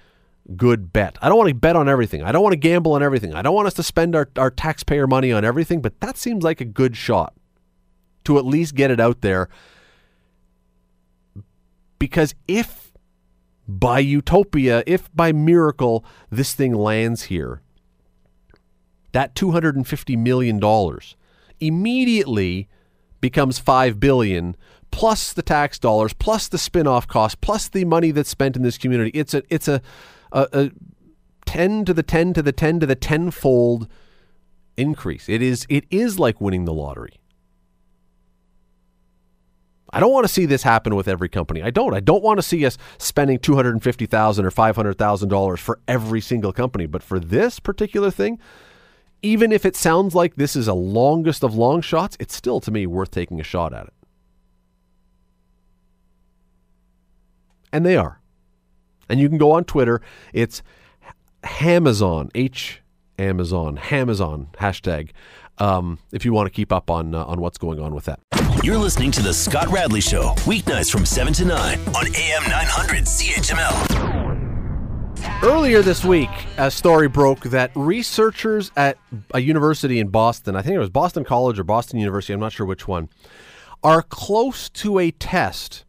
good 0.57 0.93
bet. 0.93 1.17
I 1.23 1.29
don't 1.29 1.39
want 1.39 1.49
to 1.49 1.55
bet 1.55 1.77
on 1.77 1.89
everything. 1.89 2.23
I 2.23 2.33
don't 2.33 2.43
want 2.43 2.53
to 2.53 2.59
gamble 2.59 2.93
on 2.93 3.03
everything. 3.03 3.35
I 3.35 3.43
don't 3.43 3.55
want 3.55 3.69
us 3.69 3.75
to 3.75 3.83
spend 3.83 4.17
our, 4.17 4.29
our 4.37 4.51
taxpayer 4.51 5.07
money 5.07 5.33
on 5.33 5.45
everything, 5.45 5.81
but 5.81 6.01
that 6.01 6.19
seems 6.19 6.43
like 6.43 6.61
a 6.61 6.65
good 6.65 6.97
shot 6.97 7.35
to 8.25 8.39
at 8.39 8.45
least 8.45 8.75
get 8.75 8.91
it 8.91 9.01
out 9.01 9.21
there. 9.21 9.49
Because 11.99 12.35
if 12.49 12.93
by 13.69 14.01
utopia, 14.01 14.83
if 14.87 15.15
by 15.15 15.33
miracle 15.33 16.05
this 16.31 16.55
thing 16.55 16.75
lands 16.75 17.25
here, 17.25 17.63
that 19.13 19.35
$250 19.35 20.19
million 20.19 20.61
immediately 21.61 22.69
becomes 23.21 23.59
5 23.59 24.01
billion 24.01 24.57
plus 24.91 25.33
the 25.33 25.43
tax 25.43 25.79
dollars, 25.79 26.13
plus 26.13 26.49
the 26.49 26.59
spin-off 26.59 27.09
cost, 27.09 27.41
plus 27.41 27.69
the 27.69 27.85
money 27.85 28.11
that's 28.11 28.29
spent 28.29 28.57
in 28.57 28.63
this 28.63 28.79
community. 28.79 29.11
It's 29.15 29.35
a 29.35 29.43
it's 29.49 29.67
a, 29.67 29.81
a, 30.33 30.49
a 30.53 30.71
10 31.47 31.85
to 31.87 31.95
the 31.95 32.03
10 32.03 32.35
to 32.35 32.43
the 32.43 32.53
10 32.53 32.81
to 32.81 32.87
the 32.87 32.95
tenfold 32.95 33.89
increase. 34.77 35.29
It 35.29 35.43
is 35.43 35.67
it 35.69 35.85
is 35.91 36.19
like 36.19 36.41
winning 36.41 36.65
the 36.65 36.75
lottery. 36.75 37.19
I 39.95 40.01
don't 40.01 40.13
want 40.13 40.25
to 40.25 40.33
see 40.33 40.47
this 40.47 40.63
happen 40.63 40.95
with 40.95 41.07
every 41.07 41.29
company. 41.29 41.63
I 41.63 41.71
don't. 41.71 41.93
I 41.93 42.01
don't 42.01 42.23
want 42.23 42.39
to 42.39 42.43
see 42.43 42.65
us 42.65 42.79
spending 42.99 43.39
two 43.39 43.57
hundred 43.57 43.75
and 43.75 43.83
fifty 43.83 44.07
thousand 44.07 44.47
or 44.47 44.51
five 44.51 44.75
hundred 44.77 44.97
thousand 44.97 45.29
dollars 45.29 45.61
for 45.61 45.81
every 45.87 46.21
single 46.21 46.53
company. 46.53 46.87
But 46.87 47.03
for 47.03 47.21
this 47.21 47.61
particular 47.61 48.11
thing, 48.11 48.39
even 49.23 49.53
if 49.53 49.65
it 49.65 49.77
sounds 49.77 50.15
like 50.15 50.35
this 50.35 50.57
is 50.57 50.69
a 50.69 50.75
longest 50.75 51.43
of 51.45 51.55
long 51.55 51.81
shots, 51.81 52.17
it's 52.21 52.35
still 52.35 52.61
to 52.61 52.71
me 52.71 52.87
worth 52.87 53.11
taking 53.11 53.41
a 53.41 53.45
shot 53.45 53.73
at 53.73 53.87
it. 53.87 53.93
and 57.73 57.87
they 57.87 57.97
are. 57.97 58.21
And 59.09 59.19
you 59.19 59.29
can 59.29 59.39
go 59.39 59.53
on 59.53 59.65
Twitter. 59.65 60.01
It's 60.33 60.63
Hamazon, 61.43 62.31
H 62.35 62.81
Amazon, 63.19 63.77
Hamazon 63.79 64.53
hashtag. 64.55 65.11
Um, 65.59 65.99
if 66.13 66.25
you 66.25 66.33
want 66.33 66.47
to 66.47 66.51
keep 66.51 66.73
up 66.73 66.91
on 66.91 67.15
uh, 67.15 67.25
on 67.25 67.41
what's 67.41 67.59
going 67.59 67.81
on 67.81 67.95
with 67.95 68.05
that. 68.05 68.21
You're 68.63 68.79
listening 68.79 69.11
to 69.13 69.23
the 69.23 69.35
Scott 69.35 69.69
Radley 69.69 70.01
Show 70.01 70.35
weeknights 70.45 70.91
from 70.91 71.05
seven 71.05 71.33
to 71.35 71.45
nine 71.45 71.79
on 71.97 72.07
AM 72.15 72.43
900 72.49 73.05
CHML. 73.05 74.12
Earlier 75.43 75.83
this 75.83 76.05
week, 76.05 76.31
a 76.57 76.71
story 76.71 77.09
broke 77.09 77.41
that 77.41 77.73
researchers 77.75 78.71
at 78.77 78.97
a 79.35 79.41
university 79.41 79.99
in 79.99 80.07
Boston, 80.07 80.55
I 80.55 80.63
think 80.63 80.77
it 80.77 80.79
was 80.79 80.89
Boston 80.89 81.25
College 81.25 81.59
or 81.59 81.65
Boston 81.65 81.99
University, 81.99 82.33
I'm 82.33 82.39
not 82.39 82.53
sure 82.53 82.65
which 82.65 82.87
one, 82.87 83.09
are 83.83 84.03
close 84.03 84.69
to 84.69 85.01
a 85.01 85.11
test 85.11 85.85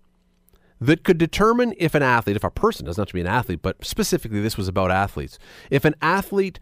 that 0.82 1.04
could 1.04 1.20
determine 1.20 1.76
if 1.78 1.94
an 1.94 2.02
athlete, 2.02 2.36
if 2.36 2.44
a 2.44 2.50
person 2.50 2.88
doesn't 2.88 3.00
have 3.00 3.10
to 3.10 3.14
be 3.14 3.22
an 3.22 3.28
athlete, 3.28 3.60
but 3.62 3.86
specifically 3.86 4.42
this 4.42 4.58
was 4.58 4.68
about 4.68 4.90
athletes, 4.90 5.38
if 5.70 5.86
an 5.86 5.94
athlete 6.02 6.60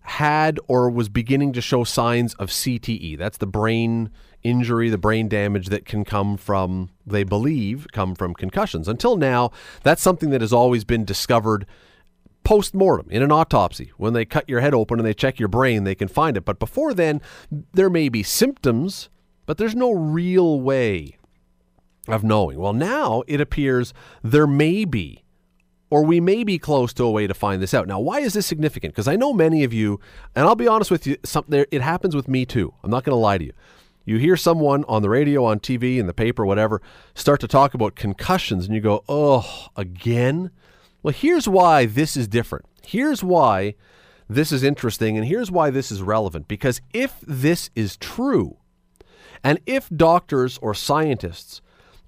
had 0.00 0.58
or 0.66 0.90
was 0.90 1.08
beginning 1.08 1.52
to 1.52 1.60
show 1.60 1.84
signs 1.84 2.34
of 2.34 2.48
CTE, 2.48 3.16
that's 3.16 3.38
the 3.38 3.46
brain 3.46 4.10
injury, 4.42 4.90
the 4.90 4.98
brain 4.98 5.28
damage 5.28 5.68
that 5.68 5.84
can 5.84 6.04
come 6.04 6.36
from, 6.36 6.90
they 7.06 7.22
believe, 7.22 7.86
come 7.92 8.16
from 8.16 8.34
concussions. 8.34 8.88
Until 8.88 9.16
now, 9.16 9.52
that's 9.84 10.02
something 10.02 10.30
that 10.30 10.40
has 10.40 10.52
always 10.52 10.82
been 10.82 11.04
discovered 11.04 11.64
post 12.44 12.74
mortem 12.74 13.10
in 13.10 13.22
an 13.22 13.32
autopsy. 13.32 13.92
When 13.96 14.12
they 14.12 14.24
cut 14.24 14.48
your 14.48 14.60
head 14.60 14.74
open 14.74 14.98
and 14.98 15.06
they 15.06 15.14
check 15.14 15.38
your 15.38 15.48
brain, 15.48 15.84
they 15.84 15.94
can 15.94 16.08
find 16.08 16.36
it. 16.36 16.44
But 16.44 16.58
before 16.58 16.94
then, 16.94 17.20
there 17.72 17.90
may 17.90 18.08
be 18.08 18.22
symptoms, 18.22 19.08
but 19.46 19.58
there's 19.58 19.74
no 19.74 19.92
real 19.92 20.60
way 20.60 21.16
of 22.06 22.22
knowing. 22.22 22.58
Well, 22.58 22.74
now 22.74 23.22
it 23.26 23.40
appears 23.40 23.94
there 24.22 24.46
may 24.46 24.84
be, 24.84 25.24
or 25.90 26.04
we 26.04 26.20
may 26.20 26.44
be 26.44 26.58
close 26.58 26.92
to 26.94 27.04
a 27.04 27.10
way 27.10 27.26
to 27.26 27.34
find 27.34 27.62
this 27.62 27.74
out. 27.74 27.88
Now, 27.88 28.00
why 28.00 28.20
is 28.20 28.34
this 28.34 28.46
significant? 28.46 28.94
Because 28.94 29.08
I 29.08 29.16
know 29.16 29.32
many 29.32 29.64
of 29.64 29.72
you, 29.72 30.00
and 30.34 30.46
I'll 30.46 30.54
be 30.54 30.68
honest 30.68 30.90
with 30.90 31.06
you, 31.06 31.16
some, 31.24 31.44
there, 31.48 31.66
it 31.70 31.80
happens 31.82 32.14
with 32.14 32.28
me 32.28 32.44
too. 32.44 32.74
I'm 32.82 32.90
not 32.90 33.04
going 33.04 33.16
to 33.16 33.20
lie 33.20 33.38
to 33.38 33.44
you. 33.44 33.52
You 34.04 34.18
hear 34.18 34.36
someone 34.36 34.84
on 34.84 35.00
the 35.00 35.08
radio, 35.08 35.46
on 35.46 35.60
TV, 35.60 35.96
in 35.96 36.06
the 36.06 36.12
paper, 36.12 36.44
whatever, 36.44 36.82
start 37.14 37.40
to 37.40 37.48
talk 37.48 37.72
about 37.72 37.94
concussions, 37.94 38.66
and 38.66 38.74
you 38.74 38.82
go, 38.82 39.02
oh, 39.08 39.68
again? 39.76 40.50
Well, 41.04 41.14
here's 41.14 41.46
why 41.46 41.84
this 41.84 42.16
is 42.16 42.26
different. 42.26 42.64
Here's 42.82 43.22
why 43.22 43.74
this 44.26 44.50
is 44.50 44.62
interesting, 44.62 45.18
and 45.18 45.26
here's 45.26 45.50
why 45.50 45.68
this 45.68 45.92
is 45.92 46.00
relevant. 46.00 46.48
Because 46.48 46.80
if 46.94 47.20
this 47.20 47.68
is 47.76 47.98
true, 47.98 48.56
and 49.44 49.60
if 49.66 49.90
doctors 49.90 50.58
or 50.62 50.72
scientists 50.72 51.60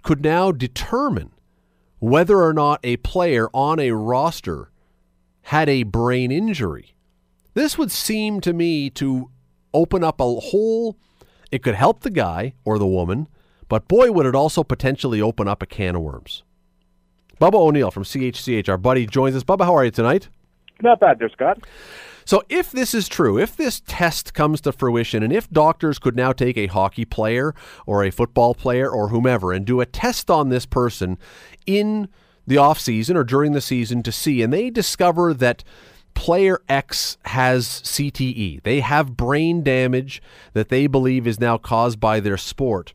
could 0.03 0.25
now 0.25 0.51
determine 0.51 1.33
whether 1.99 2.43
or 2.43 2.55
not 2.55 2.81
a 2.83 2.97
player 2.97 3.51
on 3.53 3.79
a 3.79 3.91
roster 3.91 4.71
had 5.43 5.69
a 5.69 5.83
brain 5.83 6.33
injury. 6.33 6.95
This 7.53 7.77
would 7.77 7.91
seem 7.91 8.41
to 8.41 8.55
me 8.55 8.89
to 8.91 9.31
open 9.75 10.05
up 10.05 10.21
a 10.21 10.41
whole, 10.41 10.97
it 11.53 11.63
could 11.63 11.75
help 11.75 12.01
the 12.01 12.11
guy 12.11 12.55
or 12.65 12.79
the 12.79 12.87
woman, 12.87 13.29
but 13.69 13.89
boy, 13.89 14.11
would 14.11 14.25
it 14.25 14.35
also 14.35 14.65
potentially 14.65 15.21
open 15.21 15.47
up 15.47 15.63
a 15.63 15.67
can 15.67 15.97
of 15.97 16.03
worms. 16.03 16.45
Bubba 17.41 17.55
O'Neill 17.55 17.91
from 17.91 18.05
CHCH, 18.05 18.69
our 18.69 18.79
buddy, 18.79 19.07
joins 19.07 19.37
us. 19.37 19.45
Bubba, 19.45 19.65
how 19.65 19.75
are 19.77 19.85
you 19.85 19.91
tonight? 19.91 20.29
Not 20.83 21.01
bad 21.01 21.19
there, 21.19 21.29
Scott. 21.29 21.59
So, 22.25 22.43
if 22.49 22.73
this 22.73 22.93
is 22.93 23.09
true, 23.09 23.39
if 23.39 23.57
this 23.57 23.83
test 23.87 24.35
comes 24.35 24.61
to 24.63 24.73
fruition, 24.73 25.23
and 25.23 25.33
if 25.33 25.49
doctors 25.51 25.99
could 25.99 26.17
now 26.17 26.33
take 26.33 26.57
a 26.57 26.67
hockey 26.67 27.05
player 27.05 27.55
or 27.87 28.03
a 28.03 28.11
football 28.11 28.53
player 28.55 28.91
or 28.91 29.09
whomever 29.09 29.53
and 29.53 29.65
do 29.65 29.81
a 29.81 29.87
test 29.87 30.29
on 30.29 30.49
this 30.49 30.67
person 30.67 31.19
in 31.67 32.09
the 32.47 32.59
off 32.59 32.81
season 32.81 33.17
or 33.17 33.23
during 33.23 33.53
the 33.53 33.61
season 33.61 34.03
to 34.03 34.11
see, 34.11 34.43
and 34.43 34.53
they 34.53 34.71
discover 34.71 35.33
that 35.35 35.63
player 36.15 36.61
X 36.69 37.17
has 37.27 37.67
CTE, 37.67 38.63
they 38.63 38.81
have 38.81 39.17
brain 39.17 39.63
damage 39.63 40.21
that 40.53 40.69
they 40.69 40.89
believe 40.89 41.27
is 41.27 41.39
now 41.39 41.59
caused 41.59 42.01
by 42.01 42.19
their 42.19 42.39
sport, 42.39 42.93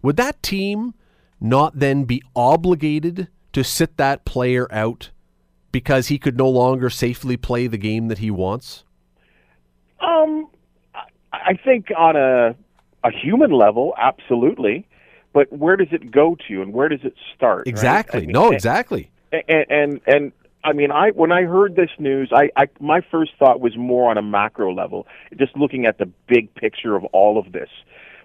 would 0.00 0.16
that 0.16 0.40
team 0.44 0.94
not 1.40 1.78
then 1.78 2.04
be 2.04 2.22
obligated 2.36 3.28
to 3.52 3.64
sit 3.64 3.96
that 3.96 4.24
player 4.24 4.66
out 4.72 5.10
because 5.72 6.08
he 6.08 6.18
could 6.18 6.36
no 6.36 6.48
longer 6.48 6.90
safely 6.90 7.36
play 7.36 7.66
the 7.66 7.78
game 7.78 8.08
that 8.08 8.18
he 8.18 8.30
wants? 8.30 8.84
Um, 10.00 10.48
I 11.32 11.54
think 11.64 11.88
on 11.96 12.16
a 12.16 12.54
a 13.02 13.10
human 13.10 13.52
level, 13.52 13.94
absolutely. 13.96 14.86
But 15.32 15.52
where 15.52 15.76
does 15.76 15.88
it 15.92 16.10
go 16.10 16.36
to, 16.48 16.60
and 16.60 16.72
where 16.72 16.88
does 16.88 17.00
it 17.04 17.14
start? 17.36 17.66
Exactly. 17.66 18.18
Right? 18.18 18.24
I 18.24 18.26
mean, 18.26 18.32
no, 18.32 18.46
and, 18.46 18.54
exactly. 18.54 19.10
And, 19.32 19.66
and 19.70 20.00
and 20.06 20.32
I 20.64 20.72
mean, 20.72 20.90
I 20.90 21.10
when 21.10 21.32
I 21.32 21.42
heard 21.44 21.76
this 21.76 21.90
news, 21.98 22.30
I, 22.34 22.50
I 22.56 22.68
my 22.80 23.00
first 23.10 23.32
thought 23.38 23.60
was 23.60 23.76
more 23.76 24.10
on 24.10 24.18
a 24.18 24.22
macro 24.22 24.74
level, 24.74 25.06
just 25.38 25.56
looking 25.56 25.86
at 25.86 25.98
the 25.98 26.10
big 26.26 26.52
picture 26.54 26.96
of 26.96 27.04
all 27.06 27.38
of 27.38 27.52
this. 27.52 27.68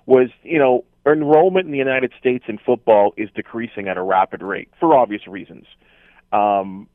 Was 0.07 0.29
you 0.43 0.59
know 0.59 0.83
enrollment 1.13 1.65
in 1.65 1.71
the 1.71 1.77
United 1.77 2.11
States 2.19 2.45
in 2.47 2.57
football 2.57 3.13
is 3.17 3.29
decreasing 3.35 3.87
at 3.87 3.97
a 3.97 4.01
rapid 4.01 4.41
rate 4.41 4.69
for 4.79 4.95
obvious 4.95 5.27
reasons. 5.27 5.65
Um, 6.31 6.87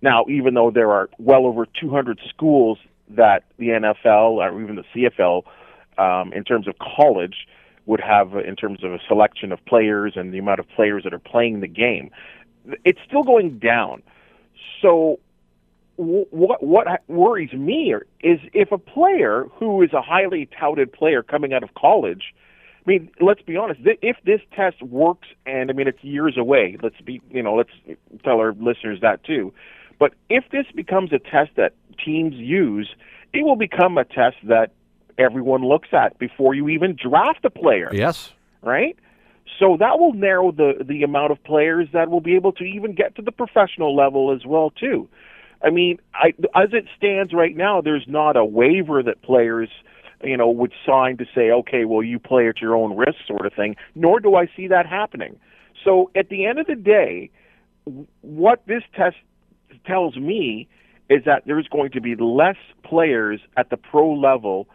now, 0.00 0.24
even 0.28 0.54
though 0.54 0.70
there 0.70 0.90
are 0.92 1.10
well 1.18 1.46
over 1.46 1.66
200 1.66 2.20
schools 2.28 2.78
that 3.08 3.44
the 3.58 3.68
NFL 3.68 4.36
or 4.36 4.62
even 4.62 4.76
the 4.76 4.84
CFL, 4.94 5.42
um, 5.98 6.32
in 6.32 6.44
terms 6.44 6.66
of 6.68 6.74
college, 6.78 7.46
would 7.86 8.00
have 8.00 8.34
in 8.36 8.54
terms 8.56 8.84
of 8.84 8.92
a 8.92 8.98
selection 9.08 9.50
of 9.52 9.64
players 9.64 10.12
and 10.16 10.32
the 10.32 10.38
amount 10.38 10.60
of 10.60 10.68
players 10.68 11.02
that 11.04 11.12
are 11.12 11.18
playing 11.18 11.60
the 11.60 11.68
game, 11.68 12.10
it's 12.84 13.00
still 13.06 13.22
going 13.24 13.58
down. 13.58 14.02
So, 14.80 15.18
what 15.96 16.62
what 16.62 16.86
worries 17.08 17.52
me 17.52 17.94
is 18.22 18.40
if 18.52 18.72
a 18.72 18.78
player 18.78 19.46
who 19.54 19.82
is 19.82 19.92
a 19.92 20.00
highly 20.00 20.48
touted 20.58 20.92
player 20.92 21.22
coming 21.22 21.52
out 21.52 21.62
of 21.62 21.74
college 21.74 22.34
I 22.84 22.90
mean, 22.90 23.10
let's 23.20 23.42
be 23.42 23.56
honest. 23.56 23.80
If 23.84 24.16
this 24.24 24.40
test 24.54 24.82
works, 24.82 25.28
and 25.46 25.70
I 25.70 25.72
mean 25.72 25.86
it's 25.86 26.02
years 26.02 26.36
away, 26.36 26.76
let's 26.82 27.00
be, 27.00 27.20
you 27.30 27.42
know, 27.42 27.54
let's 27.54 27.70
tell 28.24 28.38
our 28.38 28.54
listeners 28.54 29.00
that 29.02 29.22
too. 29.24 29.52
But 29.98 30.14
if 30.28 30.44
this 30.50 30.66
becomes 30.74 31.12
a 31.12 31.18
test 31.18 31.52
that 31.56 31.74
teams 32.04 32.34
use, 32.34 32.94
it 33.32 33.44
will 33.44 33.56
become 33.56 33.98
a 33.98 34.04
test 34.04 34.36
that 34.44 34.72
everyone 35.16 35.62
looks 35.62 35.88
at 35.92 36.18
before 36.18 36.54
you 36.54 36.68
even 36.68 36.96
draft 37.00 37.44
a 37.44 37.50
player. 37.50 37.88
Yes. 37.92 38.32
Right. 38.62 38.96
So 39.58 39.76
that 39.78 40.00
will 40.00 40.12
narrow 40.12 40.50
the 40.50 40.84
the 40.84 41.02
amount 41.04 41.30
of 41.30 41.42
players 41.44 41.88
that 41.92 42.10
will 42.10 42.20
be 42.20 42.34
able 42.34 42.52
to 42.52 42.64
even 42.64 42.94
get 42.94 43.14
to 43.16 43.22
the 43.22 43.32
professional 43.32 43.94
level 43.94 44.32
as 44.32 44.44
well 44.44 44.70
too. 44.70 45.08
I 45.64 45.70
mean, 45.70 46.00
I, 46.14 46.34
as 46.60 46.70
it 46.72 46.86
stands 46.96 47.32
right 47.32 47.56
now, 47.56 47.80
there's 47.80 48.06
not 48.08 48.36
a 48.36 48.44
waiver 48.44 49.02
that 49.02 49.22
players 49.22 49.68
you 50.22 50.36
know, 50.36 50.50
would 50.50 50.72
sign 50.86 51.16
to 51.18 51.24
say, 51.34 51.50
okay, 51.50 51.84
well, 51.84 52.02
you 52.02 52.18
play 52.18 52.48
at 52.48 52.60
your 52.60 52.76
own 52.76 52.96
risk, 52.96 53.18
sort 53.26 53.46
of 53.46 53.52
thing. 53.54 53.76
Nor 53.94 54.20
do 54.20 54.34
I 54.34 54.48
see 54.56 54.68
that 54.68 54.86
happening. 54.86 55.38
So 55.84 56.10
at 56.14 56.28
the 56.28 56.46
end 56.46 56.58
of 56.58 56.66
the 56.66 56.76
day, 56.76 57.30
what 58.20 58.62
this 58.66 58.82
test 58.94 59.16
tells 59.86 60.16
me 60.16 60.68
is 61.10 61.24
that 61.24 61.42
there's 61.46 61.68
going 61.68 61.90
to 61.92 62.00
be 62.00 62.14
less 62.16 62.56
players 62.84 63.40
at 63.56 63.70
the 63.70 63.76
pro 63.76 64.12
level 64.12 64.68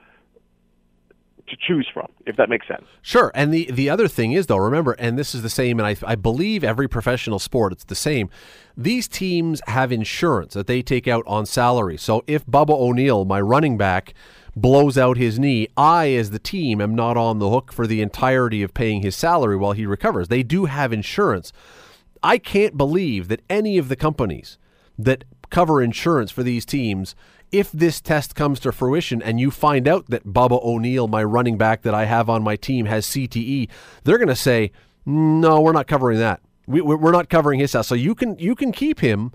to 1.47 1.55
choose 1.55 1.87
from, 1.93 2.07
if 2.25 2.35
that 2.35 2.49
makes 2.49 2.67
sense. 2.67 2.83
Sure. 3.01 3.31
And 3.33 3.53
the, 3.53 3.71
the 3.71 3.89
other 3.89 4.09
thing 4.09 4.33
is, 4.33 4.47
though, 4.47 4.57
remember, 4.57 4.91
and 4.99 5.17
this 5.17 5.33
is 5.33 5.41
the 5.41 5.49
same, 5.49 5.79
and 5.79 5.87
I, 5.87 5.95
I 6.05 6.15
believe 6.15 6.63
every 6.63 6.89
professional 6.89 7.39
sport, 7.39 7.71
it's 7.71 7.85
the 7.85 7.95
same. 7.95 8.29
These 8.75 9.07
teams 9.07 9.61
have 9.67 9.91
insurance 9.93 10.55
that 10.55 10.67
they 10.67 10.81
take 10.81 11.07
out 11.07 11.23
on 11.25 11.45
salary. 11.45 11.97
So 11.97 12.23
if 12.27 12.45
Bubba 12.45 12.71
O'Neill, 12.71 13.23
my 13.23 13.39
running 13.39 13.77
back, 13.77 14.13
blows 14.61 14.97
out 14.97 15.17
his 15.17 15.39
knee, 15.39 15.67
I, 15.77 16.11
as 16.13 16.31
the 16.31 16.39
team, 16.39 16.81
am 16.81 16.95
not 16.95 17.17
on 17.17 17.39
the 17.39 17.49
hook 17.49 17.71
for 17.71 17.87
the 17.87 18.01
entirety 18.01 18.63
of 18.63 18.73
paying 18.73 19.01
his 19.01 19.15
salary 19.15 19.55
while 19.55 19.73
he 19.73 19.85
recovers. 19.85 20.27
They 20.27 20.43
do 20.43 20.65
have 20.65 20.91
insurance. 20.91 21.53
I 22.23 22.37
can't 22.37 22.77
believe 22.77 23.27
that 23.27 23.41
any 23.49 23.77
of 23.77 23.89
the 23.89 23.95
companies 23.95 24.57
that 24.97 25.23
cover 25.49 25.81
insurance 25.81 26.31
for 26.31 26.43
these 26.43 26.65
teams, 26.65 27.15
if 27.51 27.71
this 27.71 28.01
test 28.01 28.35
comes 28.35 28.59
to 28.61 28.71
fruition 28.71 29.21
and 29.21 29.39
you 29.39 29.51
find 29.51 29.87
out 29.87 30.07
that 30.09 30.25
Bubba 30.25 30.61
O'Neill, 30.63 31.07
my 31.07 31.23
running 31.23 31.57
back 31.57 31.83
that 31.83 31.93
I 31.93 32.05
have 32.05 32.29
on 32.29 32.43
my 32.43 32.55
team, 32.55 32.85
has 32.87 33.05
CTE, 33.05 33.69
they're 34.03 34.17
going 34.17 34.27
to 34.27 34.35
say, 34.35 34.71
no, 35.05 35.61
we're 35.61 35.71
not 35.71 35.87
covering 35.87 36.19
that. 36.19 36.41
We, 36.65 36.81
we're 36.81 37.11
not 37.11 37.29
covering 37.29 37.59
his 37.59 37.71
house. 37.71 37.87
So 37.87 37.95
you 37.95 38.13
can 38.13 38.37
you 38.39 38.53
can 38.53 38.73
keep 38.73 38.99
him 38.99 39.31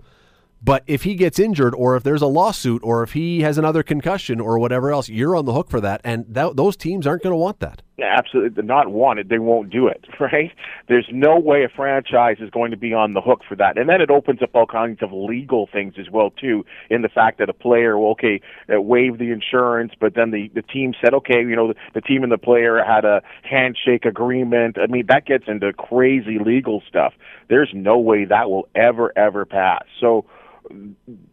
but 0.63 0.83
if 0.87 1.03
he 1.03 1.15
gets 1.15 1.39
injured, 1.39 1.75
or 1.75 1.97
if 1.97 2.03
there's 2.03 2.21
a 2.21 2.27
lawsuit, 2.27 2.81
or 2.83 3.03
if 3.03 3.11
he 3.11 3.41
has 3.41 3.57
another 3.57 3.83
concussion, 3.83 4.39
or 4.39 4.57
whatever 4.57 4.91
else, 4.91 5.09
you're 5.09 5.35
on 5.35 5.43
the 5.45 5.53
hook 5.53 5.69
for 5.69 5.81
that, 5.81 5.99
and 6.05 6.25
that, 6.29 6.55
those 6.55 6.77
teams 6.77 7.05
aren't 7.05 7.21
going 7.21 7.33
to 7.33 7.37
want 7.37 7.59
that. 7.59 7.81
Absolutely, 8.01 8.63
not 8.63 8.87
want 8.87 9.19
it. 9.19 9.27
They 9.27 9.39
won't 9.39 9.69
do 9.69 9.87
it, 9.87 10.05
right? 10.19 10.51
There's 10.87 11.07
no 11.11 11.37
way 11.37 11.63
a 11.65 11.69
franchise 11.69 12.37
is 12.39 12.49
going 12.49 12.71
to 12.71 12.77
be 12.77 12.93
on 12.93 13.13
the 13.13 13.21
hook 13.21 13.41
for 13.47 13.55
that, 13.57 13.77
and 13.77 13.89
then 13.89 13.99
it 13.99 14.09
opens 14.09 14.41
up 14.41 14.51
all 14.53 14.65
kinds 14.65 14.99
of 15.01 15.11
legal 15.11 15.67
things 15.71 15.95
as 15.99 16.09
well 16.09 16.29
too. 16.29 16.65
In 16.89 17.01
the 17.01 17.09
fact 17.09 17.39
that 17.39 17.49
a 17.49 17.53
player, 17.53 17.97
well, 17.99 18.11
okay, 18.11 18.39
waived 18.69 19.19
the 19.19 19.31
insurance, 19.31 19.91
but 19.99 20.15
then 20.15 20.31
the 20.31 20.49
the 20.55 20.61
team 20.61 20.93
said, 21.03 21.13
okay, 21.13 21.39
you 21.41 21.55
know, 21.55 21.67
the, 21.67 21.75
the 21.93 22.01
team 22.01 22.23
and 22.23 22.31
the 22.31 22.37
player 22.37 22.81
had 22.83 23.03
a 23.03 23.21
handshake 23.43 24.05
agreement. 24.05 24.77
I 24.79 24.87
mean, 24.87 25.07
that 25.07 25.25
gets 25.25 25.45
into 25.47 25.73
crazy 25.73 26.39
legal 26.39 26.81
stuff. 26.87 27.13
There's 27.49 27.71
no 27.73 27.97
way 27.97 28.25
that 28.25 28.49
will 28.49 28.67
ever 28.75 29.11
ever 29.17 29.45
pass. 29.45 29.83
So 29.99 30.25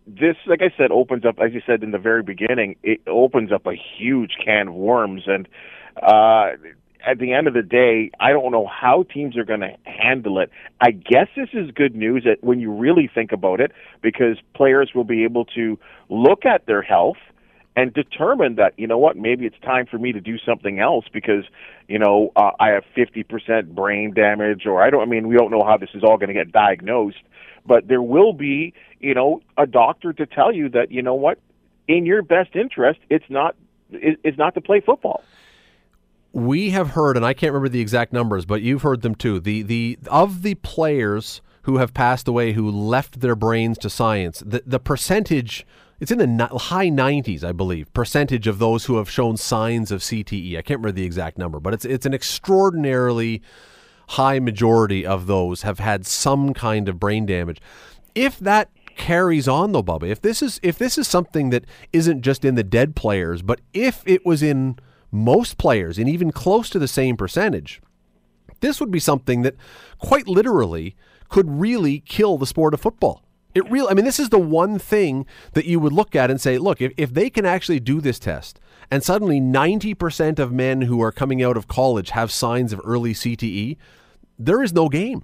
this, 0.06 0.36
like 0.46 0.60
I 0.62 0.72
said, 0.76 0.90
opens 0.90 1.24
up, 1.24 1.38
as 1.38 1.52
you 1.52 1.60
said 1.66 1.82
in 1.82 1.90
the 1.90 1.98
very 1.98 2.22
beginning, 2.22 2.76
it 2.82 3.00
opens 3.06 3.52
up 3.52 3.66
a 3.66 3.74
huge 3.74 4.32
can 4.44 4.68
of 4.68 4.74
worms. 4.74 5.22
And 5.26 5.48
uh, 6.02 6.52
at 7.06 7.18
the 7.18 7.32
end 7.32 7.46
of 7.46 7.54
the 7.54 7.62
day, 7.62 8.10
I 8.20 8.30
don't 8.32 8.52
know 8.52 8.66
how 8.66 9.04
teams 9.04 9.36
are 9.36 9.44
going 9.44 9.60
to 9.60 9.74
handle 9.84 10.38
it. 10.38 10.50
I 10.80 10.90
guess 10.90 11.28
this 11.36 11.48
is 11.52 11.70
good 11.70 11.94
news 11.94 12.24
that 12.24 12.44
when 12.44 12.60
you 12.60 12.72
really 12.72 13.10
think 13.12 13.32
about 13.32 13.60
it, 13.60 13.72
because 14.02 14.38
players 14.54 14.90
will 14.94 15.04
be 15.04 15.24
able 15.24 15.44
to 15.56 15.78
look 16.08 16.44
at 16.44 16.66
their 16.66 16.82
health 16.82 17.16
and 17.76 17.94
determine 17.94 18.56
that 18.56 18.74
you 18.76 18.86
know 18.86 18.98
what 18.98 19.16
maybe 19.16 19.46
it's 19.46 19.58
time 19.60 19.86
for 19.86 19.98
me 19.98 20.12
to 20.12 20.20
do 20.20 20.38
something 20.38 20.80
else 20.80 21.04
because 21.12 21.44
you 21.88 21.98
know 21.98 22.32
uh, 22.34 22.50
I 22.58 22.70
have 22.70 22.84
50% 22.96 23.74
brain 23.74 24.12
damage 24.12 24.66
or 24.66 24.82
I 24.82 24.90
don't 24.90 25.02
I 25.02 25.04
mean 25.06 25.28
we 25.28 25.36
don't 25.36 25.50
know 25.50 25.64
how 25.64 25.76
this 25.76 25.90
is 25.94 26.02
all 26.02 26.18
going 26.18 26.28
to 26.28 26.34
get 26.34 26.50
diagnosed 26.50 27.22
but 27.66 27.88
there 27.88 28.02
will 28.02 28.32
be, 28.32 28.74
you 28.98 29.14
know, 29.14 29.40
a 29.56 29.66
doctor 29.66 30.12
to 30.12 30.26
tell 30.26 30.52
you 30.52 30.68
that 30.70 30.90
you 30.90 31.02
know 31.02 31.14
what, 31.14 31.38
in 31.88 32.06
your 32.06 32.22
best 32.22 32.54
interest, 32.54 33.00
it's 33.08 33.24
not 33.28 33.56
it's 33.90 34.38
not 34.38 34.54
to 34.54 34.60
play 34.60 34.80
football. 34.80 35.22
We 36.32 36.70
have 36.70 36.90
heard, 36.90 37.16
and 37.16 37.26
I 37.26 37.32
can't 37.32 37.52
remember 37.52 37.68
the 37.68 37.80
exact 37.80 38.12
numbers, 38.12 38.46
but 38.46 38.62
you've 38.62 38.82
heard 38.82 39.02
them 39.02 39.14
too. 39.14 39.40
The 39.40 39.62
the 39.62 39.98
of 40.06 40.42
the 40.42 40.54
players 40.56 41.42
who 41.62 41.78
have 41.78 41.92
passed 41.92 42.28
away 42.28 42.52
who 42.52 42.70
left 42.70 43.20
their 43.20 43.34
brains 43.34 43.78
to 43.78 43.90
science, 43.90 44.42
the 44.46 44.62
the 44.64 44.78
percentage 44.78 45.66
it's 46.00 46.10
in 46.10 46.18
the 46.38 46.46
high 46.46 46.88
90s, 46.88 47.44
I 47.44 47.52
believe, 47.52 47.92
percentage 47.92 48.46
of 48.46 48.58
those 48.58 48.86
who 48.86 48.96
have 48.96 49.10
shown 49.10 49.36
signs 49.36 49.90
of 49.90 50.00
CTE. 50.00 50.56
I 50.56 50.62
can't 50.62 50.80
remember 50.80 50.92
the 50.92 51.04
exact 51.04 51.36
number, 51.36 51.60
but 51.60 51.74
it's 51.74 51.84
it's 51.84 52.06
an 52.06 52.14
extraordinarily 52.14 53.42
high 54.10 54.40
majority 54.40 55.06
of 55.06 55.26
those 55.26 55.62
have 55.62 55.78
had 55.78 56.04
some 56.04 56.52
kind 56.52 56.88
of 56.88 56.98
brain 56.98 57.26
damage. 57.26 57.60
If 58.14 58.38
that 58.40 58.68
carries 58.96 59.46
on 59.46 59.70
though, 59.70 59.84
Bubba, 59.84 60.08
if 60.08 60.20
this 60.20 60.42
is 60.42 60.58
if 60.62 60.76
this 60.76 60.98
is 60.98 61.06
something 61.06 61.50
that 61.50 61.64
isn't 61.92 62.22
just 62.22 62.44
in 62.44 62.56
the 62.56 62.64
dead 62.64 62.96
players, 62.96 63.40
but 63.42 63.60
if 63.72 64.02
it 64.06 64.26
was 64.26 64.42
in 64.42 64.76
most 65.12 65.58
players 65.58 65.96
and 65.96 66.08
even 66.08 66.32
close 66.32 66.68
to 66.70 66.78
the 66.78 66.88
same 66.88 67.16
percentage, 67.16 67.80
this 68.60 68.80
would 68.80 68.90
be 68.90 68.98
something 68.98 69.42
that 69.42 69.54
quite 69.98 70.26
literally 70.26 70.96
could 71.28 71.48
really 71.48 72.00
kill 72.00 72.36
the 72.36 72.46
sport 72.46 72.74
of 72.74 72.80
football. 72.80 73.22
It 73.54 73.68
really, 73.70 73.90
I 73.90 73.94
mean, 73.94 74.04
this 74.04 74.20
is 74.20 74.28
the 74.28 74.38
one 74.38 74.78
thing 74.78 75.26
that 75.52 75.66
you 75.66 75.78
would 75.80 75.92
look 75.92 76.16
at 76.16 76.30
and 76.30 76.40
say, 76.40 76.58
look, 76.58 76.80
if, 76.80 76.92
if 76.96 77.14
they 77.14 77.30
can 77.30 77.46
actually 77.46 77.80
do 77.80 78.00
this 78.00 78.18
test 78.18 78.60
and 78.90 79.02
suddenly 79.02 79.40
90% 79.40 80.38
of 80.38 80.52
men 80.52 80.82
who 80.82 81.00
are 81.00 81.12
coming 81.12 81.42
out 81.42 81.56
of 81.56 81.68
college 81.68 82.10
have 82.10 82.30
signs 82.30 82.72
of 82.72 82.80
early 82.84 83.12
CTE, 83.12 83.76
there 84.40 84.62
is 84.62 84.72
no 84.72 84.88
game. 84.88 85.22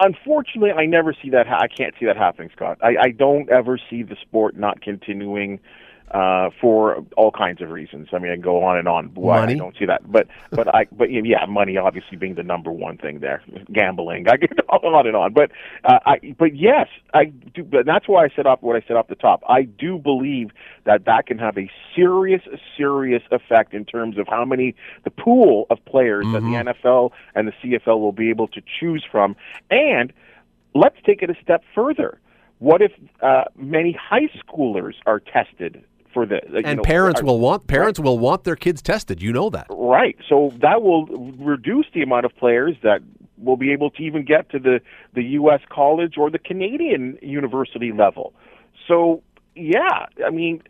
Unfortunately, 0.00 0.72
I 0.72 0.86
never 0.86 1.14
see 1.20 1.30
that. 1.30 1.46
Ha- 1.46 1.60
I 1.60 1.68
can't 1.68 1.94
see 1.98 2.06
that 2.06 2.16
happening, 2.16 2.50
Scott. 2.54 2.78
I, 2.82 2.96
I 3.00 3.10
don't 3.10 3.50
ever 3.50 3.78
see 3.90 4.02
the 4.02 4.16
sport 4.20 4.56
not 4.56 4.80
continuing 4.80 5.60
uh, 6.12 6.50
for 6.60 7.04
all 7.16 7.30
kinds 7.30 7.62
of 7.62 7.70
reasons. 7.70 8.08
I 8.12 8.18
mean, 8.18 8.32
I 8.32 8.36
go 8.36 8.62
on 8.62 8.76
and 8.76 8.86
on. 8.86 9.06
Why 9.14 9.40
money? 9.40 9.54
I 9.54 9.56
don't 9.56 9.76
see 9.78 9.86
that, 9.86 10.10
but 10.10 10.28
but 10.50 10.72
I 10.74 10.86
but 10.92 11.10
yeah, 11.10 11.46
money 11.46 11.76
obviously 11.78 12.18
being 12.18 12.34
the 12.34 12.42
number 12.42 12.70
one 12.70 12.98
thing 12.98 13.20
there. 13.20 13.42
Gambling, 13.72 14.28
I 14.28 14.36
get 14.36 14.52
on 14.68 15.06
and 15.06 15.16
on. 15.16 15.32
But 15.32 15.50
uh, 15.84 15.98
I 16.04 16.34
but 16.38 16.54
yes, 16.54 16.88
I 17.14 17.26
do. 17.26 17.64
But 17.64 17.86
that's 17.86 18.06
why 18.08 18.24
I 18.24 18.28
set 18.36 18.46
up 18.46 18.62
what 18.62 18.76
I 18.76 18.84
said 18.86 18.96
off 18.96 19.08
the 19.08 19.14
top. 19.14 19.42
I 19.48 19.62
do 19.62 19.98
believe 19.98 20.50
that 20.84 21.06
that 21.06 21.26
can 21.26 21.38
have 21.38 21.56
a 21.56 21.70
serious 21.96 22.42
serious 22.76 23.22
effect 23.30 23.72
in 23.72 23.86
terms 23.86 24.18
of 24.18 24.28
how 24.28 24.44
many 24.44 24.74
the 25.04 25.10
pool 25.10 25.66
of 25.70 25.82
players 25.86 26.26
mm-hmm. 26.26 26.34
that 26.34 26.40
the 26.40 26.72
mm-hmm. 26.72 26.86
NFL 26.86 27.12
and 27.34 27.48
the 27.48 27.52
CFL 27.62 28.00
will 28.00 28.12
be 28.12 28.28
able 28.28 28.48
to 28.48 28.60
choose 28.80 29.04
from, 29.10 29.34
and 29.70 30.12
let's 30.74 30.96
take 31.06 31.22
it 31.22 31.30
a 31.30 31.36
step 31.42 31.64
further. 31.74 32.18
What 32.58 32.80
if 32.80 32.92
uh, 33.22 33.44
many 33.56 33.90
high 33.92 34.28
schoolers 34.38 34.94
are 35.04 35.18
tested 35.18 35.84
for 36.12 36.26
the 36.26 36.40
and 36.64 36.78
know, 36.78 36.82
parents 36.82 37.20
are, 37.20 37.24
will 37.24 37.40
want 37.40 37.66
parents 37.66 37.98
right. 37.98 38.04
will 38.04 38.18
want 38.18 38.44
their 38.44 38.56
kids 38.56 38.82
tested. 38.82 39.22
You 39.22 39.32
know 39.32 39.50
that, 39.50 39.66
right? 39.70 40.16
So 40.28 40.52
that 40.60 40.82
will 40.82 41.06
reduce 41.06 41.86
the 41.94 42.02
amount 42.02 42.26
of 42.26 42.36
players 42.36 42.76
that 42.82 43.00
will 43.38 43.56
be 43.56 43.72
able 43.72 43.90
to 43.90 44.02
even 44.02 44.24
get 44.24 44.50
to 44.50 44.58
the 44.58 44.80
the 45.14 45.22
U.S. 45.22 45.60
college 45.68 46.14
or 46.16 46.30
the 46.30 46.38
Canadian 46.38 47.18
university 47.22 47.92
level. 47.92 48.32
So 48.88 49.22
yeah, 49.54 50.06
I 50.24 50.30
mean, 50.30 50.62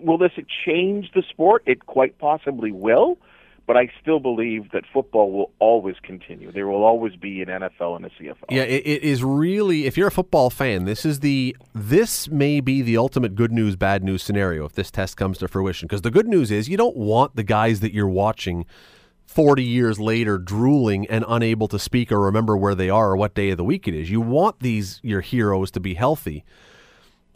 will 0.00 0.18
this 0.18 0.32
change 0.64 1.10
the 1.14 1.22
sport? 1.28 1.62
It 1.66 1.86
quite 1.86 2.18
possibly 2.18 2.72
will. 2.72 3.18
But 3.66 3.76
I 3.76 3.90
still 4.00 4.20
believe 4.20 4.70
that 4.70 4.84
football 4.92 5.32
will 5.32 5.50
always 5.58 5.96
continue. 6.02 6.52
There 6.52 6.68
will 6.68 6.84
always 6.84 7.16
be 7.16 7.42
an 7.42 7.48
NFL 7.48 7.96
and 7.96 8.06
a 8.06 8.10
CFL. 8.10 8.44
Yeah, 8.48 8.62
it, 8.62 8.86
it 8.86 9.02
is 9.02 9.24
really. 9.24 9.86
If 9.86 9.96
you're 9.96 10.06
a 10.08 10.12
football 10.12 10.50
fan, 10.50 10.84
this 10.84 11.04
is 11.04 11.20
the 11.20 11.56
this 11.74 12.28
may 12.28 12.60
be 12.60 12.80
the 12.80 12.96
ultimate 12.96 13.34
good 13.34 13.50
news 13.50 13.74
bad 13.74 14.04
news 14.04 14.22
scenario 14.22 14.64
if 14.64 14.72
this 14.74 14.90
test 14.90 15.16
comes 15.16 15.38
to 15.38 15.48
fruition. 15.48 15.86
Because 15.88 16.02
the 16.02 16.12
good 16.12 16.28
news 16.28 16.50
is 16.50 16.68
you 16.68 16.76
don't 16.76 16.96
want 16.96 17.34
the 17.34 17.42
guys 17.42 17.80
that 17.80 17.92
you're 17.92 18.08
watching. 18.08 18.64
40 19.26 19.64
years 19.64 19.98
later 19.98 20.38
drooling 20.38 21.04
and 21.08 21.24
unable 21.26 21.66
to 21.68 21.80
speak 21.80 22.12
or 22.12 22.20
remember 22.20 22.56
where 22.56 22.76
they 22.76 22.88
are 22.88 23.10
or 23.10 23.16
what 23.16 23.34
day 23.34 23.50
of 23.50 23.56
the 23.56 23.64
week 23.64 23.88
it 23.88 23.92
is. 23.92 24.08
You 24.08 24.20
want 24.20 24.60
these 24.60 25.00
your 25.02 25.20
heroes 25.20 25.72
to 25.72 25.80
be 25.80 25.94
healthy. 25.94 26.44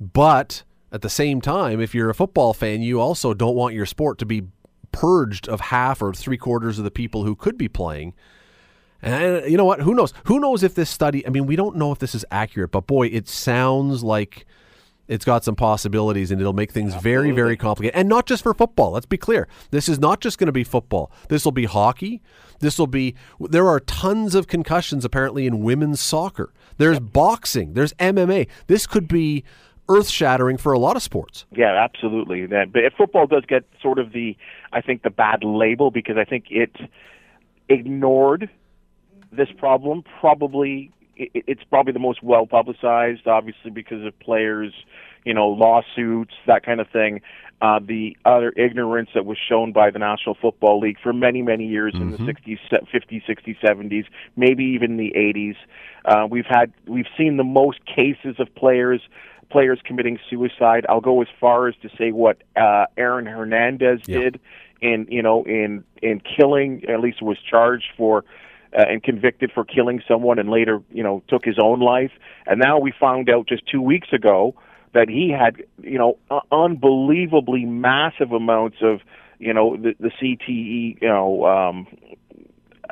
But 0.00 0.62
at 0.92 1.02
the 1.02 1.10
same 1.10 1.40
time, 1.40 1.80
if 1.80 1.94
you're 1.94 2.08
a 2.08 2.14
football 2.14 2.54
fan, 2.54 2.80
you 2.80 3.00
also 3.00 3.34
don't 3.34 3.56
want 3.56 3.74
your 3.74 3.86
sport 3.86 4.18
to 4.18 4.24
be 4.24 4.44
purged 4.92 5.48
of 5.48 5.60
half 5.60 6.02
or 6.02 6.12
three 6.12 6.36
quarters 6.36 6.78
of 6.78 6.84
the 6.84 6.90
people 6.90 7.24
who 7.24 7.34
could 7.34 7.56
be 7.56 7.68
playing. 7.68 8.14
And 9.02 9.50
you 9.50 9.56
know 9.56 9.64
what? 9.64 9.80
Who 9.80 9.94
knows? 9.94 10.12
Who 10.24 10.40
knows 10.40 10.62
if 10.62 10.74
this 10.74 10.90
study, 10.90 11.26
I 11.26 11.30
mean, 11.30 11.46
we 11.46 11.56
don't 11.56 11.76
know 11.76 11.90
if 11.92 11.98
this 11.98 12.14
is 12.14 12.24
accurate, 12.30 12.70
but 12.70 12.86
boy, 12.86 13.06
it 13.06 13.28
sounds 13.28 14.02
like 14.02 14.46
it's 15.10 15.24
got 15.24 15.42
some 15.42 15.56
possibilities 15.56 16.30
and 16.30 16.40
it'll 16.40 16.52
make 16.52 16.70
things 16.70 16.94
very, 16.94 17.32
very 17.32 17.56
complicated. 17.56 17.98
And 17.98 18.08
not 18.08 18.26
just 18.26 18.44
for 18.44 18.54
football. 18.54 18.92
Let's 18.92 19.06
be 19.06 19.16
clear. 19.16 19.48
This 19.72 19.88
is 19.88 19.98
not 19.98 20.20
just 20.20 20.38
going 20.38 20.46
to 20.46 20.52
be 20.52 20.62
football. 20.62 21.10
This 21.28 21.44
will 21.44 21.52
be 21.52 21.64
hockey. 21.64 22.22
This 22.60 22.78
will 22.78 22.86
be, 22.86 23.16
there 23.40 23.66
are 23.66 23.80
tons 23.80 24.36
of 24.36 24.46
concussions 24.46 25.04
apparently 25.04 25.48
in 25.48 25.64
women's 25.64 25.98
soccer. 25.98 26.52
There's 26.76 27.00
boxing. 27.00 27.72
There's 27.74 27.92
MMA. 27.94 28.46
This 28.68 28.86
could 28.86 29.08
be 29.08 29.42
earth 29.88 30.08
shattering 30.08 30.56
for 30.56 30.72
a 30.72 30.78
lot 30.78 30.94
of 30.94 31.02
sports. 31.02 31.44
Yeah, 31.50 31.74
absolutely. 31.74 32.46
That, 32.46 32.72
but 32.72 32.84
if 32.84 32.92
football 32.92 33.26
does 33.26 33.44
get 33.48 33.64
sort 33.82 33.98
of 33.98 34.12
the, 34.12 34.36
I 34.72 34.80
think, 34.80 35.02
the 35.02 35.10
bad 35.10 35.44
label 35.44 35.90
because 35.90 36.16
I 36.16 36.24
think 36.24 36.46
it 36.50 36.76
ignored 37.68 38.48
this 39.32 39.48
problem. 39.58 40.02
Probably, 40.20 40.92
it, 41.16 41.30
it's 41.46 41.64
probably 41.64 41.92
the 41.92 41.98
most 41.98 42.22
well 42.22 42.46
publicized, 42.46 43.26
obviously, 43.26 43.70
because 43.70 44.04
of 44.04 44.18
players, 44.18 44.72
you 45.24 45.34
know, 45.34 45.48
lawsuits, 45.48 46.34
that 46.46 46.64
kind 46.64 46.80
of 46.80 46.88
thing. 46.88 47.20
Uh, 47.62 47.78
the 47.78 48.16
other 48.24 48.52
ignorance 48.56 49.10
that 49.14 49.26
was 49.26 49.36
shown 49.36 49.70
by 49.70 49.90
the 49.90 49.98
National 49.98 50.34
Football 50.40 50.80
League 50.80 50.96
for 51.02 51.12
many, 51.12 51.42
many 51.42 51.66
years 51.66 51.92
mm-hmm. 51.92 52.14
in 52.14 52.26
the 52.26 52.32
60s, 52.32 52.58
50s, 52.70 53.22
60s, 53.28 53.56
70s, 53.62 54.06
maybe 54.34 54.64
even 54.64 54.96
the 54.96 55.12
80s. 55.14 55.56
Uh, 56.06 56.26
we've 56.26 56.46
had, 56.48 56.72
we've 56.86 57.08
seen 57.18 57.36
the 57.36 57.44
most 57.44 57.84
cases 57.84 58.36
of 58.38 58.54
players 58.54 59.02
players 59.50 59.80
committing 59.84 60.18
suicide. 60.28 60.86
I'll 60.88 61.00
go 61.00 61.20
as 61.22 61.28
far 61.40 61.68
as 61.68 61.74
to 61.82 61.88
say 61.98 62.12
what 62.12 62.42
uh, 62.56 62.86
Aaron 62.96 63.26
Hernandez 63.26 64.00
yeah. 64.06 64.18
did 64.18 64.40
in 64.80 65.06
you 65.10 65.22
know 65.22 65.44
in 65.44 65.84
in 66.02 66.20
killing 66.20 66.84
at 66.88 67.00
least 67.00 67.22
was 67.22 67.38
charged 67.38 67.88
for 67.96 68.24
uh, 68.76 68.84
and 68.88 69.02
convicted 69.02 69.50
for 69.52 69.64
killing 69.64 70.02
someone 70.06 70.38
and 70.38 70.48
later 70.48 70.80
you 70.92 71.02
know 71.02 71.22
took 71.28 71.44
his 71.44 71.58
own 71.62 71.80
life. 71.80 72.12
And 72.46 72.60
now 72.60 72.78
we 72.78 72.92
found 72.98 73.28
out 73.28 73.46
just 73.46 73.62
two 73.66 73.82
weeks 73.82 74.08
ago 74.12 74.54
that 74.94 75.08
he 75.08 75.30
had 75.30 75.62
you 75.82 75.98
know 75.98 76.18
uh, 76.30 76.40
unbelievably 76.52 77.64
massive 77.64 78.32
amounts 78.32 78.78
of 78.82 79.00
you 79.38 79.52
know 79.52 79.76
the 79.76 79.94
the 79.98 80.10
CTE 80.10 81.00
you 81.00 81.08
know 81.08 81.44
um 81.44 81.86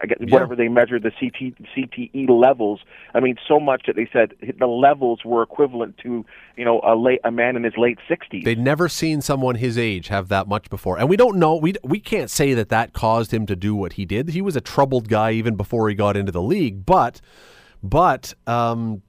I 0.03 0.07
guess 0.07 0.19
yeah. 0.21 0.33
whatever 0.33 0.57
they 0.57 0.69
measured 0.69 1.03
the 1.03 1.11
CT, 1.11 1.55
CTE 1.77 2.29
levels. 2.29 2.81
I 3.15 3.21
mean, 3.21 3.37
so 3.47 3.59
much 3.59 3.85
that 3.87 3.97
they 3.97 4.09
said 4.13 4.35
the 4.59 4.67
levels 4.67 5.21
were 5.25 5.43
equivalent 5.43 5.99
to 5.99 6.25
you 6.57 6.65
know 6.65 6.81
a 6.85 6.95
late 6.95 7.21
a 7.25 7.31
man 7.31 7.57
in 7.57 7.65
his 7.65 7.75
late 7.77 7.99
sixties. 8.09 8.45
They'd 8.45 8.59
never 8.59 8.89
seen 8.89 9.21
someone 9.21 9.57
his 9.57 9.79
age 9.79 10.09
have 10.09 10.29
that 10.29 10.49
much 10.49 10.71
before, 10.71 10.99
and 10.99 11.09
we 11.09 11.17
don't 11.17 11.39
know. 11.39 11.57
We 11.57 11.75
we 11.83 12.01
can't 12.01 12.31
say 12.31 12.55
that 12.55 12.69
that 12.69 12.93
caused 12.93 13.33
him 13.33 13.47
to 13.47 13.57
do 13.57 13.75
what 13.75 13.95
he 13.95 14.05
did. 14.05 14.31
He 14.31 14.43
was 14.43 14.57
a 14.57 14.61
troubled 14.61 15.09
guy 15.09 15.33
even 15.33 15.57
before 15.57 15.89
he 15.89 15.95
got 15.95 16.17
into 16.17 16.33
the 16.33 16.43
league, 16.43 16.85
but 16.85 17.21
but 17.83 18.35
um, 18.47 19.03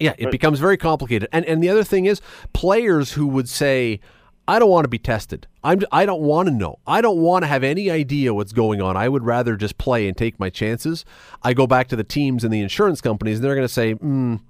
yeah, 0.00 0.14
it 0.18 0.30
becomes 0.30 0.58
very 0.58 0.76
complicated. 0.76 1.28
And 1.32 1.44
and 1.44 1.62
the 1.62 1.68
other 1.68 1.84
thing 1.84 2.06
is 2.06 2.20
players 2.52 3.12
who 3.12 3.26
would 3.28 3.48
say 3.48 4.00
I 4.46 4.58
don't 4.58 4.70
want 4.70 4.84
to 4.84 4.88
be 4.88 4.98
tested. 4.98 5.46
I'm 5.62 5.80
I 5.90 6.04
don't 6.04 6.20
want 6.20 6.48
to 6.48 6.54
know. 6.54 6.78
I 6.86 7.00
don't 7.00 7.18
want 7.18 7.44
to 7.44 7.46
have 7.46 7.64
any 7.64 7.90
idea 7.90 8.34
what's 8.34 8.52
going 8.52 8.82
on. 8.82 8.96
I 8.96 9.08
would 9.08 9.24
rather 9.24 9.56
just 9.56 9.78
play 9.78 10.06
and 10.06 10.16
take 10.16 10.38
my 10.38 10.50
chances. 10.50 11.04
I 11.42 11.54
go 11.54 11.66
back 11.66 11.88
to 11.88 11.96
the 11.96 12.04
teams 12.04 12.44
and 12.44 12.52
the 12.52 12.60
insurance 12.60 13.00
companies, 13.00 13.38
and 13.38 13.44
they're 13.44 13.54
going 13.54 13.66
to 13.66 13.72
say, 13.72 13.94
mm, 13.94 14.40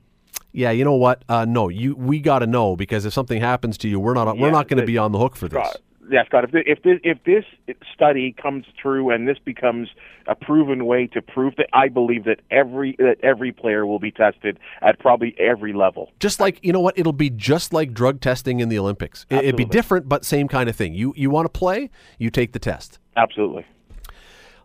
"Yeah, 0.52 0.72
you 0.72 0.84
know 0.84 0.96
what? 0.96 1.22
Uh, 1.28 1.44
no, 1.44 1.68
you 1.68 1.94
we 1.94 2.18
got 2.18 2.40
to 2.40 2.46
know 2.46 2.74
because 2.74 3.04
if 3.04 3.12
something 3.12 3.40
happens 3.40 3.78
to 3.78 3.88
you, 3.88 4.00
we're 4.00 4.14
not 4.14 4.34
yeah, 4.36 4.42
we're 4.42 4.50
not 4.50 4.68
going 4.68 4.80
to 4.80 4.86
be 4.86 4.98
on 4.98 5.12
the 5.12 5.18
hook 5.18 5.36
for 5.36 5.48
this." 5.48 5.76
Yeah, 6.10 6.24
Scott. 6.26 6.44
If 6.44 6.52
this, 6.52 6.62
if 6.66 6.82
this, 6.82 7.00
if 7.04 7.24
this 7.24 7.44
study 7.92 8.34
comes 8.40 8.64
true 8.80 9.10
and 9.10 9.26
this 9.26 9.38
becomes 9.44 9.88
a 10.26 10.34
proven 10.34 10.86
way 10.86 11.06
to 11.08 11.22
prove 11.22 11.56
that, 11.56 11.68
I 11.72 11.88
believe 11.88 12.24
that 12.24 12.40
every 12.50 12.96
that 12.98 13.16
every 13.22 13.52
player 13.52 13.86
will 13.86 13.98
be 13.98 14.10
tested 14.10 14.58
at 14.82 14.98
probably 14.98 15.34
every 15.38 15.72
level. 15.72 16.12
Just 16.20 16.40
like 16.40 16.58
you 16.62 16.72
know 16.72 16.80
what, 16.80 16.98
it'll 16.98 17.12
be 17.12 17.30
just 17.30 17.72
like 17.72 17.92
drug 17.92 18.20
testing 18.20 18.60
in 18.60 18.68
the 18.68 18.78
Olympics. 18.78 19.26
Absolutely. 19.30 19.48
It'd 19.48 19.56
be 19.56 19.64
different, 19.64 20.08
but 20.08 20.24
same 20.24 20.48
kind 20.48 20.68
of 20.68 20.76
thing. 20.76 20.94
You 20.94 21.14
you 21.16 21.30
want 21.30 21.46
to 21.46 21.58
play, 21.58 21.90
you 22.18 22.30
take 22.30 22.52
the 22.52 22.58
test. 22.58 22.98
Absolutely. 23.16 23.66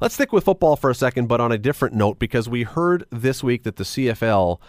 Let's 0.02 0.16
stick 0.16 0.32
with 0.32 0.46
football 0.46 0.78
for 0.78 0.90
a 0.90 0.96
second, 0.96 1.28
but 1.28 1.42
on 1.42 1.52
a 1.52 1.58
different 1.58 1.94
note, 1.94 2.20
because 2.20 2.48
we 2.48 2.64
heard 2.64 3.06
this 3.12 3.44
week 3.44 3.64
that 3.64 3.76
the 3.76 3.84
CFL 3.84 4.60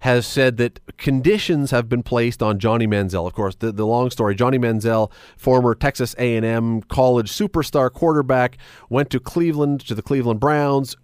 has 0.00 0.26
said 0.26 0.56
that 0.58 0.80
conditions 0.96 1.70
have 1.70 1.88
been 1.88 2.02
placed 2.02 2.42
on 2.42 2.58
Johnny 2.58 2.86
Manziel. 2.86 3.26
Of 3.26 3.32
course, 3.32 3.54
the, 3.56 3.72
the 3.72 3.86
long 3.86 4.10
story: 4.10 4.34
Johnny 4.34 4.58
Manziel, 4.58 5.10
former 5.36 5.74
Texas 5.74 6.14
A&M 6.18 6.82
college 6.82 7.30
superstar 7.30 7.92
quarterback, 7.92 8.58
went 8.88 9.10
to 9.10 9.20
Cleveland 9.20 9.80
to 9.86 9.94
the 9.94 10.02
Cleveland 10.02 10.40
Browns. 10.40 10.96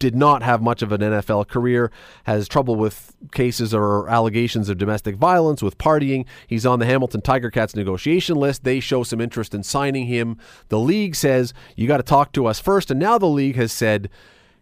Did 0.00 0.16
not 0.16 0.42
have 0.42 0.60
much 0.60 0.82
of 0.82 0.90
an 0.90 1.02
NFL 1.02 1.46
career, 1.46 1.92
has 2.24 2.48
trouble 2.48 2.74
with 2.74 3.14
cases 3.30 3.72
or 3.72 4.08
allegations 4.08 4.68
of 4.68 4.76
domestic 4.76 5.14
violence, 5.14 5.62
with 5.62 5.78
partying. 5.78 6.26
He's 6.48 6.66
on 6.66 6.80
the 6.80 6.86
Hamilton 6.86 7.20
Tiger 7.20 7.48
Cats 7.48 7.76
negotiation 7.76 8.34
list. 8.34 8.64
They 8.64 8.80
show 8.80 9.04
some 9.04 9.20
interest 9.20 9.54
in 9.54 9.62
signing 9.62 10.06
him. 10.06 10.36
The 10.66 10.80
league 10.80 11.14
says, 11.14 11.54
you 11.76 11.86
got 11.86 11.98
to 11.98 12.02
talk 12.02 12.32
to 12.32 12.46
us 12.46 12.58
first. 12.58 12.90
And 12.90 12.98
now 12.98 13.18
the 13.18 13.26
league 13.26 13.54
has 13.54 13.70
said, 13.70 14.10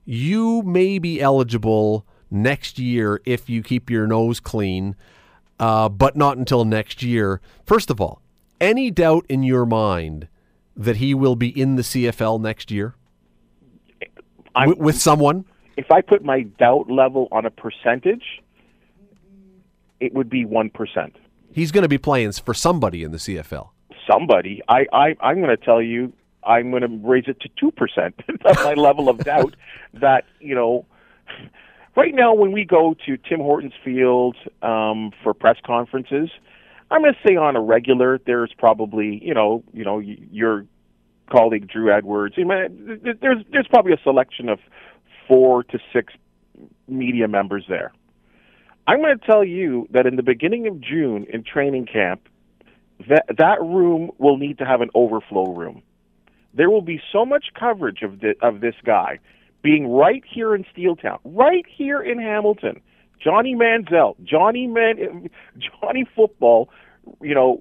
you 0.05 0.61
may 0.63 0.99
be 0.99 1.19
eligible 1.19 2.07
next 2.31 2.79
year 2.79 3.21
if 3.25 3.49
you 3.49 3.63
keep 3.63 3.91
your 3.91 4.07
nose 4.07 4.41
clean, 4.41 4.97
uh, 5.59 5.89
but 5.89 6.17
not 6.17 6.37
until 6.37 6.65
next 6.65 7.03
year. 7.03 7.41
First 7.65 7.91
of 7.91 8.01
all, 8.01 8.21
any 8.61 8.91
doubt 8.91 9.27
in 9.29 9.43
your 9.43 9.67
mind 9.67 10.29
that 10.77 10.97
he 10.97 11.15
will 11.15 11.37
be 11.37 11.49
in 11.49 11.77
the 11.77 11.83
CFL 11.83 12.41
next 12.41 12.71
year 12.71 12.95
with, 14.65 14.79
with 14.79 14.99
someone? 14.99 15.45
If 15.77 15.91
I 15.91 16.01
put 16.01 16.25
my 16.25 16.43
doubt 16.43 16.91
level 16.91 17.29
on 17.33 17.45
a 17.45 17.51
percentage, 17.51 18.43
it 20.01 20.15
would 20.15 20.31
be 20.31 20.45
one 20.45 20.71
percent. 20.71 21.17
He's 21.53 21.73
going 21.73 21.83
to 21.83 21.89
be 21.89 21.99
playing 21.99 22.33
for 22.33 22.55
somebody 22.55 23.03
in 23.03 23.13
the 23.13 23.19
CFL. 23.19 23.69
Somebody. 24.11 24.63
I, 24.69 24.87
I 24.93 25.17
I'm 25.21 25.37
going 25.37 25.57
to 25.57 25.63
tell 25.63 25.83
you. 25.83 26.13
I'm 26.45 26.71
going 26.71 26.83
to 26.83 27.01
raise 27.03 27.25
it 27.27 27.41
to 27.41 27.49
two 27.59 27.73
percent. 27.73 28.15
That's 28.45 28.63
my 28.63 28.75
level 28.75 29.09
of 29.09 29.19
doubt 29.19 29.57
that 29.95 30.25
you 30.41 30.55
know 30.55 30.87
right 31.97 32.15
now, 32.15 32.35
when 32.35 32.53
we 32.53 32.65
go 32.65 32.95
to 33.07 33.17
Tim 33.17 33.41
Hortons 33.41 33.73
Field 33.85 34.37
um, 34.63 35.13
for 35.23 35.35
press 35.35 35.57
conferences, 35.65 36.31
I'm 36.91 37.03
going 37.03 37.15
to 37.15 37.29
say 37.29 37.37
on 37.37 37.57
a 37.57 37.61
regular, 37.61 38.21
there's 38.27 38.53
probably 38.57 39.19
you 39.23 39.35
know 39.35 39.65
you 39.73 39.85
know 39.85 39.99
your 39.99 40.67
colleague 41.31 41.69
Drew 41.69 41.93
Edwards. 41.93 42.37
There's 42.37 43.45
there's 43.51 43.67
probably 43.69 43.93
a 43.93 44.01
selection 44.03 44.49
of 44.49 44.61
four 45.27 45.65
to 45.65 45.79
six 45.93 46.13
media 46.87 47.27
members 47.27 47.65
there. 47.69 47.93
I'm 48.87 49.01
going 49.03 49.19
to 49.19 49.27
tell 49.27 49.45
you 49.45 49.89
that 49.91 50.07
in 50.07 50.15
the 50.15 50.23
beginning 50.23 50.69
of 50.69 50.81
June 50.81 51.27
in 51.33 51.43
training 51.43 51.87
camp, 51.87 52.29
that 53.09 53.25
that 53.37 53.61
room 53.61 54.13
will 54.19 54.37
need 54.37 54.59
to 54.59 54.65
have 54.65 54.81
an 54.81 54.91
overflow 54.95 55.53
room. 55.53 55.83
There 56.55 56.71
will 56.71 56.83
be 56.83 57.01
so 57.13 57.27
much 57.27 57.47
coverage 57.59 58.03
of 58.03 58.21
the, 58.21 58.35
of 58.41 58.61
this 58.61 58.77
guy 58.85 59.19
being 59.67 59.89
right 59.89 60.23
here 60.33 60.55
in 60.55 60.65
Steeltown, 60.73 61.19
right 61.25 61.67
here 61.67 62.01
in 62.01 62.21
Hamilton. 62.21 62.81
Johnny 63.19 63.57
Manziel, 63.57 64.15
Johnny 64.23 64.69
Man, 64.69 65.29
Johnny 65.83 66.07
Football, 66.15 66.69
you 67.21 67.35
know, 67.35 67.61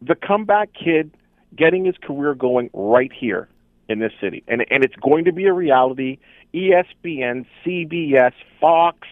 the 0.00 0.14
comeback 0.14 0.70
kid 0.72 1.10
getting 1.56 1.84
his 1.84 1.96
career 2.00 2.36
going 2.36 2.70
right 2.72 3.10
here 3.12 3.48
in 3.88 3.98
this 3.98 4.12
city, 4.20 4.44
and 4.46 4.64
and 4.70 4.84
it's 4.84 4.94
going 5.02 5.24
to 5.24 5.32
be 5.32 5.46
a 5.46 5.52
reality. 5.52 6.18
ESPN, 6.54 7.44
CBS, 7.66 8.32
Fox, 8.60 9.08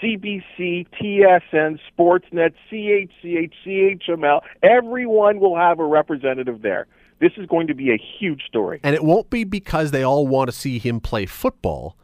CBC, 0.00 0.86
TSN, 0.94 1.80
Sportsnet, 1.90 2.54
CHCH, 2.70 3.52
CHML, 3.66 4.42
everyone 4.62 5.40
will 5.40 5.56
have 5.56 5.80
a 5.80 5.84
representative 5.84 6.62
there. 6.62 6.86
This 7.20 7.32
is 7.36 7.46
going 7.46 7.66
to 7.66 7.74
be 7.74 7.90
a 7.90 7.98
huge 8.18 8.42
story. 8.46 8.80
And 8.82 8.94
it 8.94 9.04
won't 9.04 9.30
be 9.30 9.44
because 9.44 9.90
they 9.90 10.02
all 10.02 10.26
want 10.26 10.48
to 10.48 10.56
see 10.56 10.78
him 10.78 11.00
play 11.00 11.26
football. 11.26 11.96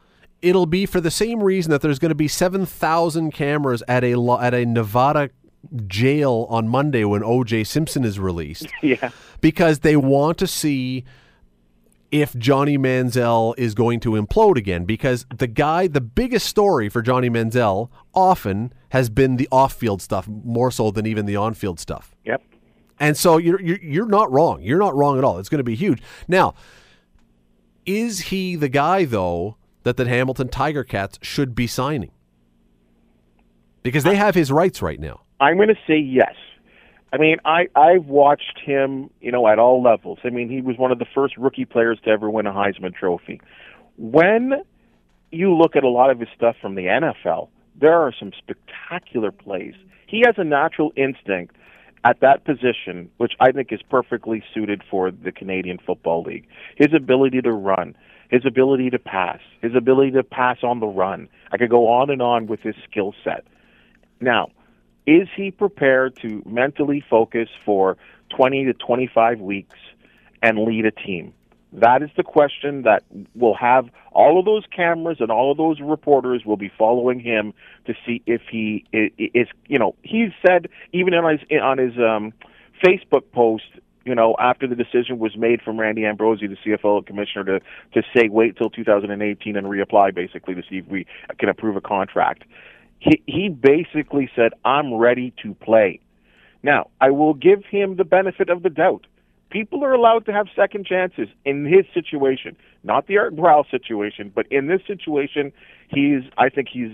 It'll 0.42 0.66
be 0.66 0.84
for 0.84 1.00
the 1.00 1.10
same 1.10 1.42
reason 1.42 1.70
that 1.70 1.80
there's 1.80 1.98
going 1.98 2.10
to 2.10 2.14
be 2.14 2.28
7,000 2.28 3.32
cameras 3.32 3.82
at 3.88 4.04
a 4.04 4.12
at 4.40 4.52
a 4.52 4.66
Nevada 4.66 5.30
jail 5.86 6.46
on 6.50 6.68
Monday 6.68 7.04
when 7.04 7.24
O.J. 7.24 7.64
Simpson 7.64 8.04
is 8.04 8.18
released. 8.18 8.66
yeah. 8.82 9.10
Because 9.40 9.80
they 9.80 9.96
want 9.96 10.38
to 10.38 10.46
see 10.46 11.04
if 12.10 12.36
Johnny 12.36 12.78
Manziel 12.78 13.54
is 13.58 13.74
going 13.74 14.00
to 14.00 14.10
implode 14.10 14.56
again 14.56 14.84
because 14.84 15.26
the 15.34 15.46
guy, 15.46 15.86
the 15.86 16.00
biggest 16.00 16.46
story 16.46 16.88
for 16.88 17.02
Johnny 17.02 17.28
Manziel 17.28 17.90
often 18.14 18.72
has 18.90 19.10
been 19.10 19.36
the 19.36 19.48
off-field 19.50 20.00
stuff 20.00 20.28
more 20.28 20.70
so 20.70 20.90
than 20.90 21.06
even 21.06 21.26
the 21.26 21.36
on-field 21.36 21.80
stuff. 21.80 22.14
Yep. 22.24 22.42
And 22.98 23.16
so 23.16 23.36
you're 23.36 23.60
you're, 23.60 23.78
you're 23.82 24.06
not 24.06 24.30
wrong. 24.32 24.62
You're 24.62 24.78
not 24.78 24.94
wrong 24.94 25.18
at 25.18 25.24
all. 25.24 25.38
It's 25.38 25.48
going 25.48 25.58
to 25.58 25.64
be 25.64 25.74
huge. 25.74 26.02
Now, 26.28 26.54
is 27.84 28.20
he 28.20 28.56
the 28.56 28.68
guy 28.68 29.04
though 29.04 29.56
that 29.82 29.96
the 29.96 30.08
Hamilton 30.08 30.48
Tiger 30.48 30.84
Cats 30.84 31.18
should 31.22 31.54
be 31.54 31.66
signing? 31.66 32.10
Because 33.82 34.02
they 34.02 34.16
have 34.16 34.34
his 34.34 34.50
rights 34.50 34.82
right 34.82 34.98
now. 34.98 35.20
I'm 35.38 35.56
going 35.56 35.68
to 35.68 35.78
say 35.86 35.98
yes. 35.98 36.34
I 37.12 37.18
mean, 37.18 37.36
I 37.44 37.68
I've 37.76 38.06
watched 38.06 38.58
him, 38.64 39.10
you 39.20 39.30
know, 39.30 39.46
at 39.46 39.58
all 39.58 39.82
levels. 39.82 40.18
I 40.24 40.30
mean, 40.30 40.48
he 40.48 40.60
was 40.60 40.76
one 40.76 40.90
of 40.90 40.98
the 40.98 41.06
first 41.14 41.36
rookie 41.36 41.64
players 41.64 41.98
to 42.04 42.10
ever 42.10 42.28
win 42.28 42.46
a 42.46 42.52
Heisman 42.52 42.94
Trophy. 42.94 43.40
When 43.96 44.54
you 45.30 45.54
look 45.54 45.76
at 45.76 45.84
a 45.84 45.88
lot 45.88 46.10
of 46.10 46.18
his 46.18 46.28
stuff 46.34 46.56
from 46.60 46.74
the 46.74 46.86
NFL, 46.86 47.48
there 47.78 47.94
are 47.94 48.12
some 48.18 48.32
spectacular 48.36 49.30
plays. 49.30 49.74
He 50.06 50.22
has 50.26 50.34
a 50.38 50.44
natural 50.44 50.92
instinct 50.96 51.56
at 52.06 52.20
that 52.20 52.44
position, 52.44 53.10
which 53.16 53.32
I 53.40 53.50
think 53.50 53.72
is 53.72 53.82
perfectly 53.90 54.42
suited 54.54 54.82
for 54.88 55.10
the 55.10 55.32
Canadian 55.32 55.78
Football 55.84 56.22
League. 56.22 56.46
His 56.76 56.94
ability 56.94 57.42
to 57.42 57.50
run, 57.50 57.96
his 58.30 58.46
ability 58.46 58.90
to 58.90 58.98
pass, 59.00 59.40
his 59.60 59.74
ability 59.74 60.12
to 60.12 60.22
pass 60.22 60.58
on 60.62 60.78
the 60.78 60.86
run. 60.86 61.28
I 61.50 61.56
could 61.56 61.70
go 61.70 61.88
on 61.88 62.10
and 62.10 62.22
on 62.22 62.46
with 62.46 62.60
his 62.60 62.76
skill 62.88 63.12
set. 63.24 63.44
Now, 64.20 64.50
is 65.04 65.26
he 65.36 65.50
prepared 65.50 66.16
to 66.22 66.44
mentally 66.46 67.04
focus 67.10 67.48
for 67.64 67.96
20 68.36 68.66
to 68.66 68.72
25 68.74 69.40
weeks 69.40 69.76
and 70.42 70.60
lead 70.60 70.86
a 70.86 70.92
team? 70.92 71.34
That 71.72 72.02
is 72.02 72.10
the 72.16 72.22
question 72.22 72.82
that 72.82 73.02
will 73.34 73.54
have 73.54 73.88
all 74.12 74.38
of 74.38 74.44
those 74.44 74.64
cameras 74.74 75.18
and 75.20 75.30
all 75.30 75.50
of 75.50 75.58
those 75.58 75.80
reporters 75.80 76.44
will 76.44 76.56
be 76.56 76.70
following 76.78 77.20
him 77.20 77.52
to 77.86 77.94
see 78.06 78.22
if 78.26 78.42
he 78.50 78.84
is. 78.92 79.48
You 79.66 79.78
know, 79.78 79.94
he 80.02 80.28
said 80.46 80.68
even 80.92 81.12
on 81.14 81.38
his 81.38 81.60
on 81.60 81.78
his 81.78 81.98
um, 81.98 82.32
Facebook 82.84 83.30
post, 83.32 83.64
you 84.04 84.14
know, 84.14 84.36
after 84.38 84.66
the 84.66 84.76
decision 84.76 85.18
was 85.18 85.36
made 85.36 85.60
from 85.60 85.78
Randy 85.78 86.06
Ambrosie, 86.06 86.46
the 86.46 86.56
CFL 86.64 87.04
commissioner, 87.06 87.44
to 87.44 87.60
to 87.94 88.02
say 88.16 88.28
wait 88.28 88.56
till 88.56 88.70
2018 88.70 89.56
and 89.56 89.66
reapply, 89.66 90.14
basically 90.14 90.54
to 90.54 90.62
see 90.62 90.78
if 90.78 90.86
we 90.86 91.06
can 91.38 91.48
approve 91.48 91.76
a 91.76 91.80
contract 91.80 92.44
he, 92.98 93.22
he 93.26 93.48
basically 93.48 94.30
said, 94.34 94.52
I'm 94.64 94.94
ready 94.94 95.32
to 95.42 95.54
play. 95.54 96.00
Now, 96.62 96.90
I 97.00 97.10
will 97.10 97.34
give 97.34 97.64
him 97.64 97.96
the 97.96 98.04
benefit 98.04 98.48
of 98.48 98.62
the 98.62 98.70
doubt. 98.70 99.06
People 99.56 99.82
are 99.86 99.94
allowed 99.94 100.26
to 100.26 100.34
have 100.34 100.48
second 100.54 100.84
chances 100.84 101.28
in 101.46 101.64
his 101.64 101.86
situation, 101.94 102.58
not 102.84 103.06
the 103.06 103.16
Art 103.16 103.34
Briles 103.34 103.70
situation, 103.70 104.30
but 104.34 104.46
in 104.52 104.66
this 104.66 104.82
situation, 104.86 105.50
he's. 105.88 106.24
I 106.36 106.50
think 106.50 106.68
he's. 106.70 106.90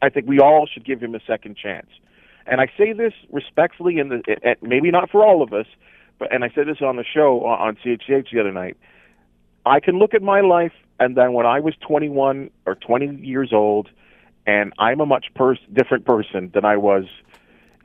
I 0.00 0.08
think 0.08 0.28
we 0.28 0.38
all 0.38 0.68
should 0.72 0.84
give 0.84 1.00
him 1.02 1.16
a 1.16 1.20
second 1.26 1.56
chance. 1.56 1.88
And 2.46 2.60
I 2.60 2.68
say 2.78 2.92
this 2.92 3.12
respectfully, 3.32 3.98
in 3.98 4.08
the 4.08 4.22
eh, 4.44 4.54
maybe 4.62 4.92
not 4.92 5.10
for 5.10 5.26
all 5.26 5.42
of 5.42 5.52
us, 5.52 5.66
but 6.20 6.32
and 6.32 6.44
I 6.44 6.52
said 6.54 6.68
this 6.68 6.80
on 6.80 6.94
the 6.94 7.02
show 7.02 7.42
uh, 7.44 7.56
on 7.56 7.76
CHCH 7.84 8.30
the 8.32 8.38
other 8.38 8.52
night. 8.52 8.76
I 9.66 9.80
can 9.80 9.98
look 9.98 10.14
at 10.14 10.22
my 10.22 10.42
life, 10.42 10.74
and 11.00 11.16
then 11.16 11.32
when 11.32 11.44
I 11.44 11.58
was 11.58 11.74
21 11.80 12.50
or 12.66 12.76
20 12.76 13.16
years 13.16 13.52
old, 13.52 13.88
and 14.46 14.72
I'm 14.78 15.00
a 15.00 15.06
much 15.06 15.26
pers- 15.34 15.58
different 15.72 16.04
person 16.04 16.52
than 16.54 16.64
I 16.64 16.76
was 16.76 17.06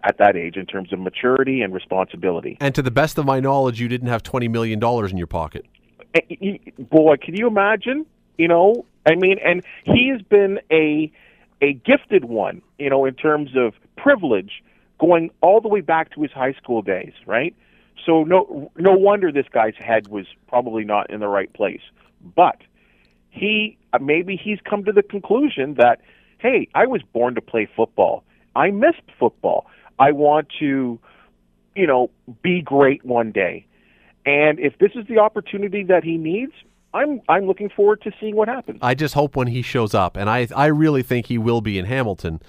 at 0.06 0.18
that 0.20 0.36
age 0.36 0.56
in 0.56 0.66
terms 0.66 0.94
of 0.94 1.00
maturity 1.00 1.62
and 1.62 1.74
responsibility. 1.74 2.58
And 2.62 2.74
to 2.76 2.82
the 2.82 2.92
best 2.92 3.18
of 3.18 3.26
my 3.26 3.40
knowledge, 3.40 3.80
you 3.80 3.88
didn't 3.88 4.10
have 4.10 4.24
twenty 4.24 4.48
million 4.48 4.80
dollars 4.80 5.12
in 5.12 5.18
your 5.18 5.28
pocket. 5.28 5.66
Eh, 6.14 6.58
boy, 6.78 7.18
can 7.18 7.36
you 7.36 7.48
imagine? 7.48 8.06
You 8.38 8.48
know, 8.48 8.86
I 9.06 9.16
mean, 9.16 9.38
and 9.44 9.64
he 9.84 10.10
has 10.10 10.22
been 10.22 10.60
a 10.72 11.12
a 11.62 11.74
gifted 11.74 12.26
one, 12.26 12.62
you 12.78 12.90
know, 12.90 13.06
in 13.06 13.16
terms 13.16 13.52
of 13.56 13.74
privilege, 13.98 14.64
going 15.00 15.32
all 15.42 15.62
the 15.62 15.68
way 15.68 15.82
back 15.82 16.14
to 16.14 16.22
his 16.22 16.32
high 16.32 16.54
school 16.54 16.82
days, 16.82 17.14
right? 17.26 17.56
So 18.06 18.24
no 18.24 18.72
no 18.78 18.94
wonder 18.94 19.32
this 19.32 19.48
guy's 19.52 19.76
head 19.78 20.08
was 20.08 20.26
probably 20.48 20.84
not 20.84 21.10
in 21.10 21.20
the 21.20 21.28
right 21.28 21.52
place. 21.54 21.82
But 22.36 22.62
he 23.30 23.78
maybe 24.00 24.40
he's 24.42 24.60
come 24.70 24.84
to 24.86 24.92
the 24.92 25.04
conclusion 25.04 25.76
that 25.76 26.02
hey, 26.40 26.68
I 26.76 26.86
was 26.86 27.02
born 27.02 27.36
to 27.36 27.42
play 27.42 27.68
football. 27.76 28.24
I 28.56 28.72
missed 28.72 29.02
football. 29.20 29.66
I 30.00 30.12
want 30.12 30.48
to, 30.60 31.00
you 31.76 31.88
know, 31.88 32.10
be 32.42 32.62
great 32.62 33.06
one 33.06 33.32
day. 33.32 33.66
And 34.26 34.60
if 34.60 34.78
this 34.80 34.92
is 34.96 35.06
the 35.08 35.20
opportunity 35.20 35.84
that 35.84 36.04
he 36.04 36.18
needs, 36.18 36.54
I'm 36.94 37.22
I'm 37.28 37.46
looking 37.46 37.70
forward 37.70 38.02
to 38.04 38.12
seeing 38.20 38.36
what 38.36 38.48
happens. 38.48 38.80
I 38.82 38.96
just 38.96 39.14
hope 39.14 39.36
when 39.36 39.48
he 39.48 39.62
shows 39.62 39.94
up, 39.94 40.16
and 40.16 40.30
I 40.30 40.48
I 40.56 40.68
really 40.68 41.04
think 41.04 41.28
he 41.28 41.38
will 41.38 41.62
be 41.62 41.78
in 41.78 41.86
Hamilton 41.86 42.42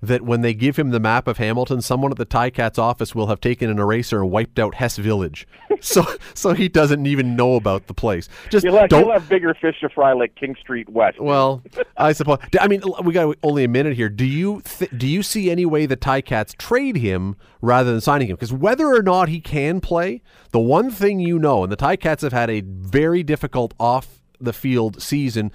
that 0.00 0.22
when 0.22 0.42
they 0.42 0.54
give 0.54 0.76
him 0.76 0.90
the 0.90 1.00
map 1.00 1.26
of 1.26 1.38
Hamilton, 1.38 1.82
someone 1.82 2.12
at 2.12 2.18
the 2.18 2.26
Ticats 2.26 2.78
office 2.78 3.14
will 3.14 3.26
have 3.26 3.40
taken 3.40 3.68
an 3.68 3.78
eraser 3.78 4.20
and 4.20 4.30
wiped 4.30 4.58
out 4.58 4.76
Hess 4.76 4.96
Village, 4.96 5.46
so 5.80 6.04
so 6.34 6.52
he 6.52 6.68
doesn't 6.68 7.06
even 7.06 7.34
know 7.36 7.56
about 7.56 7.86
the 7.86 7.94
place. 7.94 8.28
Just 8.50 8.64
you'll 8.64 8.76
have, 8.78 8.88
don't. 8.88 9.04
You'll 9.04 9.12
have 9.12 9.28
bigger 9.28 9.54
fish 9.54 9.80
to 9.80 9.88
fry 9.88 10.12
like 10.12 10.34
King 10.34 10.54
Street 10.60 10.88
West. 10.88 11.20
Well, 11.20 11.62
I 11.96 12.12
suppose. 12.12 12.38
I 12.60 12.68
mean, 12.68 12.82
we 13.02 13.12
got 13.12 13.36
only 13.42 13.64
a 13.64 13.68
minute 13.68 13.94
here. 13.94 14.08
Do 14.08 14.24
you 14.24 14.62
th- 14.62 14.90
do 14.96 15.06
you 15.06 15.22
see 15.22 15.50
any 15.50 15.66
way 15.66 15.86
the 15.86 15.96
Ticats 15.96 16.56
trade 16.56 16.96
him 16.96 17.36
rather 17.60 17.90
than 17.90 18.00
signing 18.00 18.28
him? 18.28 18.36
Because 18.36 18.52
whether 18.52 18.86
or 18.86 19.02
not 19.02 19.28
he 19.28 19.40
can 19.40 19.80
play, 19.80 20.22
the 20.52 20.60
one 20.60 20.90
thing 20.90 21.20
you 21.20 21.38
know, 21.38 21.64
and 21.64 21.72
the 21.72 21.76
Ticats 21.76 22.22
have 22.22 22.32
had 22.32 22.50
a 22.50 22.60
very 22.60 23.22
difficult 23.22 23.74
off 23.80 24.22
the 24.40 24.52
field 24.52 25.02
season. 25.02 25.50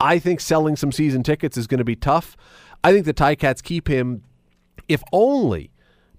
I 0.00 0.18
think 0.20 0.40
selling 0.40 0.76
some 0.76 0.92
season 0.92 1.24
tickets 1.24 1.56
is 1.56 1.66
going 1.66 1.78
to 1.78 1.84
be 1.84 1.96
tough. 1.96 2.36
I 2.84 2.92
think 2.92 3.04
the 3.06 3.14
Ticats 3.14 3.62
keep 3.62 3.88
him, 3.88 4.22
if 4.88 5.02
only 5.12 5.70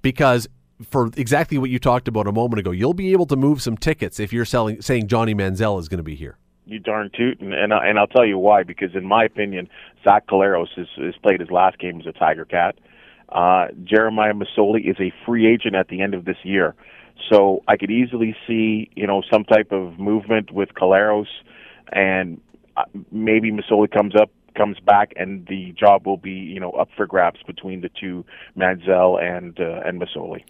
because 0.02 0.48
for 0.90 1.10
exactly 1.18 1.58
what 1.58 1.70
you 1.70 1.80
talked 1.80 2.08
about 2.08 2.28
a 2.28 2.32
moment 2.32 2.60
ago, 2.60 2.72
you'll 2.72 2.94
be 2.94 3.12
able 3.12 3.26
to 3.28 3.36
move 3.36 3.62
some 3.62 3.78
tickets 3.78 4.20
if 4.20 4.32
you're 4.32 4.46
selling 4.46 4.82
saying 4.82 5.08
Johnny 5.08 5.34
Manziel 5.34 5.80
is 5.80 5.90
going 5.90 5.98
to 5.98 6.04
be 6.04 6.16
here. 6.16 6.38
You 6.66 6.80
darn 6.80 7.10
tootin', 7.16 7.52
and 7.52 7.74
and, 7.74 7.74
and 7.74 8.00
I'll 8.00 8.08
tell 8.08 8.26
you 8.26 8.38
why. 8.38 8.64
Because 8.64 8.96
in 8.96 9.06
my 9.06 9.24
opinion, 9.24 9.68
Zach 10.04 10.28
Collaros 10.28 10.68
has, 10.76 10.88
has 10.98 11.16
played 11.22 11.40
his 11.40 11.50
last 11.50 11.80
game 11.80 12.00
as 12.00 12.06
a 12.06 12.12
Tiger 12.12 12.46
Cat. 12.46 12.76
Uh, 13.30 13.68
Jeremiah 13.84 14.34
Masoli 14.34 14.90
is 14.90 14.96
a 15.00 15.12
free 15.26 15.48
agent 15.48 15.76
at 15.76 15.88
the 15.88 16.02
end 16.02 16.14
of 16.14 16.26
this 16.26 16.38
year, 16.44 16.76
so 17.32 17.64
I 17.68 17.78
could 17.78 17.92
easily 17.92 18.36
see 18.48 18.90
you 18.96 19.08
know 19.08 19.24
some 19.32 19.46
type 19.46 19.72
of 19.72 20.00
movement 20.00 20.52
with 20.52 20.70
Collaros, 20.76 21.28
and 21.92 22.40
uh, 22.78 22.84
maybe 23.12 23.52
Masoli 23.52 23.90
comes 23.92 24.16
up 24.16 24.30
comes 24.60 24.78
back, 24.82 25.14
and 25.16 25.48
the 25.48 25.72
job 25.72 26.06
will 26.06 26.18
be 26.18 26.32
you 26.32 26.60
know 26.60 26.72
up 26.72 26.90
for 26.96 27.08
grabs 27.08 27.40
between 27.48 27.82
the 27.82 27.90
two, 27.90 28.26
Manziel 28.58 29.22
and 29.22 29.58
uh, 29.60 29.82
and 29.86 30.02
Masoli. 30.02 30.44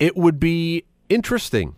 It 0.00 0.16
would 0.16 0.40
be 0.40 0.84
interesting, 1.08 1.76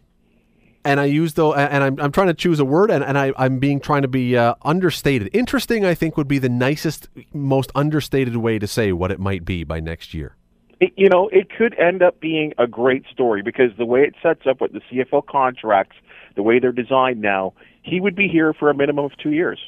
and 0.82 0.98
I 0.98 1.04
use 1.04 1.34
though, 1.34 1.52
and 1.54 1.84
I'm 1.84 2.00
I'm 2.00 2.10
trying 2.10 2.28
to 2.28 2.34
choose 2.34 2.58
a 2.58 2.64
word, 2.64 2.90
and, 2.90 3.04
and 3.04 3.18
I 3.18 3.32
I'm 3.36 3.58
being 3.58 3.80
trying 3.80 4.02
to 4.02 4.08
be 4.08 4.36
uh, 4.36 4.54
understated. 4.62 5.28
Interesting, 5.34 5.84
I 5.84 5.94
think, 5.94 6.16
would 6.16 6.28
be 6.28 6.38
the 6.38 6.48
nicest, 6.48 7.08
most 7.34 7.70
understated 7.74 8.36
way 8.38 8.58
to 8.58 8.66
say 8.66 8.92
what 8.92 9.10
it 9.10 9.20
might 9.20 9.44
be 9.44 9.62
by 9.62 9.78
next 9.78 10.14
year. 10.14 10.36
It, 10.80 10.92
you 10.96 11.08
know, 11.10 11.28
it 11.28 11.48
could 11.56 11.78
end 11.78 12.02
up 12.02 12.20
being 12.20 12.54
a 12.56 12.66
great 12.66 13.04
story 13.12 13.42
because 13.42 13.70
the 13.76 13.86
way 13.86 14.02
it 14.02 14.14
sets 14.22 14.46
up 14.46 14.60
with 14.62 14.72
the 14.72 14.80
CFL 14.90 15.26
contracts, 15.26 15.96
the 16.34 16.42
way 16.42 16.58
they're 16.58 16.72
designed 16.72 17.20
now, 17.20 17.52
he 17.82 18.00
would 18.00 18.16
be 18.16 18.28
here 18.28 18.52
for 18.52 18.70
a 18.70 18.74
minimum 18.74 19.04
of 19.04 19.12
two 19.22 19.32
years. 19.32 19.58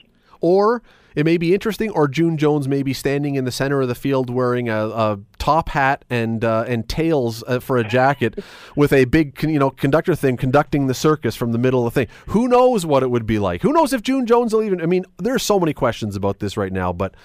Or 0.40 0.82
it 1.18 1.24
may 1.24 1.36
be 1.36 1.52
interesting, 1.52 1.90
or 1.90 2.06
June 2.06 2.38
Jones 2.38 2.68
may 2.68 2.84
be 2.84 2.92
standing 2.92 3.34
in 3.34 3.44
the 3.44 3.50
center 3.50 3.80
of 3.80 3.88
the 3.88 3.96
field 3.96 4.30
wearing 4.30 4.68
a, 4.68 4.86
a 4.86 5.18
top 5.40 5.70
hat 5.70 6.04
and 6.08 6.44
uh, 6.44 6.64
and 6.68 6.88
tails 6.88 7.42
uh, 7.48 7.58
for 7.58 7.76
a 7.76 7.82
jacket, 7.82 8.38
with 8.76 8.92
a 8.92 9.04
big 9.04 9.42
you 9.42 9.58
know 9.58 9.68
conductor 9.68 10.14
thing 10.14 10.36
conducting 10.36 10.86
the 10.86 10.94
circus 10.94 11.34
from 11.34 11.50
the 11.50 11.58
middle 11.58 11.84
of 11.84 11.92
the 11.92 12.00
thing. 12.02 12.14
Who 12.28 12.46
knows 12.46 12.86
what 12.86 13.02
it 13.02 13.10
would 13.10 13.26
be 13.26 13.40
like? 13.40 13.62
Who 13.62 13.72
knows 13.72 13.92
if 13.92 14.00
June 14.00 14.26
Jones 14.26 14.54
will 14.54 14.62
even? 14.62 14.80
I 14.80 14.86
mean, 14.86 15.06
there 15.16 15.34
are 15.34 15.40
so 15.40 15.58
many 15.58 15.72
questions 15.72 16.14
about 16.14 16.38
this 16.38 16.56
right 16.56 16.72
now, 16.72 16.92
but 16.92 17.16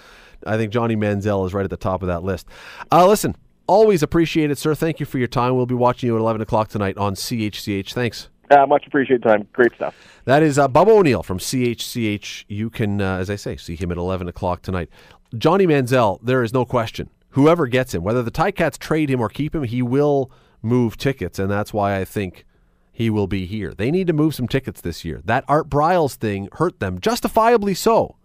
I 0.44 0.58
think 0.58 0.74
Johnny 0.74 0.96
Manziel 0.96 1.46
is 1.46 1.54
right 1.54 1.64
at 1.64 1.70
the 1.70 1.78
top 1.78 2.02
of 2.02 2.08
that 2.08 2.24
list. 2.24 2.48
Uh, 2.92 3.06
listen, 3.06 3.36
always 3.68 4.02
appreciate 4.02 4.50
it, 4.50 4.58
sir. 4.58 4.74
Thank 4.74 5.02
you 5.02 5.06
for 5.06 5.20
your 5.20 5.28
time. 5.28 5.56
We'll 5.56 5.68
be 5.68 5.76
watching 5.76 6.08
you 6.08 6.16
at 6.16 6.20
eleven 6.20 6.42
o'clock 6.42 6.70
tonight 6.70 6.98
on 6.98 7.14
CHCH. 7.14 7.94
Thanks. 7.94 8.30
Uh, 8.54 8.68
much 8.68 8.86
appreciated 8.86 9.24
the 9.24 9.30
time. 9.30 9.48
Great 9.54 9.74
stuff. 9.74 9.96
That 10.26 10.44
is 10.44 10.60
uh, 10.60 10.68
Bubba 10.68 10.90
O'Neill 10.90 11.24
from 11.24 11.40
CHCH. 11.40 12.46
You 12.48 12.70
can, 12.70 13.02
uh, 13.02 13.18
as 13.18 13.30
I 13.30 13.36
say, 13.36 13.58
see 13.58 13.76
him 13.76 13.92
at 13.92 13.98
11 13.98 14.28
o'clock 14.28 14.62
tonight. 14.62 14.90
Johnny 15.38 15.66
Manziel, 15.66 16.20
there 16.22 16.44
is 16.44 16.54
no 16.54 16.66
question. 16.66 17.10
Whoever 17.32 17.66
gets 17.66 17.96
him, 17.96 18.04
whether 18.04 18.22
the 18.22 18.32
Ticats 18.32 18.78
trade 18.78 19.10
him 19.10 19.20
or 19.20 19.30
keep 19.30 19.56
him, 19.56 19.64
he 19.64 19.82
will 19.82 20.32
move 20.62 20.98
tickets, 20.98 21.40
and 21.40 21.50
that's 21.50 21.74
why 21.74 22.00
I 22.00 22.06
think 22.06 22.46
he 22.92 23.10
will 23.10 23.26
be 23.26 23.48
here. 23.48 23.74
They 23.74 23.90
need 23.90 24.06
to 24.08 24.14
move 24.14 24.36
some 24.36 24.48
tickets 24.48 24.82
this 24.82 25.04
year. 25.04 25.20
That 25.26 25.44
Art 25.48 25.68
Briles 25.68 26.14
thing 26.14 26.48
hurt 26.54 26.80
them, 26.80 27.00
justifiably 27.00 27.74
so. 27.74 28.18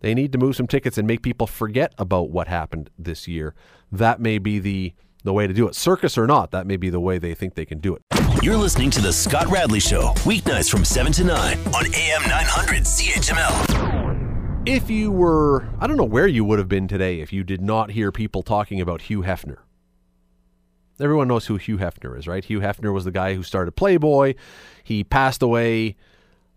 They 0.00 0.14
need 0.14 0.32
to 0.32 0.38
move 0.38 0.56
some 0.56 0.66
tickets 0.66 0.98
and 0.98 1.06
make 1.06 1.22
people 1.22 1.46
forget 1.46 1.94
about 1.98 2.30
what 2.30 2.48
happened 2.48 2.90
this 2.98 3.28
year. 3.28 3.54
That 3.92 4.20
may 4.20 4.38
be 4.38 4.58
the 4.58 4.94
the 5.24 5.32
way 5.32 5.46
to 5.46 5.52
do 5.52 5.66
it. 5.68 5.74
Circus 5.74 6.16
or 6.16 6.26
not, 6.26 6.52
that 6.52 6.66
may 6.66 6.76
be 6.76 6.90
the 6.90 7.00
way 7.00 7.18
they 7.18 7.34
think 7.34 7.54
they 7.54 7.66
can 7.66 7.80
do 7.80 7.96
it. 7.96 8.02
You're 8.40 8.56
listening 8.56 8.90
to 8.90 9.00
The 9.00 9.12
Scott 9.12 9.48
Radley 9.48 9.80
Show, 9.80 10.12
weeknights 10.18 10.70
from 10.70 10.84
7 10.84 11.10
to 11.14 11.24
9 11.24 11.58
on 11.74 11.86
AM 11.92 12.22
900 12.22 12.84
CHML. 12.84 14.62
If 14.64 14.88
you 14.88 15.10
were, 15.10 15.68
I 15.80 15.88
don't 15.88 15.96
know 15.96 16.04
where 16.04 16.28
you 16.28 16.44
would 16.44 16.60
have 16.60 16.68
been 16.68 16.86
today 16.86 17.18
if 17.18 17.32
you 17.32 17.42
did 17.42 17.60
not 17.60 17.90
hear 17.90 18.12
people 18.12 18.44
talking 18.44 18.80
about 18.80 19.02
Hugh 19.02 19.22
Hefner. 19.22 19.56
Everyone 21.00 21.26
knows 21.26 21.46
who 21.46 21.56
Hugh 21.56 21.78
Hefner 21.78 22.16
is, 22.16 22.28
right? 22.28 22.44
Hugh 22.44 22.60
Hefner 22.60 22.94
was 22.94 23.04
the 23.04 23.10
guy 23.10 23.34
who 23.34 23.42
started 23.42 23.72
Playboy. 23.72 24.34
He 24.84 25.02
passed 25.02 25.42
away 25.42 25.96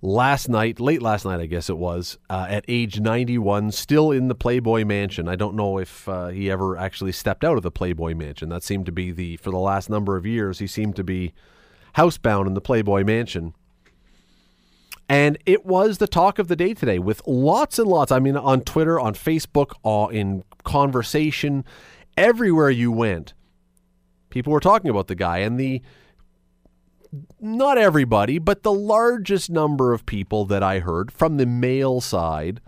last 0.03 0.49
night, 0.49 0.79
late 0.79 1.01
last 1.01 1.25
night, 1.25 1.39
I 1.39 1.47
guess 1.47 1.67
it 1.67 1.79
was, 1.79 2.19
uh, 2.29 2.45
at 2.47 2.63
age 2.67 2.99
91, 2.99 3.71
still 3.71 4.11
in 4.11 4.27
the 4.27 4.35
Playboy 4.35 4.85
Mansion. 4.85 5.27
I 5.27 5.35
don't 5.35 5.55
know 5.55 5.79
if 5.79 6.07
uh, 6.07 6.27
he 6.27 6.51
ever 6.51 6.77
actually 6.77 7.11
stepped 7.11 7.43
out 7.43 7.57
of 7.57 7.63
the 7.63 7.71
Playboy 7.71 8.13
Mansion. 8.13 8.49
That 8.49 8.61
seemed 8.61 8.85
to 8.85 8.91
be 8.91 9.09
the, 9.11 9.37
for 9.37 9.49
the 9.49 9.57
last 9.57 9.89
number 9.89 10.15
of 10.15 10.27
years, 10.27 10.59
he 10.59 10.67
seemed 10.67 10.95
to 10.97 11.03
be 11.03 11.33
housebound 11.95 12.47
in 12.47 12.53
the 12.53 12.61
Playboy 12.61 13.03
Mansion. 13.03 13.53
And 15.09 15.37
it 15.45 15.65
was 15.65 15.97
the 15.97 16.07
talk 16.07 16.39
of 16.39 16.47
the 16.47 16.55
day 16.55 16.73
today 16.73 16.97
with 16.97 17.21
lots 17.27 17.77
and 17.77 17.87
lots. 17.87 18.11
I 18.13 18.19
mean, 18.19 18.37
on 18.37 18.61
Twitter, 18.61 18.97
on 18.99 19.13
Facebook, 19.13 19.73
in 20.13 20.43
conversation, 20.63 21.65
everywhere 22.15 22.69
you 22.69 22.91
went, 22.91 23.33
people 24.29 24.53
were 24.53 24.61
talking 24.61 24.89
about 24.89 25.07
the 25.07 25.15
guy. 25.15 25.39
And 25.39 25.59
the 25.59 25.81
not 27.41 27.77
everybody, 27.77 28.39
but 28.39 28.63
the 28.63 28.71
largest 28.71 29.49
number 29.49 29.91
of 29.91 30.05
people 30.05 30.45
that 30.45 30.63
I 30.63 30.79
heard 30.79 31.11
from 31.11 31.35
the 31.35 31.45
male 31.45 31.99
side 31.99 32.61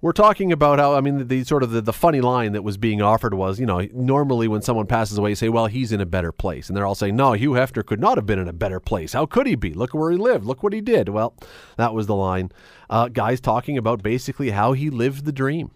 were 0.00 0.12
talking 0.12 0.50
about 0.50 0.78
how 0.78 0.94
I 0.94 1.00
mean 1.00 1.18
the, 1.18 1.24
the 1.24 1.44
sort 1.44 1.62
of 1.62 1.70
the, 1.70 1.82
the 1.82 1.92
funny 1.92 2.20
line 2.20 2.52
that 2.52 2.62
was 2.62 2.76
being 2.76 3.02
offered 3.02 3.34
was, 3.34 3.60
you 3.60 3.66
know, 3.66 3.86
normally 3.92 4.48
when 4.48 4.62
someone 4.62 4.86
passes 4.86 5.18
away, 5.18 5.30
you 5.30 5.36
say, 5.36 5.48
well, 5.48 5.66
he's 5.66 5.92
in 5.92 6.00
a 6.00 6.06
better 6.06 6.32
place. 6.32 6.68
And 6.68 6.76
they're 6.76 6.86
all 6.86 6.94
saying, 6.94 7.16
no, 7.16 7.32
Hugh 7.32 7.52
Hefner 7.52 7.84
could 7.84 8.00
not 8.00 8.16
have 8.16 8.26
been 8.26 8.38
in 8.38 8.48
a 8.48 8.52
better 8.52 8.80
place. 8.80 9.12
How 9.12 9.26
could 9.26 9.46
he 9.46 9.56
be? 9.56 9.74
Look 9.74 9.92
where 9.92 10.10
he 10.10 10.16
lived. 10.16 10.46
Look 10.46 10.62
what 10.62 10.72
he 10.72 10.80
did. 10.80 11.10
Well, 11.10 11.34
that 11.76 11.92
was 11.92 12.06
the 12.06 12.14
line. 12.14 12.50
Uh, 12.88 13.08
guys 13.08 13.40
talking 13.40 13.76
about 13.76 14.02
basically 14.02 14.50
how 14.50 14.72
he 14.72 14.88
lived 14.88 15.24
the 15.24 15.32
dream. 15.32 15.70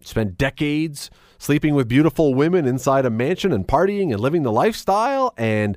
Spent 0.00 0.38
decades 0.38 1.10
sleeping 1.38 1.74
with 1.74 1.88
beautiful 1.88 2.32
women 2.32 2.66
inside 2.66 3.04
a 3.04 3.10
mansion 3.10 3.52
and 3.52 3.66
partying 3.66 4.12
and 4.12 4.20
living 4.20 4.44
the 4.44 4.52
lifestyle 4.52 5.34
and 5.36 5.76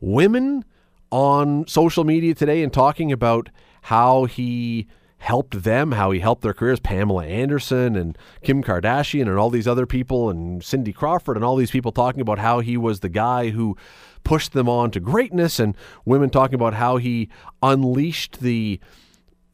women 0.00 0.64
on 1.10 1.66
social 1.66 2.04
media 2.04 2.34
today 2.34 2.62
and 2.62 2.72
talking 2.72 3.12
about 3.12 3.48
how 3.82 4.24
he 4.24 4.88
helped 5.18 5.62
them, 5.64 5.92
how 5.92 6.10
he 6.12 6.20
helped 6.20 6.42
their 6.42 6.54
careers. 6.54 6.80
Pamela 6.80 7.26
Anderson 7.26 7.96
and 7.96 8.16
Kim 8.42 8.62
Kardashian 8.62 9.22
and 9.22 9.36
all 9.36 9.50
these 9.50 9.68
other 9.68 9.86
people, 9.86 10.30
and 10.30 10.62
Cindy 10.62 10.92
Crawford 10.92 11.36
and 11.36 11.44
all 11.44 11.56
these 11.56 11.72
people 11.72 11.92
talking 11.92 12.20
about 12.20 12.38
how 12.38 12.60
he 12.60 12.76
was 12.76 13.00
the 13.00 13.08
guy 13.08 13.50
who 13.50 13.76
pushed 14.24 14.52
them 14.52 14.68
on 14.68 14.90
to 14.92 15.00
greatness, 15.00 15.58
and 15.58 15.76
women 16.04 16.30
talking 16.30 16.54
about 16.54 16.74
how 16.74 16.96
he 16.98 17.28
unleashed 17.62 18.40
the 18.40 18.80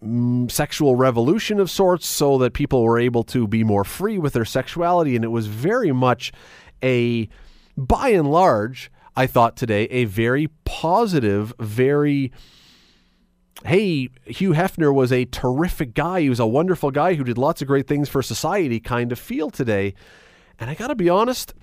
mm, 0.03 0.51
sexual 0.51 0.97
revolution 0.97 1.59
of 1.59 1.71
sorts 1.71 2.07
so 2.07 2.39
that 2.39 2.53
people 2.53 2.83
were 2.83 2.99
able 2.99 3.25
to 3.25 3.47
be 3.49 3.65
more 3.65 3.85
free 3.85 4.19
with 4.19 4.35
their 4.35 4.45
sexuality. 4.45 5.17
And 5.17 5.25
it 5.25 5.29
was 5.29 5.47
very 5.47 5.93
much 5.93 6.33
a, 6.83 7.29
by 7.77 8.11
and 8.11 8.31
large, 8.31 8.91
I 9.17 9.27
thought 9.27 9.57
today, 9.57 9.85
a 9.85 10.05
very 10.05 10.49
positive, 10.65 11.55
very 11.59 12.33
hey, 13.65 14.11
Hugh 14.27 14.51
Hefner 14.51 14.93
was 14.93 15.11
a 15.11 15.25
terrific 15.25 15.95
guy. 15.95 16.21
He 16.21 16.29
was 16.29 16.41
a 16.41 16.47
wonderful 16.47 16.91
guy 16.91 17.15
who 17.15 17.25
did 17.25 17.39
lots 17.39 17.63
of 17.63 17.69
great 17.69 17.87
things 17.87 18.09
for 18.09 18.23
society 18.23 18.79
kind 18.79 19.11
of 19.11 19.19
feel 19.19 19.51
today. 19.51 19.95
And 20.61 20.71
I 20.71 20.75
got 20.75 20.89
to 20.89 20.95
be 20.95 21.09
honest, 21.09 21.55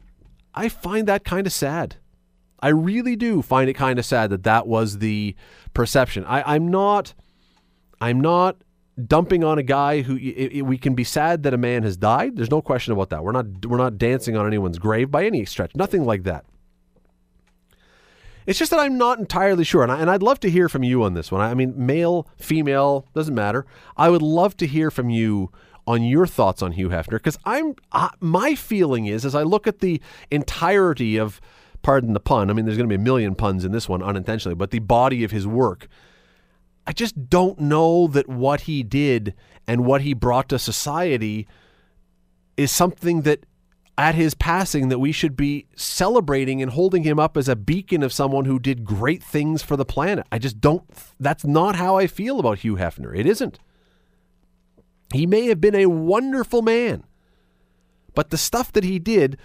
I 0.53 0.67
find 0.67 1.07
that 1.07 1.23
kind 1.23 1.45
of 1.45 1.53
sad. 1.53 1.97
I 2.59 2.69
really 2.69 3.15
do 3.15 3.41
find 3.41 3.69
it 3.69 3.73
kind 3.73 3.99
of 3.99 4.05
sad 4.05 4.31
that 4.31 4.43
that 4.43 4.67
was 4.67 4.97
the 4.97 5.35
perception. 5.73 6.25
I, 6.25 6.55
am 6.55 6.67
not, 6.67 7.13
I'm 7.99 8.19
not 8.19 8.57
dumping 9.07 9.43
on 9.43 9.57
a 9.57 9.63
guy 9.63 10.01
who 10.01 10.15
it, 10.15 10.53
it, 10.53 10.61
we 10.63 10.77
can 10.77 10.93
be 10.93 11.03
sad 11.03 11.43
that 11.43 11.53
a 11.53 11.57
man 11.57 11.83
has 11.83 11.97
died. 11.97 12.35
There's 12.35 12.51
no 12.51 12.61
question 12.61 12.93
about 12.93 13.09
that. 13.11 13.23
We're 13.23 13.31
not, 13.31 13.65
we're 13.65 13.77
not 13.77 13.97
dancing 13.97 14.35
on 14.35 14.45
anyone's 14.45 14.79
grave 14.79 15.09
by 15.09 15.25
any 15.25 15.45
stretch. 15.45 15.75
Nothing 15.75 16.05
like 16.05 16.23
that. 16.23 16.45
It's 18.45 18.57
just 18.59 18.71
that 18.71 18.79
I'm 18.79 18.97
not 18.97 19.19
entirely 19.19 19.63
sure, 19.63 19.83
and, 19.83 19.91
I, 19.91 19.99
and 19.99 20.09
I'd 20.09 20.23
love 20.23 20.39
to 20.41 20.49
hear 20.49 20.67
from 20.67 20.83
you 20.83 21.03
on 21.03 21.13
this 21.13 21.31
one. 21.31 21.41
I 21.41 21.53
mean, 21.53 21.73
male, 21.75 22.27
female, 22.37 23.07
doesn't 23.13 23.35
matter. 23.35 23.65
I 23.97 24.09
would 24.09 24.21
love 24.21 24.57
to 24.57 24.67
hear 24.67 24.89
from 24.89 25.09
you 25.09 25.51
on 25.87 26.03
your 26.03 26.27
thoughts 26.27 26.61
on 26.61 26.73
Hugh 26.73 26.89
Hefner 26.89 27.11
because 27.13 27.37
I'm 27.43 27.75
my 28.19 28.55
feeling 28.55 29.07
is 29.07 29.25
as 29.25 29.35
I 29.35 29.43
look 29.43 29.67
at 29.67 29.79
the 29.79 30.01
entirety 30.29 31.17
of, 31.17 31.41
pardon 31.81 32.13
the 32.13 32.19
pun. 32.19 32.49
I 32.49 32.53
mean, 32.53 32.65
there's 32.65 32.77
going 32.77 32.89
to 32.89 32.95
be 32.95 33.01
a 33.01 33.03
million 33.03 33.35
puns 33.35 33.65
in 33.65 33.71
this 33.71 33.89
one 33.89 34.03
unintentionally, 34.03 34.55
but 34.55 34.71
the 34.71 34.79
body 34.79 35.23
of 35.23 35.31
his 35.31 35.47
work. 35.47 35.87
I 36.85 36.93
just 36.93 37.29
don't 37.29 37.59
know 37.59 38.07
that 38.07 38.27
what 38.27 38.61
he 38.61 38.83
did 38.83 39.35
and 39.67 39.85
what 39.85 40.01
he 40.01 40.13
brought 40.13 40.49
to 40.49 40.59
society 40.59 41.47
is 42.57 42.71
something 42.71 43.21
that 43.21 43.45
at 43.97 44.15
his 44.15 44.33
passing 44.33 44.89
that 44.89 44.99
we 44.99 45.11
should 45.11 45.35
be 45.35 45.67
celebrating 45.75 46.61
and 46.61 46.71
holding 46.71 47.03
him 47.03 47.19
up 47.19 47.37
as 47.37 47.47
a 47.47 47.55
beacon 47.55 48.03
of 48.03 48.13
someone 48.13 48.45
who 48.45 48.59
did 48.59 48.85
great 48.85 49.21
things 49.21 49.61
for 49.61 49.75
the 49.75 49.85
planet. 49.85 50.25
I 50.31 50.39
just 50.39 50.59
don't, 50.61 50.83
that's 51.19 51.45
not 51.45 51.75
how 51.75 51.97
I 51.97 52.07
feel 52.07 52.39
about 52.39 52.59
Hugh 52.59 52.77
Hefner. 52.77 53.17
It 53.17 53.25
isn't. 53.25 53.59
He 55.13 55.25
may 55.25 55.47
have 55.47 55.59
been 55.59 55.75
a 55.75 55.87
wonderful 55.87 56.61
man, 56.61 57.03
but 58.15 58.29
the 58.29 58.37
stuff 58.37 58.71
that 58.73 58.85
he 58.85 58.97
did, 58.97 59.37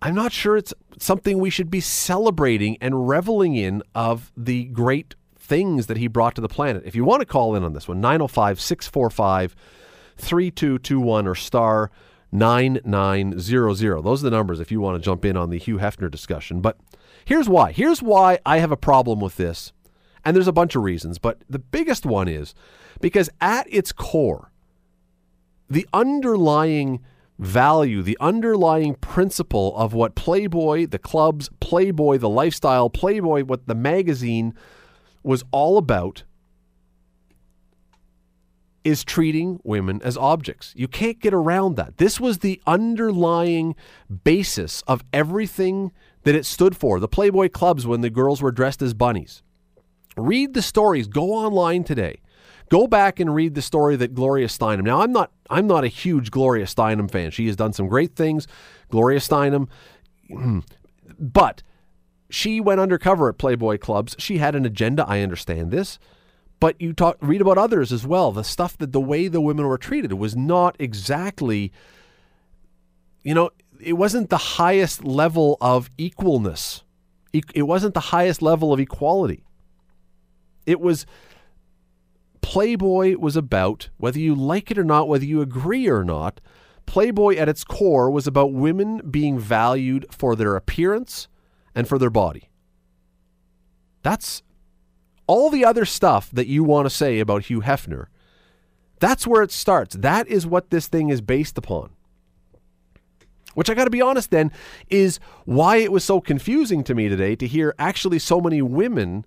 I'm 0.00 0.14
not 0.14 0.32
sure 0.32 0.56
it's 0.56 0.72
something 0.98 1.38
we 1.38 1.50
should 1.50 1.70
be 1.70 1.80
celebrating 1.80 2.78
and 2.80 3.08
reveling 3.08 3.54
in 3.54 3.82
of 3.94 4.32
the 4.36 4.64
great 4.64 5.14
things 5.36 5.88
that 5.88 5.98
he 5.98 6.08
brought 6.08 6.34
to 6.36 6.40
the 6.40 6.48
planet. 6.48 6.84
If 6.86 6.94
you 6.94 7.04
want 7.04 7.20
to 7.20 7.26
call 7.26 7.54
in 7.54 7.64
on 7.64 7.74
this 7.74 7.86
one, 7.86 8.00
905 8.00 8.60
645 8.60 9.54
3221 10.16 11.26
or 11.26 11.34
star 11.34 11.90
9900. 12.32 14.02
Those 14.02 14.22
are 14.22 14.30
the 14.30 14.36
numbers 14.36 14.60
if 14.60 14.70
you 14.70 14.80
want 14.80 14.96
to 14.96 15.04
jump 15.04 15.24
in 15.24 15.36
on 15.36 15.50
the 15.50 15.58
Hugh 15.58 15.78
Hefner 15.78 16.10
discussion. 16.10 16.60
But 16.60 16.78
here's 17.24 17.48
why. 17.48 17.72
Here's 17.72 18.02
why 18.02 18.38
I 18.46 18.58
have 18.58 18.72
a 18.72 18.76
problem 18.76 19.20
with 19.20 19.36
this. 19.36 19.72
And 20.24 20.36
there's 20.36 20.48
a 20.48 20.52
bunch 20.52 20.76
of 20.76 20.82
reasons, 20.82 21.18
but 21.18 21.42
the 21.48 21.58
biggest 21.58 22.04
one 22.04 22.28
is 22.28 22.54
because 23.00 23.30
at 23.40 23.66
its 23.72 23.90
core, 23.90 24.52
the 25.68 25.88
underlying 25.94 27.00
value, 27.38 28.02
the 28.02 28.18
underlying 28.20 28.94
principle 28.96 29.74
of 29.76 29.94
what 29.94 30.14
Playboy, 30.14 30.86
the 30.86 30.98
clubs, 30.98 31.48
Playboy, 31.60 32.18
the 32.18 32.28
lifestyle, 32.28 32.90
Playboy, 32.90 33.44
what 33.44 33.66
the 33.66 33.74
magazine 33.74 34.52
was 35.22 35.42
all 35.52 35.78
about 35.78 36.24
is 38.84 39.04
treating 39.04 39.60
women 39.62 40.00
as 40.02 40.16
objects. 40.16 40.72
You 40.76 40.88
can't 40.88 41.20
get 41.20 41.34
around 41.34 41.76
that. 41.76 41.98
This 41.98 42.18
was 42.18 42.38
the 42.38 42.60
underlying 42.66 43.74
basis 44.24 44.82
of 44.86 45.04
everything 45.12 45.92
that 46.24 46.34
it 46.34 46.46
stood 46.46 46.76
for. 46.76 47.00
The 47.00 47.08
Playboy 47.08 47.50
clubs 47.50 47.86
when 47.86 48.00
the 48.00 48.10
girls 48.10 48.42
were 48.42 48.52
dressed 48.52 48.82
as 48.82 48.94
bunnies. 48.94 49.42
Read 50.16 50.54
the 50.54 50.62
stories. 50.62 51.06
Go 51.06 51.32
online 51.32 51.84
today. 51.84 52.20
Go 52.70 52.86
back 52.86 53.18
and 53.18 53.34
read 53.34 53.54
the 53.54 53.62
story 53.62 53.96
that 53.96 54.14
Gloria 54.14 54.46
Steinem. 54.46 54.82
Now, 54.82 55.00
I'm 55.00 55.12
not 55.12 55.32
I'm 55.50 55.66
not 55.66 55.82
a 55.84 55.88
huge 55.88 56.30
Gloria 56.30 56.66
Steinem 56.66 57.10
fan. 57.10 57.32
She 57.32 57.46
has 57.48 57.56
done 57.56 57.72
some 57.72 57.88
great 57.88 58.14
things. 58.14 58.46
Gloria 58.90 59.18
Steinem, 59.18 59.68
hmm, 60.28 60.60
but 61.18 61.64
she 62.30 62.60
went 62.60 62.80
undercover 62.80 63.28
at 63.28 63.38
Playboy 63.38 63.78
clubs. 63.78 64.14
She 64.18 64.38
had 64.38 64.54
an 64.54 64.64
agenda. 64.64 65.04
I 65.06 65.20
understand 65.20 65.72
this. 65.72 65.98
But 66.60 66.80
you 66.80 66.92
talk, 66.92 67.16
read 67.20 67.40
about 67.40 67.58
others 67.58 67.90
as 67.90 68.06
well. 68.06 68.32
The 68.32 68.44
stuff 68.44 68.76
that 68.78 68.92
the 68.92 69.00
way 69.00 69.28
the 69.28 69.40
women 69.40 69.66
were 69.66 69.78
treated 69.78 70.12
was 70.12 70.36
not 70.36 70.76
exactly, 70.78 71.72
you 73.22 73.34
know, 73.34 73.50
it 73.80 73.94
wasn't 73.94 74.28
the 74.28 74.36
highest 74.36 75.02
level 75.02 75.56
of 75.60 75.90
equalness. 75.96 76.82
It 77.32 77.62
wasn't 77.62 77.94
the 77.94 78.00
highest 78.00 78.42
level 78.42 78.72
of 78.72 78.80
equality. 78.80 79.44
It 80.66 80.80
was 80.80 81.06
Playboy 82.42 83.16
was 83.16 83.36
about, 83.36 83.88
whether 83.96 84.18
you 84.18 84.34
like 84.34 84.70
it 84.70 84.78
or 84.78 84.84
not, 84.84 85.08
whether 85.08 85.24
you 85.24 85.40
agree 85.40 85.88
or 85.88 86.04
not, 86.04 86.40
Playboy 86.86 87.36
at 87.36 87.48
its 87.48 87.62
core 87.62 88.10
was 88.10 88.26
about 88.26 88.52
women 88.52 89.00
being 89.08 89.38
valued 89.38 90.06
for 90.10 90.34
their 90.34 90.56
appearance 90.56 91.28
and 91.74 91.86
for 91.86 91.98
their 91.98 92.10
body. 92.10 92.50
That's 94.02 94.42
all 95.30 95.48
the 95.48 95.64
other 95.64 95.84
stuff 95.84 96.28
that 96.32 96.48
you 96.48 96.64
want 96.64 96.86
to 96.86 96.90
say 96.90 97.20
about 97.20 97.44
Hugh 97.44 97.60
Hefner, 97.60 98.06
that's 98.98 99.28
where 99.28 99.42
it 99.42 99.52
starts. 99.52 99.94
That 99.94 100.26
is 100.26 100.44
what 100.44 100.70
this 100.70 100.88
thing 100.88 101.08
is 101.08 101.20
based 101.20 101.56
upon. 101.56 101.90
Which 103.54 103.70
I 103.70 103.74
got 103.74 103.84
to 103.84 103.90
be 103.90 104.02
honest 104.02 104.32
then 104.32 104.50
is 104.88 105.20
why 105.44 105.76
it 105.76 105.92
was 105.92 106.02
so 106.02 106.20
confusing 106.20 106.82
to 106.82 106.96
me 106.96 107.08
today 107.08 107.36
to 107.36 107.46
hear 107.46 107.76
actually 107.78 108.18
so 108.18 108.40
many 108.40 108.60
women 108.60 109.24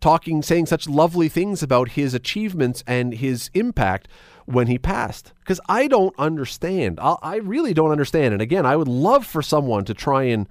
talking, 0.00 0.40
saying 0.40 0.66
such 0.66 0.88
lovely 0.88 1.28
things 1.28 1.64
about 1.64 1.90
his 1.90 2.14
achievements 2.14 2.84
and 2.86 3.14
his 3.14 3.50
impact 3.54 4.06
when 4.44 4.68
he 4.68 4.78
passed. 4.78 5.32
Because 5.40 5.60
I 5.68 5.88
don't 5.88 6.14
understand. 6.16 7.00
I, 7.00 7.16
I 7.22 7.36
really 7.38 7.74
don't 7.74 7.90
understand. 7.90 8.34
And 8.34 8.40
again, 8.40 8.64
I 8.64 8.76
would 8.76 8.86
love 8.86 9.26
for 9.26 9.42
someone 9.42 9.84
to 9.86 9.94
try 9.94 10.24
and 10.24 10.46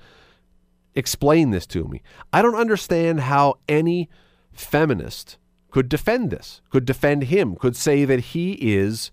explain 0.94 1.52
this 1.52 1.66
to 1.68 1.86
me. 1.86 2.02
I 2.34 2.42
don't 2.42 2.56
understand 2.56 3.22
how 3.22 3.60
any 3.70 4.10
feminist 4.56 5.38
could 5.72 5.90
defend 5.90 6.32
this, 6.32 6.62
could 6.70 6.86
defend 6.86 7.24
him, 7.24 7.56
could 7.56 7.76
say 7.76 8.06
that 8.06 8.20
he 8.20 8.54
is 8.54 9.12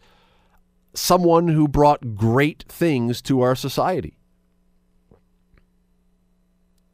someone 0.95 1.49
who 1.49 1.67
brought 1.67 2.15
great 2.15 2.65
things 2.69 3.21
to 3.23 3.41
our 3.41 3.55
society. 3.55 4.17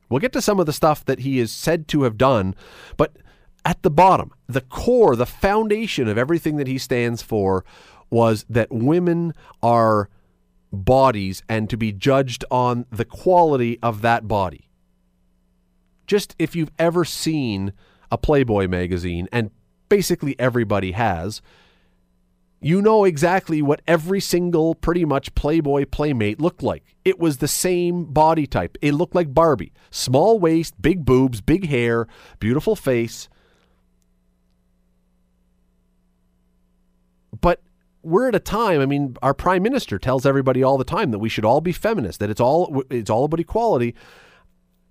We'll 0.08 0.20
get 0.20 0.32
to 0.32 0.42
some 0.42 0.58
of 0.58 0.66
the 0.66 0.72
stuff 0.72 1.04
that 1.04 1.20
he 1.20 1.38
is 1.38 1.52
said 1.52 1.86
to 1.88 2.04
have 2.04 2.16
done, 2.16 2.54
but 2.96 3.16
at 3.64 3.82
the 3.82 3.90
bottom, 3.90 4.32
the 4.46 4.62
core, 4.62 5.14
the 5.14 5.26
foundation 5.26 6.08
of 6.08 6.16
everything 6.16 6.56
that 6.56 6.66
he 6.66 6.78
stands 6.78 7.20
for 7.20 7.64
was 8.08 8.46
that 8.48 8.72
women 8.72 9.34
are 9.62 10.08
bodies 10.72 11.42
and 11.48 11.68
to 11.68 11.76
be 11.76 11.92
judged 11.92 12.44
on 12.50 12.86
the 12.90 13.04
quality 13.04 13.78
of 13.82 14.00
that 14.00 14.26
body. 14.26 14.70
Just 16.06 16.34
if 16.38 16.56
you've 16.56 16.72
ever 16.78 17.04
seen 17.04 17.74
a 18.10 18.18
Playboy 18.18 18.68
magazine, 18.68 19.28
and 19.32 19.50
basically 19.88 20.38
everybody 20.38 20.92
has, 20.92 21.40
you 22.60 22.82
know 22.82 23.04
exactly 23.04 23.62
what 23.62 23.82
every 23.86 24.20
single 24.20 24.74
pretty 24.74 25.04
much 25.04 25.34
Playboy 25.34 25.86
playmate 25.86 26.40
looked 26.40 26.62
like. 26.62 26.96
It 27.04 27.18
was 27.18 27.38
the 27.38 27.48
same 27.48 28.04
body 28.06 28.46
type. 28.46 28.76
It 28.82 28.94
looked 28.94 29.14
like 29.14 29.32
Barbie. 29.32 29.72
Small 29.90 30.40
waist, 30.40 30.80
big 30.80 31.04
boobs, 31.04 31.40
big 31.40 31.66
hair, 31.66 32.08
beautiful 32.40 32.74
face. 32.74 33.28
But 37.40 37.62
we're 38.02 38.26
at 38.28 38.34
a 38.34 38.40
time, 38.40 38.80
I 38.80 38.86
mean, 38.86 39.16
our 39.22 39.34
prime 39.34 39.62
minister 39.62 39.98
tells 39.98 40.26
everybody 40.26 40.62
all 40.62 40.78
the 40.78 40.84
time 40.84 41.12
that 41.12 41.18
we 41.18 41.28
should 41.28 41.44
all 41.44 41.60
be 41.60 41.72
feminists, 41.72 42.18
that 42.18 42.30
it's 42.30 42.40
all 42.40 42.82
it's 42.90 43.10
all 43.10 43.24
about 43.24 43.40
equality. 43.40 43.94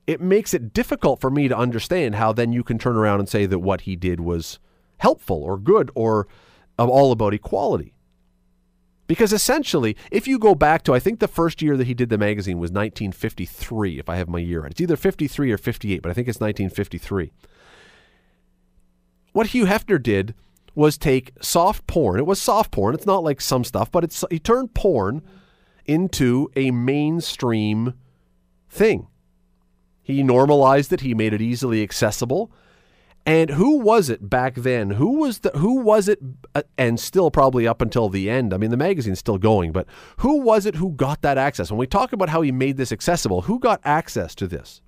It 0.08 0.22
makes 0.22 0.54
it 0.54 0.74
difficult 0.74 1.22
for 1.22 1.30
me 1.30 1.48
to 1.48 1.58
understand 1.58 2.16
how 2.16 2.32
then 2.34 2.54
you 2.54 2.64
can 2.64 2.80
turn 2.80 2.96
around 2.96 3.20
and 3.20 3.30
say 3.30 3.46
that 3.46 3.60
what 3.60 3.82
he 3.82 3.96
did 3.96 4.22
was 4.22 4.58
helpful 4.98 5.44
or 5.44 5.58
good 5.58 5.92
or 5.94 6.28
all 6.80 7.12
about 7.12 7.34
equality. 7.34 7.94
Because 9.06 9.32
essentially, 9.32 9.96
if 10.12 10.28
you 10.28 10.38
go 10.38 10.54
back 10.56 10.84
to, 10.84 10.94
I 10.94 11.00
think 11.00 11.20
the 11.20 11.28
first 11.28 11.62
year 11.62 11.78
that 11.78 11.88
he 11.88 11.94
did 11.94 12.10
the 12.10 12.18
magazine 12.18 12.58
was 12.58 12.72
1953, 12.72 14.00
if 14.00 14.10
I 14.10 14.18
have 14.18 14.28
my 14.28 14.40
year 14.40 14.62
right. 14.62 14.72
It's 14.72 14.82
either 14.82 14.98
53 14.98 15.52
or 15.52 15.58
58, 15.58 16.02
but 16.02 16.10
I 16.10 16.14
think 16.14 16.28
it's 16.28 16.42
1953. 16.42 17.32
What 19.32 19.48
Hugh 19.48 19.66
Hefner 19.66 20.02
did 20.02 20.36
was 20.76 20.98
take 20.98 21.32
soft 21.42 21.88
porn. 21.88 22.20
It 22.20 22.26
was 22.26 22.42
soft 22.42 22.72
porn. 22.72 22.96
It's 22.96 23.06
not 23.06 23.24
like 23.24 23.40
some 23.40 23.64
stuff, 23.64 23.92
but 23.92 24.04
it's 24.04 24.24
he 24.30 24.40
turned 24.40 24.74
porn 24.74 25.22
into 25.86 26.52
a 26.56 26.72
mainstream 26.72 27.94
thing. 28.70 29.08
He 30.08 30.24
normalized 30.24 30.94
it, 30.94 31.02
he 31.02 31.14
made 31.14 31.34
it 31.34 31.42
easily 31.42 31.84
accessible. 31.84 32.50
And 33.26 33.50
who 33.50 33.80
was 33.80 34.10
it 34.10 34.30
back 34.30 34.56
then? 34.56 34.92
Who 34.92 35.18
was 35.20 35.40
the 35.40 35.50
who 35.50 35.82
was 35.82 36.08
it 36.08 36.20
uh, 36.56 36.62
and 36.78 36.98
still 36.98 37.30
probably 37.30 37.68
up 37.68 37.82
until 37.82 38.08
the 38.08 38.30
end. 38.30 38.54
I 38.54 38.58
mean 38.58 38.72
the 38.72 38.78
magazine's 38.78 39.20
still 39.20 39.38
going, 39.38 39.74
but 39.74 39.86
who 40.20 40.40
was 40.40 40.66
it 40.66 40.76
who 40.76 40.92
got 40.92 41.24
that 41.24 41.38
access? 41.38 41.70
When 41.70 41.78
we 41.78 41.88
talk 41.88 42.14
about 42.14 42.30
how 42.30 42.42
he 42.42 42.54
made 42.54 42.78
this 42.78 42.94
accessible, 42.94 43.42
who 43.42 43.60
got 43.60 43.82
access 43.84 44.34
to 44.36 44.48
this? 44.48 44.82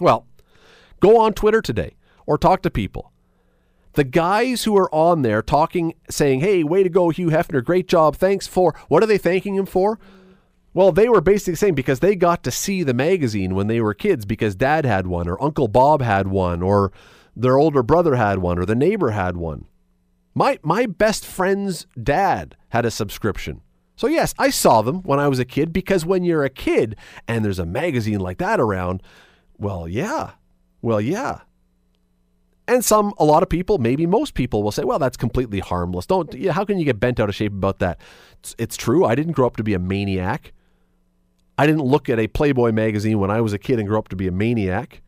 Well, 0.00 0.26
go 0.98 1.20
on 1.20 1.32
Twitter 1.32 1.62
today 1.62 1.94
or 2.26 2.36
talk 2.36 2.62
to 2.62 2.70
people. 2.70 3.12
The 3.92 4.02
guys 4.02 4.64
who 4.64 4.76
are 4.76 4.92
on 4.92 5.22
there 5.22 5.40
talking 5.40 5.94
saying, 6.10 6.40
"Hey, 6.40 6.64
way 6.64 6.82
to 6.82 6.88
go 6.88 7.10
Hugh 7.10 7.28
Hefner, 7.28 7.64
great 7.64 7.86
job. 7.86 8.16
Thanks 8.16 8.48
for." 8.48 8.74
What 8.88 9.04
are 9.04 9.06
they 9.06 9.18
thanking 9.18 9.54
him 9.54 9.66
for? 9.66 10.00
Well, 10.76 10.92
they 10.92 11.08
were 11.08 11.22
basically 11.22 11.54
saying 11.54 11.74
because 11.74 12.00
they 12.00 12.14
got 12.14 12.42
to 12.42 12.50
see 12.50 12.82
the 12.82 12.92
magazine 12.92 13.54
when 13.54 13.66
they 13.66 13.80
were 13.80 13.94
kids 13.94 14.26
because 14.26 14.54
dad 14.54 14.84
had 14.84 15.06
one 15.06 15.26
or 15.26 15.42
Uncle 15.42 15.68
Bob 15.68 16.02
had 16.02 16.28
one 16.28 16.62
or 16.62 16.92
their 17.34 17.56
older 17.56 17.82
brother 17.82 18.16
had 18.16 18.40
one 18.40 18.58
or 18.58 18.66
the 18.66 18.74
neighbor 18.74 19.12
had 19.12 19.38
one. 19.38 19.64
My 20.34 20.58
my 20.62 20.84
best 20.84 21.24
friend's 21.24 21.86
dad 22.02 22.58
had 22.68 22.84
a 22.84 22.90
subscription. 22.90 23.62
So 23.96 24.06
yes, 24.06 24.34
I 24.38 24.50
saw 24.50 24.82
them 24.82 24.96
when 24.96 25.18
I 25.18 25.28
was 25.28 25.38
a 25.38 25.46
kid 25.46 25.72
because 25.72 26.04
when 26.04 26.24
you're 26.24 26.44
a 26.44 26.50
kid 26.50 26.96
and 27.26 27.42
there's 27.42 27.58
a 27.58 27.64
magazine 27.64 28.20
like 28.20 28.36
that 28.36 28.60
around, 28.60 29.02
well, 29.56 29.88
yeah. 29.88 30.32
Well, 30.82 31.00
yeah. 31.00 31.40
And 32.68 32.84
some, 32.84 33.14
a 33.16 33.24
lot 33.24 33.42
of 33.42 33.48
people, 33.48 33.78
maybe 33.78 34.04
most 34.04 34.34
people 34.34 34.62
will 34.62 34.72
say, 34.72 34.84
well, 34.84 34.98
that's 34.98 35.16
completely 35.16 35.60
harmless. 35.60 36.04
Don't, 36.04 36.38
how 36.48 36.66
can 36.66 36.78
you 36.78 36.84
get 36.84 37.00
bent 37.00 37.18
out 37.18 37.30
of 37.30 37.34
shape 37.34 37.52
about 37.52 37.78
that? 37.78 37.98
It's, 38.40 38.54
it's 38.58 38.76
true. 38.76 39.06
I 39.06 39.14
didn't 39.14 39.32
grow 39.32 39.46
up 39.46 39.56
to 39.56 39.64
be 39.64 39.72
a 39.72 39.78
maniac. 39.78 40.52
I 41.58 41.66
didn't 41.66 41.84
look 41.84 42.08
at 42.08 42.18
a 42.18 42.28
Playboy 42.28 42.72
magazine 42.72 43.18
when 43.18 43.30
I 43.30 43.40
was 43.40 43.52
a 43.52 43.58
kid 43.58 43.78
and 43.78 43.88
grow 43.88 43.98
up 43.98 44.08
to 44.08 44.16
be 44.16 44.26
a 44.26 44.32
maniac. 44.32 45.02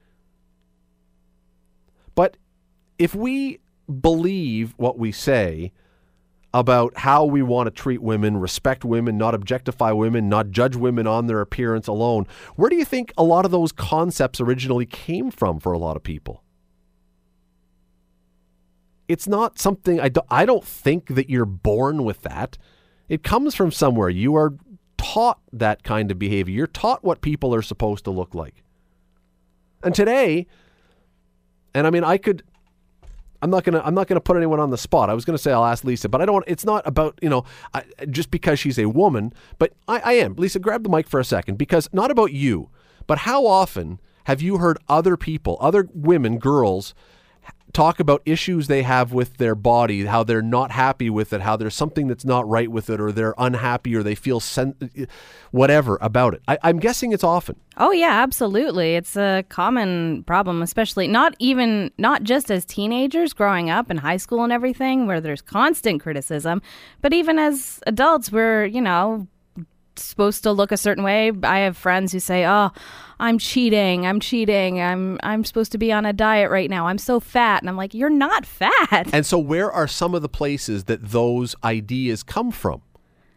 But 2.14 2.36
if 2.98 3.14
we 3.14 3.60
believe 4.00 4.74
what 4.76 4.98
we 4.98 5.12
say 5.12 5.72
about 6.54 6.96
how 6.98 7.24
we 7.24 7.42
want 7.42 7.66
to 7.66 7.70
treat 7.70 8.02
women, 8.02 8.38
respect 8.38 8.84
women, 8.84 9.18
not 9.18 9.34
objectify 9.34 9.92
women, 9.92 10.28
not 10.28 10.50
judge 10.50 10.74
women 10.74 11.06
on 11.06 11.26
their 11.26 11.40
appearance 11.40 11.86
alone, 11.86 12.26
where 12.56 12.70
do 12.70 12.76
you 12.76 12.84
think 12.84 13.12
a 13.18 13.22
lot 13.22 13.44
of 13.44 13.50
those 13.50 13.70
concepts 13.70 14.40
originally 14.40 14.86
came 14.86 15.30
from 15.30 15.60
for 15.60 15.72
a 15.72 15.78
lot 15.78 15.96
of 15.96 16.02
people? 16.02 16.42
It's 19.06 19.28
not 19.28 19.58
something 19.58 20.00
I, 20.00 20.10
I 20.30 20.46
don't 20.46 20.64
think 20.64 21.14
that 21.14 21.30
you're 21.30 21.44
born 21.44 22.04
with 22.04 22.22
that. 22.22 22.58
It 23.08 23.22
comes 23.22 23.54
from 23.54 23.70
somewhere. 23.70 24.10
You 24.10 24.34
are 24.36 24.54
taught 24.98 25.40
that 25.52 25.82
kind 25.82 26.10
of 26.10 26.18
behavior. 26.18 26.54
You're 26.54 26.66
taught 26.66 27.02
what 27.02 27.22
people 27.22 27.54
are 27.54 27.62
supposed 27.62 28.04
to 28.04 28.10
look 28.10 28.34
like. 28.34 28.62
And 29.82 29.94
today, 29.94 30.46
and 31.74 31.86
I 31.86 31.90
mean, 31.90 32.04
I 32.04 32.18
could. 32.18 32.42
I'm 33.40 33.50
not 33.50 33.62
gonna. 33.62 33.80
I'm 33.84 33.94
not 33.94 34.08
gonna 34.08 34.20
put 34.20 34.36
anyone 34.36 34.58
on 34.58 34.70
the 34.70 34.76
spot. 34.76 35.08
I 35.08 35.14
was 35.14 35.24
gonna 35.24 35.38
say 35.38 35.52
I'll 35.52 35.64
ask 35.64 35.84
Lisa, 35.84 36.08
but 36.08 36.20
I 36.20 36.26
don't. 36.26 36.44
It's 36.48 36.64
not 36.64 36.84
about 36.86 37.18
you 37.22 37.28
know 37.28 37.44
I, 37.72 37.84
just 38.10 38.30
because 38.30 38.58
she's 38.58 38.78
a 38.78 38.86
woman. 38.86 39.32
But 39.58 39.72
I, 39.86 40.00
I 40.00 40.12
am. 40.14 40.34
Lisa, 40.34 40.58
grab 40.58 40.82
the 40.82 40.88
mic 40.88 41.06
for 41.08 41.20
a 41.20 41.24
second 41.24 41.56
because 41.56 41.88
not 41.92 42.10
about 42.10 42.32
you, 42.32 42.68
but 43.06 43.18
how 43.18 43.46
often 43.46 44.00
have 44.24 44.42
you 44.42 44.58
heard 44.58 44.78
other 44.88 45.16
people, 45.16 45.56
other 45.60 45.88
women, 45.94 46.38
girls, 46.38 46.94
talk 47.72 48.00
about 48.00 48.22
issues 48.24 48.66
they 48.66 48.82
have 48.82 49.12
with 49.12 49.36
their 49.36 49.54
body, 49.54 50.04
how 50.04 50.24
they're 50.24 50.42
not 50.42 50.70
happy 50.70 51.10
with 51.10 51.32
it, 51.32 51.40
how 51.40 51.56
there's 51.56 51.74
something 51.74 52.08
that's 52.08 52.24
not 52.24 52.48
right 52.48 52.70
with 52.70 52.90
it, 52.90 53.00
or 53.00 53.12
they're 53.12 53.34
unhappy, 53.38 53.94
or 53.94 54.02
they 54.02 54.14
feel 54.14 54.40
sen- 54.40 54.74
whatever 55.50 55.98
about 56.00 56.34
it. 56.34 56.42
I, 56.48 56.58
I'm 56.62 56.78
guessing 56.78 57.12
it's 57.12 57.24
often. 57.24 57.56
Oh 57.76 57.92
yeah, 57.92 58.22
absolutely. 58.22 58.96
It's 58.96 59.16
a 59.16 59.44
common 59.48 60.24
problem, 60.24 60.62
especially 60.62 61.08
not 61.08 61.34
even 61.38 61.90
not 61.98 62.22
just 62.22 62.50
as 62.50 62.64
teenagers 62.64 63.32
growing 63.32 63.70
up 63.70 63.90
in 63.90 63.98
high 63.98 64.16
school 64.16 64.42
and 64.44 64.52
everything, 64.52 65.06
where 65.06 65.20
there's 65.20 65.42
constant 65.42 66.02
criticism, 66.02 66.62
but 67.00 67.12
even 67.12 67.38
as 67.38 67.80
adults, 67.86 68.32
we're 68.32 68.64
you 68.64 68.80
know 68.80 69.26
supposed 70.02 70.42
to 70.44 70.52
look 70.52 70.72
a 70.72 70.76
certain 70.76 71.04
way. 71.04 71.32
I 71.42 71.60
have 71.60 71.76
friends 71.76 72.12
who 72.12 72.20
say, 72.20 72.46
"Oh, 72.46 72.70
I'm 73.18 73.38
cheating. 73.38 74.06
I'm 74.06 74.20
cheating. 74.20 74.80
I'm 74.80 75.18
I'm 75.22 75.44
supposed 75.44 75.72
to 75.72 75.78
be 75.78 75.92
on 75.92 76.06
a 76.06 76.12
diet 76.12 76.50
right 76.50 76.70
now. 76.70 76.86
I'm 76.86 76.98
so 76.98 77.20
fat." 77.20 77.62
And 77.62 77.68
I'm 77.68 77.76
like, 77.76 77.94
"You're 77.94 78.10
not 78.10 78.46
fat." 78.46 79.08
And 79.12 79.26
so 79.26 79.38
where 79.38 79.70
are 79.70 79.88
some 79.88 80.14
of 80.14 80.22
the 80.22 80.28
places 80.28 80.84
that 80.84 81.04
those 81.10 81.54
ideas 81.64 82.22
come 82.22 82.50
from? 82.50 82.82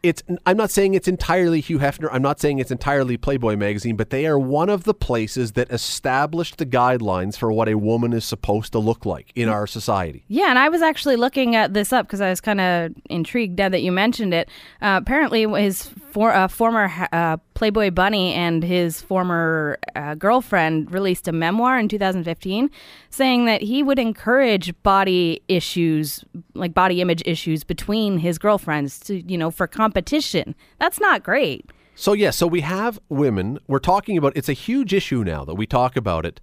It's 0.04 0.24
I'm 0.46 0.58
not 0.58 0.72
saying 0.72 0.94
it's 0.94 1.08
entirely 1.08 1.62
Hugh 1.62 1.80
Hefner. 1.80 2.10
I'm 2.12 2.22
not 2.22 2.40
saying 2.40 2.60
it's 2.60 2.72
entirely 2.72 3.18
Playboy 3.18 3.56
magazine, 3.56 3.96
but 3.96 4.10
they 4.10 4.26
are 4.26 4.40
one 4.40 4.70
of 4.70 4.84
the 4.84 4.94
places 4.94 5.54
that 5.54 5.72
established 5.72 6.58
the 6.58 6.66
guidelines 6.66 7.38
for 7.38 7.52
what 7.52 7.68
a 7.68 7.76
woman 7.76 8.14
is 8.14 8.26
supposed 8.26 8.72
to 8.72 8.80
look 8.80 9.06
like 9.06 9.32
in 9.36 9.48
our 9.48 9.68
society. 9.68 10.24
Yeah, 10.28 10.50
and 10.50 10.58
I 10.58 10.70
was 10.70 10.82
actually 10.82 11.18
looking 11.18 11.56
at 11.56 11.74
this 11.74 11.94
up 11.94 12.08
because 12.08 12.22
I 12.22 12.30
was 12.30 12.42
kind 12.42 12.62
of 12.62 12.94
intrigued 13.10 13.60
now 13.60 13.70
that 13.70 13.82
you 13.82 13.92
mentioned 13.92 14.34
it. 14.34 14.50
Uh, 14.82 15.00
apparently, 15.02 15.48
his 15.62 15.90
for, 16.12 16.34
uh, 16.34 16.48
former 16.48 16.92
uh, 17.12 17.38
Playboy 17.54 17.92
bunny 17.92 18.34
and 18.34 18.64
his 18.64 19.02
former 19.02 19.78
uh, 19.96 20.16
girlfriend 20.16 20.92
released 20.92 21.28
a 21.28 21.32
memoir 21.32 21.78
in 21.78 21.88
2015 21.88 22.72
saying 23.12 23.46
that 23.46 23.62
he 23.62 23.84
would 23.84 24.00
encourage 24.00 24.74
body 24.84 25.42
issues, 25.48 26.26
like 26.56 26.74
body 26.74 27.02
image 27.02 27.22
issues, 27.26 27.64
between 27.64 28.18
his 28.18 28.38
girlfriends 28.38 29.00
to 29.02 29.22
you 29.32 29.38
know 29.38 29.52
for 29.52 29.68
competition. 29.92 30.56
That's 30.80 31.00
not 31.00 31.24
great. 31.24 31.70
So, 31.96 32.14
yeah, 32.14 32.30
so 32.32 32.48
we 32.48 32.62
have 32.62 33.00
women. 33.10 33.60
We're 33.68 33.80
talking 33.80 34.18
about 34.18 34.34
it's 34.36 34.50
a 34.50 34.54
huge 34.54 34.94
issue 34.94 35.24
now 35.24 35.44
that 35.46 35.56
we 35.56 35.66
talk 35.66 35.96
about 35.98 36.26
it 36.26 36.40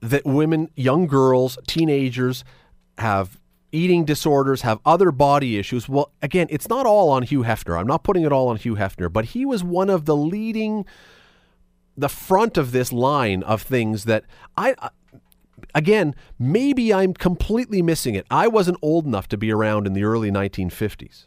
that 0.00 0.24
women, 0.24 0.70
young 0.76 1.06
girls, 1.06 1.58
teenagers 1.66 2.42
have 2.96 3.38
eating 3.70 4.04
disorders, 4.04 4.62
have 4.62 4.78
other 4.86 5.10
body 5.10 5.58
issues. 5.58 5.88
Well, 5.90 6.10
again, 6.22 6.46
it's 6.48 6.70
not 6.70 6.86
all 6.86 7.10
on 7.10 7.22
Hugh 7.22 7.42
Hefner. 7.42 7.78
I'm 7.78 7.86
not 7.86 8.02
putting 8.02 8.22
it 8.22 8.32
all 8.32 8.48
on 8.48 8.56
Hugh 8.56 8.76
Hefner, 8.76 9.12
but 9.12 9.26
he 9.26 9.44
was 9.44 9.62
one 9.62 9.90
of 9.90 10.06
the 10.06 10.16
leading, 10.16 10.86
the 11.98 12.08
front 12.08 12.56
of 12.56 12.72
this 12.72 12.92
line 12.92 13.42
of 13.42 13.60
things 13.62 14.04
that 14.04 14.24
I. 14.56 14.74
Again, 15.74 16.14
maybe 16.38 16.94
I'm 16.94 17.12
completely 17.12 17.82
missing 17.82 18.14
it. 18.14 18.26
I 18.30 18.48
wasn't 18.48 18.78
old 18.80 19.04
enough 19.04 19.28
to 19.28 19.36
be 19.36 19.52
around 19.52 19.86
in 19.86 19.92
the 19.92 20.02
early 20.02 20.30
1950s. 20.30 21.26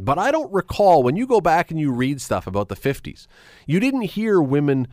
But 0.00 0.18
I 0.18 0.30
don't 0.30 0.52
recall 0.52 1.02
when 1.02 1.16
you 1.16 1.26
go 1.26 1.40
back 1.40 1.70
and 1.70 1.78
you 1.78 1.92
read 1.92 2.20
stuff 2.20 2.46
about 2.46 2.68
the 2.68 2.76
50s, 2.76 3.26
you 3.66 3.80
didn't 3.80 4.02
hear 4.02 4.40
women 4.40 4.88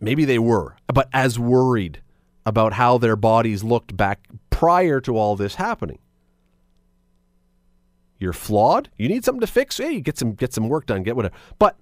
maybe 0.00 0.24
they 0.24 0.38
were, 0.38 0.76
but 0.92 1.08
as 1.12 1.38
worried 1.38 2.02
about 2.44 2.74
how 2.74 2.98
their 2.98 3.16
bodies 3.16 3.64
looked 3.64 3.96
back 3.96 4.20
prior 4.50 5.00
to 5.00 5.16
all 5.16 5.36
this 5.36 5.56
happening. 5.56 5.98
You're 8.18 8.32
flawed. 8.32 8.88
You 8.96 9.08
need 9.08 9.24
something 9.24 9.40
to 9.40 9.46
fix. 9.46 9.76
Hey, 9.76 10.00
get 10.00 10.16
some 10.16 10.32
get 10.32 10.54
some 10.54 10.68
work 10.68 10.86
done. 10.86 11.02
Get 11.02 11.16
whatever. 11.16 11.34
But 11.58 11.76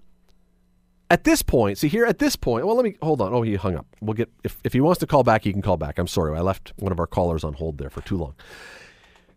at 1.10 1.22
this 1.22 1.42
point, 1.42 1.78
see 1.78 1.86
here 1.86 2.04
at 2.04 2.18
this 2.18 2.34
point. 2.34 2.66
Well, 2.66 2.74
let 2.74 2.84
me 2.84 2.96
hold 3.00 3.20
on. 3.20 3.32
Oh, 3.32 3.42
he 3.42 3.54
hung 3.54 3.76
up. 3.76 3.86
We'll 4.00 4.14
get 4.14 4.30
if 4.42 4.58
if 4.64 4.72
he 4.72 4.80
wants 4.80 4.98
to 5.00 5.06
call 5.06 5.22
back, 5.22 5.44
he 5.44 5.52
can 5.52 5.62
call 5.62 5.76
back. 5.76 5.98
I'm 5.98 6.08
sorry, 6.08 6.36
I 6.36 6.40
left 6.40 6.72
one 6.76 6.90
of 6.90 6.98
our 6.98 7.06
callers 7.06 7.44
on 7.44 7.52
hold 7.52 7.78
there 7.78 7.90
for 7.90 8.00
too 8.00 8.16
long. 8.16 8.34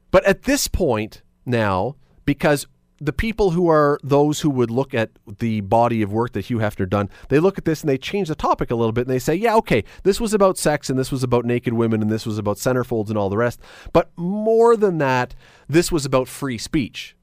But 0.10 0.26
at 0.26 0.44
this 0.44 0.68
point 0.68 1.22
now, 1.46 1.98
because 2.26 2.66
the 3.00 3.14
people 3.14 3.52
who 3.52 3.70
are 3.70 4.00
those 4.04 4.42
who 4.42 4.50
would 4.50 4.72
look 4.72 4.94
at 4.94 5.12
the 5.40 5.62
body 5.62 6.02
of 6.02 6.12
work 6.12 6.34
that 6.34 6.46
Hugh 6.46 6.58
Hefner 6.58 6.90
done, 6.90 7.10
they 7.30 7.40
look 7.40 7.58
at 7.58 7.66
this 7.66 7.82
and 7.82 7.90
they 7.90 7.98
change 7.98 8.28
the 8.28 8.36
topic 8.36 8.72
a 8.72 8.76
little 8.76 8.92
bit 8.92 9.02
and 9.02 9.10
they 9.10 9.20
say, 9.20 9.36
yeah, 9.36 9.56
okay, 9.56 9.84
this 10.04 10.20
was 10.20 10.34
about 10.34 10.58
sex 10.58 10.90
and 10.90 10.98
this 10.98 11.12
was 11.12 11.24
about 11.24 11.46
naked 11.46 11.74
women 11.74 12.02
and 12.02 12.10
this 12.10 12.26
was 12.26 12.38
about 12.38 12.58
centerfolds 12.58 13.10
and 13.10 13.18
all 13.18 13.30
the 13.30 13.38
rest. 13.38 13.60
But 13.94 14.12
more 14.16 14.76
than 14.76 14.98
that, 14.98 15.36
this 15.68 15.92
was 15.92 16.06
about 16.06 16.28
free 16.28 16.58
speech. 16.58 17.16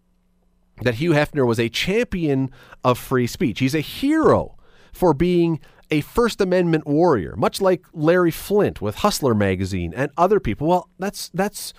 That 0.83 0.95
Hugh 0.95 1.13
Hefner 1.13 1.47
was 1.47 1.61
a 1.61 1.69
champion 1.69 2.51
of 2.83 2.99
free 2.99 3.27
speech. 3.27 3.61
He's 3.61 3.75
a 3.75 3.81
hero 3.81 4.57
for 4.93 5.15
being 5.15 5.61
a 5.91 6.01
First 6.01 6.41
Amendment 6.41 6.87
warrior, 6.87 7.37
much 7.37 7.61
like 7.61 7.85
Larry 7.93 8.31
Flynt 8.31 8.81
with 8.81 8.97
Hustler 8.97 9.35
magazine 9.35 9.93
and 9.95 10.11
other 10.17 10.41
people. 10.41 10.67
Well, 10.67 10.89
that's 10.99 11.31
that's 11.35 11.75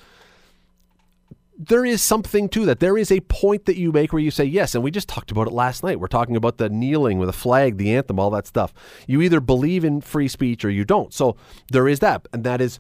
there 1.58 1.86
is 1.86 2.02
something 2.02 2.50
to 2.50 2.66
that. 2.66 2.80
There 2.80 2.98
is 2.98 3.12
a 3.12 3.22
point 3.22 3.66
that 3.66 3.78
you 3.78 3.92
make 3.92 4.12
where 4.12 4.22
you 4.22 4.32
say 4.32 4.44
yes, 4.44 4.76
and 4.76 4.84
we 4.84 4.92
just 4.92 5.08
talked 5.08 5.32
about 5.32 5.48
it 5.48 5.54
last 5.54 5.84
night. 5.84 6.00
We're 6.00 6.08
talking 6.08 6.36
about 6.36 6.58
the 6.58 6.70
kneeling 6.70 7.18
with 7.18 7.30
a 7.30 7.34
flag, 7.34 7.78
the 7.78 7.96
anthem, 7.96 8.20
all 8.20 8.30
that 8.32 8.48
stuff. 8.48 8.74
You 9.08 9.22
either 9.22 9.40
believe 9.40 9.86
in 9.86 10.02
free 10.02 10.28
speech 10.28 10.66
or 10.66 10.70
you 10.70 10.84
don't. 10.84 11.14
So 11.14 11.38
there 11.72 11.88
is 11.88 12.00
that, 12.00 12.28
and 12.34 12.44
that 12.44 12.62
is 12.62 12.80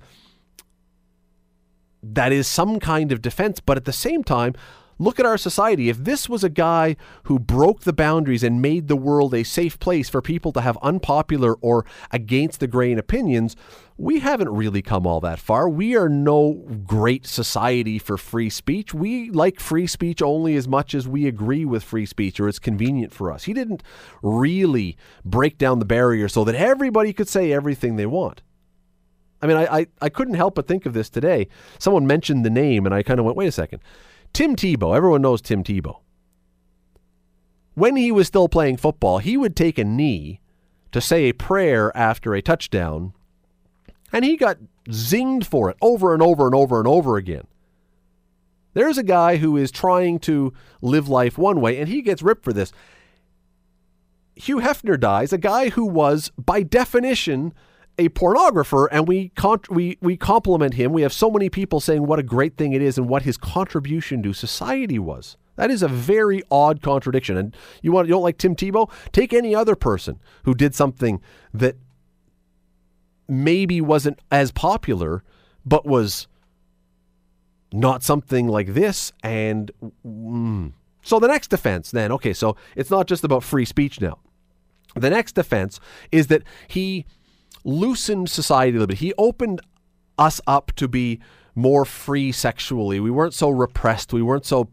that 2.03 2.31
is 2.31 2.47
some 2.47 2.79
kind 2.79 3.11
of 3.11 3.21
defense, 3.21 3.59
but 3.59 3.77
at 3.77 3.85
the 3.85 3.93
same 3.93 4.23
time, 4.23 4.53
Look 4.97 5.19
at 5.19 5.25
our 5.25 5.37
society. 5.37 5.89
If 5.89 5.97
this 5.97 6.29
was 6.29 6.43
a 6.43 6.49
guy 6.49 6.95
who 7.23 7.37
broke 7.37 7.81
the 7.81 7.93
boundaries 7.93 8.43
and 8.43 8.61
made 8.61 8.87
the 8.87 8.95
world 8.95 9.33
a 9.33 9.43
safe 9.43 9.77
place 9.79 10.07
for 10.07 10.21
people 10.21 10.53
to 10.53 10.61
have 10.61 10.77
unpopular 10.81 11.55
or 11.55 11.85
against 12.11 12.61
the 12.61 12.67
grain 12.67 12.97
opinions, 12.97 13.57
we 13.97 14.19
haven't 14.19 14.49
really 14.49 14.81
come 14.81 15.05
all 15.05 15.19
that 15.19 15.39
far. 15.39 15.67
We 15.67 15.97
are 15.97 16.07
no 16.07 16.53
great 16.85 17.25
society 17.25 17.99
for 17.99 18.17
free 18.17 18.49
speech. 18.49 18.93
We 18.93 19.29
like 19.29 19.59
free 19.59 19.87
speech 19.87 20.21
only 20.21 20.55
as 20.55 20.67
much 20.67 20.95
as 20.95 21.07
we 21.07 21.27
agree 21.27 21.65
with 21.65 21.83
free 21.83 22.05
speech 22.05 22.39
or 22.39 22.47
it's 22.47 22.59
convenient 22.59 23.13
for 23.13 23.31
us. 23.31 23.43
He 23.43 23.53
didn't 23.53 23.83
really 24.21 24.95
break 25.25 25.57
down 25.57 25.79
the 25.79 25.85
barrier 25.85 26.29
so 26.29 26.45
that 26.45 26.55
everybody 26.55 27.11
could 27.11 27.27
say 27.27 27.51
everything 27.51 27.97
they 27.97 28.05
want. 28.05 28.43
I 29.41 29.47
mean, 29.47 29.57
I, 29.57 29.79
I, 29.79 29.87
I 30.01 30.09
couldn't 30.09 30.35
help 30.35 30.55
but 30.55 30.67
think 30.67 30.85
of 30.85 30.93
this 30.93 31.09
today. 31.09 31.49
Someone 31.79 32.07
mentioned 32.07 32.45
the 32.45 32.49
name, 32.49 32.85
and 32.85 32.95
I 32.95 33.03
kind 33.03 33.19
of 33.19 33.25
went, 33.25 33.37
wait 33.37 33.47
a 33.47 33.51
second. 33.51 33.81
Tim 34.35 34.57
Tebow, 34.57 34.93
everyone 34.93 35.21
knows 35.21 35.41
Tim 35.41 35.63
Tebow. 35.63 36.01
When 37.73 37.95
he 37.95 38.11
was 38.11 38.27
still 38.27 38.49
playing 38.49 38.75
football, 38.75 39.19
he 39.19 39.37
would 39.37 39.55
take 39.55 39.77
a 39.77 39.85
knee 39.85 40.41
to 40.91 40.99
say 40.99 41.23
a 41.23 41.33
prayer 41.33 41.95
after 41.95 42.33
a 42.33 42.41
touchdown, 42.41 43.13
and 44.11 44.25
he 44.25 44.35
got 44.35 44.57
zinged 44.89 45.45
for 45.45 45.69
it 45.69 45.77
over 45.81 46.13
and 46.13 46.21
over 46.21 46.47
and 46.47 46.53
over 46.53 46.79
and 46.79 46.87
over 46.87 47.15
again. 47.15 47.47
There's 48.73 48.97
a 48.97 49.03
guy 49.03 49.37
who 49.37 49.55
is 49.55 49.71
trying 49.71 50.19
to 50.19 50.51
live 50.81 51.07
life 51.07 51.37
one 51.37 51.61
way, 51.61 51.79
and 51.79 51.87
he 51.87 52.01
gets 52.01 52.21
ripped 52.21 52.43
for 52.43 52.51
this. 52.51 52.73
Hugh 54.35 54.57
Hefner 54.57 54.99
dies, 54.99 55.31
a 55.31 55.37
guy 55.37 55.69
who 55.69 55.85
was, 55.85 56.29
by 56.37 56.61
definition, 56.61 57.53
a 57.97 58.09
pornographer 58.09 58.87
and 58.91 59.07
we 59.07 59.29
con- 59.29 59.61
we 59.69 59.97
we 60.01 60.17
compliment 60.17 60.73
him. 60.73 60.91
We 60.91 61.01
have 61.01 61.13
so 61.13 61.31
many 61.31 61.49
people 61.49 61.79
saying 61.79 62.05
what 62.05 62.19
a 62.19 62.23
great 62.23 62.57
thing 62.57 62.73
it 62.73 62.81
is 62.81 62.97
and 62.97 63.07
what 63.07 63.23
his 63.23 63.37
contribution 63.37 64.21
to 64.23 64.33
society 64.33 64.99
was. 64.99 65.37
That 65.55 65.71
is 65.71 65.81
a 65.81 65.87
very 65.87 66.43
odd 66.51 66.81
contradiction. 66.81 67.37
And 67.37 67.55
you 67.81 67.91
want 67.91 68.07
you 68.07 68.13
don't 68.13 68.23
like 68.23 68.37
Tim 68.37 68.55
Tebow? 68.55 68.91
Take 69.11 69.33
any 69.33 69.55
other 69.55 69.75
person 69.75 70.19
who 70.43 70.53
did 70.53 70.75
something 70.75 71.21
that 71.53 71.77
maybe 73.27 73.81
wasn't 73.81 74.19
as 74.31 74.51
popular, 74.51 75.23
but 75.65 75.85
was 75.85 76.27
not 77.71 78.03
something 78.03 78.47
like 78.47 78.73
this. 78.73 79.11
And 79.23 79.71
mm. 80.05 80.73
so 81.01 81.19
the 81.19 81.27
next 81.27 81.49
defense, 81.49 81.91
then, 81.91 82.11
okay, 82.11 82.33
so 82.33 82.55
it's 82.75 82.91
not 82.91 83.07
just 83.07 83.23
about 83.23 83.43
free 83.43 83.65
speech 83.65 83.99
now. 83.99 84.19
The 84.95 85.09
next 85.09 85.33
defense 85.33 85.79
is 86.11 86.27
that 86.27 86.43
he 86.67 87.05
loosened 87.65 88.29
society 88.29 88.77
a 88.77 88.79
little 88.79 88.87
bit. 88.87 88.99
He 88.99 89.13
opened 89.17 89.59
us 90.17 90.39
up 90.47 90.71
to 90.77 90.87
be 90.87 91.19
more 91.55 91.83
free 91.83 92.31
sexually. 92.31 92.99
We 92.99 93.11
weren't 93.11 93.33
so 93.33 93.49
repressed. 93.49 94.13
We 94.13 94.21
weren't 94.21 94.45
so 94.45 94.69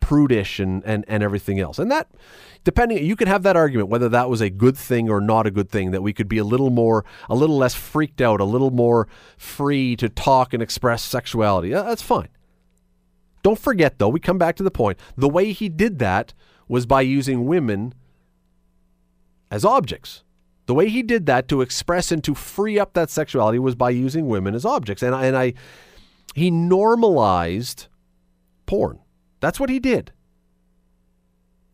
prudish 0.00 0.58
and, 0.58 0.82
and, 0.84 1.04
and 1.08 1.22
everything 1.22 1.60
else. 1.60 1.78
And 1.78 1.90
that, 1.90 2.08
depending, 2.64 3.04
you 3.04 3.16
can 3.16 3.28
have 3.28 3.42
that 3.42 3.56
argument 3.56 3.88
whether 3.88 4.08
that 4.08 4.30
was 4.30 4.40
a 4.40 4.48
good 4.48 4.76
thing 4.76 5.10
or 5.10 5.20
not 5.20 5.46
a 5.46 5.50
good 5.50 5.68
thing, 5.68 5.90
that 5.90 6.02
we 6.02 6.12
could 6.12 6.28
be 6.28 6.38
a 6.38 6.44
little 6.44 6.70
more, 6.70 7.04
a 7.28 7.34
little 7.34 7.58
less 7.58 7.74
freaked 7.74 8.20
out, 8.20 8.40
a 8.40 8.44
little 8.44 8.70
more 8.70 9.08
free 9.36 9.96
to 9.96 10.08
talk 10.08 10.54
and 10.54 10.62
express 10.62 11.02
sexuality. 11.02 11.70
That's 11.70 12.02
fine. 12.02 12.28
Don't 13.42 13.58
forget, 13.58 13.98
though, 13.98 14.08
we 14.08 14.20
come 14.20 14.38
back 14.38 14.56
to 14.56 14.62
the 14.62 14.70
point. 14.70 14.98
The 15.16 15.28
way 15.28 15.52
he 15.52 15.68
did 15.68 15.98
that 15.98 16.34
was 16.68 16.86
by 16.86 17.00
using 17.00 17.46
women 17.46 17.94
as 19.50 19.64
objects. 19.64 20.22
The 20.68 20.74
way 20.74 20.90
he 20.90 21.02
did 21.02 21.24
that 21.24 21.48
to 21.48 21.62
express 21.62 22.12
and 22.12 22.22
to 22.24 22.34
free 22.34 22.78
up 22.78 22.92
that 22.92 23.08
sexuality 23.08 23.58
was 23.58 23.74
by 23.74 23.88
using 23.88 24.28
women 24.28 24.54
as 24.54 24.66
objects. 24.66 25.02
And, 25.02 25.14
and 25.14 25.34
I, 25.34 25.54
he 26.34 26.50
normalized 26.50 27.86
porn. 28.66 28.98
That's 29.40 29.58
what 29.58 29.70
he 29.70 29.78
did. 29.78 30.12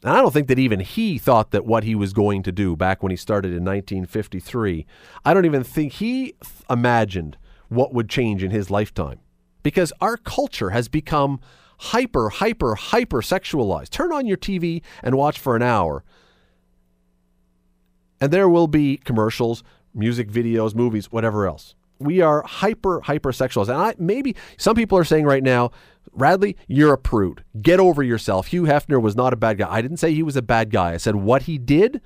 And 0.05 0.13
I 0.13 0.21
don't 0.21 0.33
think 0.33 0.47
that 0.47 0.61
even 0.61 0.79
he 0.79 1.19
thought 1.19 1.51
that 1.51 1.67
what 1.67 1.83
he 1.83 1.97
was 1.97 2.13
going 2.13 2.45
to 2.45 2.53
do 2.53 2.77
back 2.77 3.03
when 3.03 3.11
he 3.11 3.17
started 3.17 3.49
in 3.49 3.65
1953, 3.65 4.87
I 5.25 5.35
don't 5.35 5.45
even 5.45 5.65
think 5.65 5.95
he 5.95 6.37
imagined 6.71 7.37
what 7.69 7.93
would 7.93 8.09
change 8.09 8.45
in 8.45 8.53
his 8.53 8.71
lifetime. 8.71 9.19
Because 9.65 9.93
our 10.01 10.17
culture 10.17 10.71
has 10.71 10.87
become 10.87 11.41
hyper, 11.79 12.29
hyper, 12.29 12.77
hyper 12.77 13.23
sexualized. 13.23 13.91
Turn 13.91 14.13
on 14.13 14.25
your 14.25 14.37
TV 14.37 14.83
and 15.03 15.17
watch 15.17 15.41
for 15.41 15.57
an 15.57 15.63
hour, 15.63 16.05
and 18.25 18.33
there 18.33 18.49
will 18.49 18.68
be 18.68 18.97
commercials, 18.97 19.62
music 19.93 20.31
videos, 20.31 20.75
movies, 20.75 21.12
whatever 21.12 21.47
else. 21.47 21.75
We 21.99 22.22
are 22.22 22.43
hyper, 22.43 23.03
hyper 23.03 23.33
sexualized. 23.33 23.68
And 23.68 23.77
I, 23.77 23.95
maybe 23.99 24.35
some 24.57 24.75
people 24.75 24.97
are 24.97 25.05
saying 25.05 25.27
right 25.27 25.43
now, 25.43 25.72
Radley, 26.11 26.57
you're 26.66 26.95
a 26.95 26.99
prude. 26.99 27.45
Get 27.61 27.81
over 27.81 28.03
yourself. 28.03 28.47
Hugh 28.47 28.62
Hefner 28.62 28.99
was 28.99 29.14
not 29.14 29.35
a 29.35 29.37
bad 29.37 29.59
guy. 29.59 29.70
I 29.70 29.83
didn't 29.83 29.99
say 29.99 30.14
he 30.14 30.22
was 30.22 30.37
a 30.37 30.43
bad 30.43 30.70
guy. 30.70 30.95
I 30.95 30.97
said 30.97 31.16
what 31.16 31.43
he 31.43 31.59
did. 31.59 32.01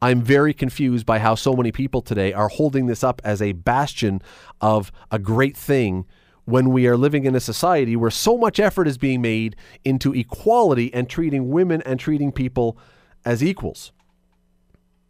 I'm 0.00 0.22
very 0.22 0.54
confused 0.54 1.04
by 1.04 1.18
how 1.18 1.34
so 1.34 1.54
many 1.54 1.72
people 1.72 2.02
today 2.02 2.32
are 2.32 2.46
holding 2.46 2.86
this 2.86 3.02
up 3.02 3.20
as 3.24 3.42
a 3.42 3.50
bastion 3.50 4.22
of 4.60 4.92
a 5.10 5.18
great 5.18 5.56
thing 5.56 6.06
when 6.44 6.70
we 6.70 6.86
are 6.86 6.96
living 6.96 7.24
in 7.24 7.34
a 7.34 7.40
society 7.40 7.96
where 7.96 8.12
so 8.12 8.38
much 8.38 8.60
effort 8.60 8.86
is 8.86 8.96
being 8.96 9.20
made 9.20 9.56
into 9.84 10.14
equality 10.14 10.94
and 10.94 11.10
treating 11.10 11.50
women 11.50 11.82
and 11.82 11.98
treating 11.98 12.30
people 12.30 12.78
as 13.24 13.42
equals. 13.42 13.90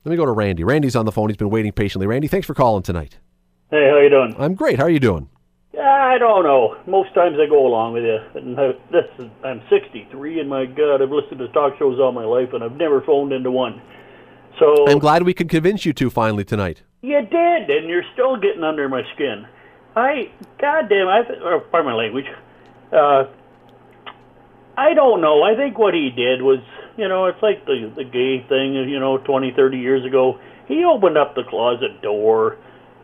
Let 0.04 0.10
me 0.10 0.16
go 0.16 0.26
to 0.26 0.32
Randy. 0.32 0.64
Randy's 0.64 0.96
on 0.96 1.06
the 1.06 1.12
phone. 1.12 1.28
He's 1.28 1.36
been 1.36 1.50
waiting 1.50 1.72
patiently. 1.72 2.06
Randy, 2.06 2.28
thanks 2.28 2.46
for 2.46 2.54
calling 2.54 2.82
tonight. 2.82 3.18
Hey, 3.70 3.88
how 3.90 3.98
you 3.98 4.08
doing? 4.08 4.34
I'm 4.38 4.54
great. 4.54 4.78
How 4.78 4.84
are 4.84 4.90
you 4.90 5.00
doing? 5.00 5.28
I 5.78 6.16
don't 6.18 6.44
know. 6.44 6.76
Most 6.86 7.14
times 7.14 7.36
I 7.40 7.46
go 7.48 7.66
along 7.66 7.92
with 7.92 8.04
you. 8.04 8.18
This 8.90 9.04
is, 9.18 9.30
I'm 9.44 9.62
63, 9.70 10.40
and 10.40 10.48
my 10.48 10.64
God, 10.66 11.02
I've 11.02 11.10
listened 11.10 11.38
to 11.40 11.48
talk 11.48 11.78
shows 11.78 12.00
all 12.00 12.12
my 12.12 12.24
life, 12.24 12.52
and 12.52 12.64
I've 12.64 12.76
never 12.76 13.02
phoned 13.02 13.32
into 13.32 13.50
one. 13.50 13.80
So 14.58 14.88
I'm 14.88 14.98
glad 14.98 15.22
we 15.22 15.34
could 15.34 15.48
convince 15.48 15.84
you 15.84 15.92
to 15.92 16.10
finally 16.10 16.44
tonight. 16.44 16.82
You 17.02 17.20
did, 17.20 17.70
and 17.70 17.88
you're 17.88 18.04
still 18.14 18.36
getting 18.36 18.64
under 18.64 18.88
my 18.88 19.02
skin. 19.14 19.46
I, 19.94 20.30
goddamn, 20.60 21.06
I, 21.08 21.22
or 21.44 21.60
pardon 21.60 21.92
my 21.92 21.96
language. 21.96 22.26
Uh, 22.92 23.24
I 24.78 24.94
don't 24.94 25.20
know. 25.20 25.42
I 25.42 25.56
think 25.56 25.76
what 25.76 25.92
he 25.94 26.10
did 26.10 26.40
was 26.40 26.60
you 26.98 27.06
know, 27.06 27.26
it's 27.26 27.40
like 27.40 27.64
the 27.64 27.90
the 27.94 28.04
gay 28.04 28.44
thing, 28.48 28.74
you 28.74 28.98
know, 28.98 29.18
20, 29.18 29.52
30 29.52 29.78
years 29.78 30.04
ago. 30.04 30.38
He 30.66 30.84
opened 30.84 31.16
up 31.16 31.34
the 31.34 31.44
closet 31.44 32.02
door 32.02 32.58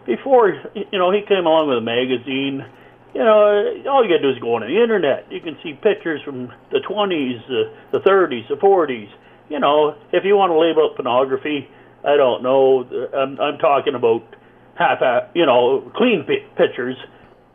before, 0.05 0.61
you 0.75 0.99
know, 0.99 1.11
he 1.12 1.22
came 1.22 1.47
along 1.47 1.68
with 1.68 1.79
a 1.79 1.81
magazine. 1.81 2.66
You 3.14 3.22
know, 3.22 3.87
all 3.89 4.03
you 4.03 4.11
got 4.11 4.18
to 4.18 4.22
do 4.22 4.31
is 4.31 4.39
go 4.41 4.57
on 4.57 4.62
the 4.62 4.83
internet. 4.83 5.31
You 5.31 5.41
can 5.41 5.57
see 5.62 5.72
pictures 5.72 6.20
from 6.25 6.53
the 6.72 6.81
20s, 6.81 7.39
uh, 7.47 7.72
the 7.93 8.01
30s, 8.01 8.49
the 8.49 8.57
40s. 8.57 9.09
You 9.49 9.61
know, 9.61 9.97
if 10.12 10.25
you 10.25 10.37
want 10.37 10.51
to 10.51 10.59
label 10.59 10.91
it 10.91 10.97
pornography, 10.97 11.70
I 12.05 12.16
don't 12.16 12.43
know. 12.43 12.83
I'm, 13.14 13.41
I'm 13.41 13.59
talking 13.59 13.95
about 13.95 14.27
half, 14.75 14.99
you 15.35 15.47
know, 15.47 15.91
clean 15.95 16.27
pictures 16.57 16.97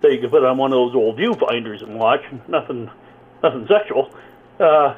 that 0.02 0.14
you 0.14 0.22
can 0.22 0.30
put 0.30 0.46
on 0.46 0.58
one 0.58 0.72
of 0.72 0.78
those 0.78 0.96
old 0.96 1.18
viewfinders 1.18 1.84
and 1.84 2.00
watch. 2.00 2.22
Nothing, 2.48 2.90
nothing 3.44 3.68
sexual. 3.68 4.12
Uh, 4.60 4.96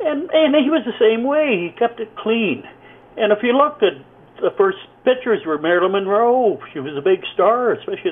and 0.00 0.30
and 0.30 0.54
he 0.56 0.70
was 0.70 0.82
the 0.84 0.98
same 0.98 1.24
way. 1.24 1.70
He 1.70 1.78
kept 1.78 2.00
it 2.00 2.14
clean. 2.16 2.64
And 3.16 3.32
if 3.32 3.38
you 3.42 3.56
looked 3.56 3.82
at 3.82 3.94
the 4.40 4.50
first 4.56 4.78
pictures 5.04 5.44
were 5.46 5.58
Marilyn 5.58 5.92
Monroe. 5.92 6.60
She 6.72 6.80
was 6.80 6.96
a 6.96 7.00
big 7.00 7.20
star, 7.32 7.72
especially 7.72 8.10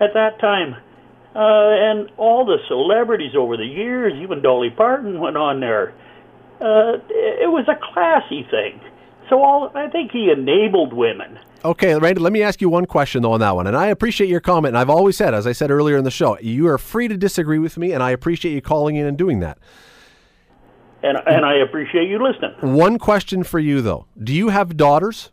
at, 0.00 0.08
at 0.08 0.14
that 0.14 0.40
time. 0.40 0.74
Uh, 1.34 1.72
and 1.72 2.10
all 2.18 2.44
the 2.44 2.58
celebrities 2.68 3.32
over 3.36 3.56
the 3.56 3.64
years, 3.64 4.12
even 4.22 4.42
Dolly 4.42 4.70
Parton 4.70 5.18
went 5.18 5.36
on 5.36 5.60
there. 5.60 5.94
Uh, 6.60 7.00
it 7.08 7.50
was 7.50 7.66
a 7.68 7.78
classy 7.92 8.46
thing. 8.50 8.80
So 9.28 9.42
all 9.42 9.70
I 9.74 9.88
think 9.88 10.10
he 10.10 10.30
enabled 10.30 10.92
women. 10.92 11.38
Okay, 11.64 11.94
Randy, 11.96 12.20
let 12.20 12.32
me 12.32 12.42
ask 12.42 12.60
you 12.60 12.68
one 12.68 12.86
question 12.86 13.22
though 13.22 13.32
on 13.32 13.40
that 13.40 13.54
one. 13.54 13.66
And 13.66 13.76
I 13.76 13.86
appreciate 13.86 14.28
your 14.28 14.40
comment. 14.40 14.72
And 14.72 14.78
I've 14.78 14.90
always 14.90 15.16
said, 15.16 15.32
as 15.32 15.46
I 15.46 15.52
said 15.52 15.70
earlier 15.70 15.96
in 15.96 16.04
the 16.04 16.10
show, 16.10 16.38
you 16.40 16.66
are 16.68 16.78
free 16.78 17.08
to 17.08 17.16
disagree 17.16 17.58
with 17.58 17.78
me, 17.78 17.92
and 17.92 18.02
I 18.02 18.10
appreciate 18.10 18.52
you 18.52 18.60
calling 18.60 18.96
in 18.96 19.06
and 19.06 19.16
doing 19.16 19.40
that. 19.40 19.58
And 21.02 21.18
and 21.26 21.44
I 21.44 21.54
appreciate 21.56 22.08
you 22.08 22.22
listening. 22.22 22.74
One 22.74 22.98
question 22.98 23.42
for 23.42 23.58
you 23.58 23.80
though: 23.80 24.06
Do 24.22 24.32
you 24.32 24.50
have 24.50 24.76
daughters? 24.76 25.30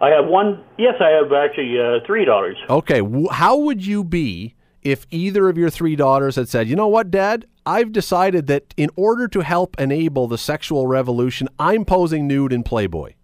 I 0.00 0.10
have 0.10 0.26
one. 0.26 0.62
Yes, 0.78 0.94
I 1.00 1.08
have 1.10 1.32
actually 1.32 1.78
uh, 1.80 2.00
three 2.06 2.24
daughters. 2.24 2.56
Okay, 2.68 3.00
w- 3.00 3.28
how 3.30 3.56
would 3.56 3.84
you 3.84 4.04
be 4.04 4.54
if 4.82 5.06
either 5.10 5.48
of 5.48 5.56
your 5.56 5.70
three 5.70 5.96
daughters 5.96 6.36
had 6.36 6.48
said, 6.48 6.68
"You 6.68 6.76
know 6.76 6.88
what, 6.88 7.10
Dad? 7.10 7.46
I've 7.66 7.92
decided 7.92 8.46
that 8.46 8.72
in 8.76 8.90
order 8.96 9.26
to 9.28 9.40
help 9.40 9.78
enable 9.78 10.28
the 10.28 10.38
sexual 10.38 10.86
revolution, 10.86 11.48
I'm 11.58 11.84
posing 11.84 12.26
nude 12.26 12.52
in 12.52 12.62
Playboy." 12.62 13.14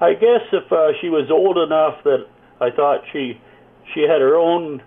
I 0.00 0.14
guess 0.14 0.42
if 0.52 0.70
uh, 0.72 0.88
she 1.00 1.08
was 1.08 1.30
old 1.30 1.56
enough 1.56 2.02
that 2.02 2.26
I 2.60 2.74
thought 2.74 3.02
she 3.12 3.40
she 3.94 4.00
had 4.02 4.20
her 4.20 4.34
own 4.34 4.82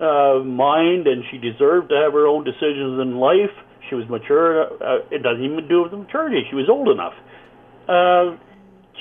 uh, 0.00 0.42
mind 0.42 1.06
and 1.06 1.22
she 1.30 1.38
deserved 1.38 1.90
to 1.90 1.96
have 1.96 2.12
her 2.12 2.26
own 2.26 2.44
decisions 2.44 3.00
in 3.00 3.18
life. 3.18 3.52
She 3.88 3.94
was 3.94 4.08
mature. 4.08 4.64
Uh, 4.82 5.04
it 5.10 5.22
doesn't 5.22 5.44
even 5.44 5.68
do 5.68 5.82
with 5.82 5.92
maturity. 5.92 6.46
She 6.48 6.56
was 6.56 6.68
old 6.70 6.88
enough. 6.88 7.12
Uh, 7.86 8.36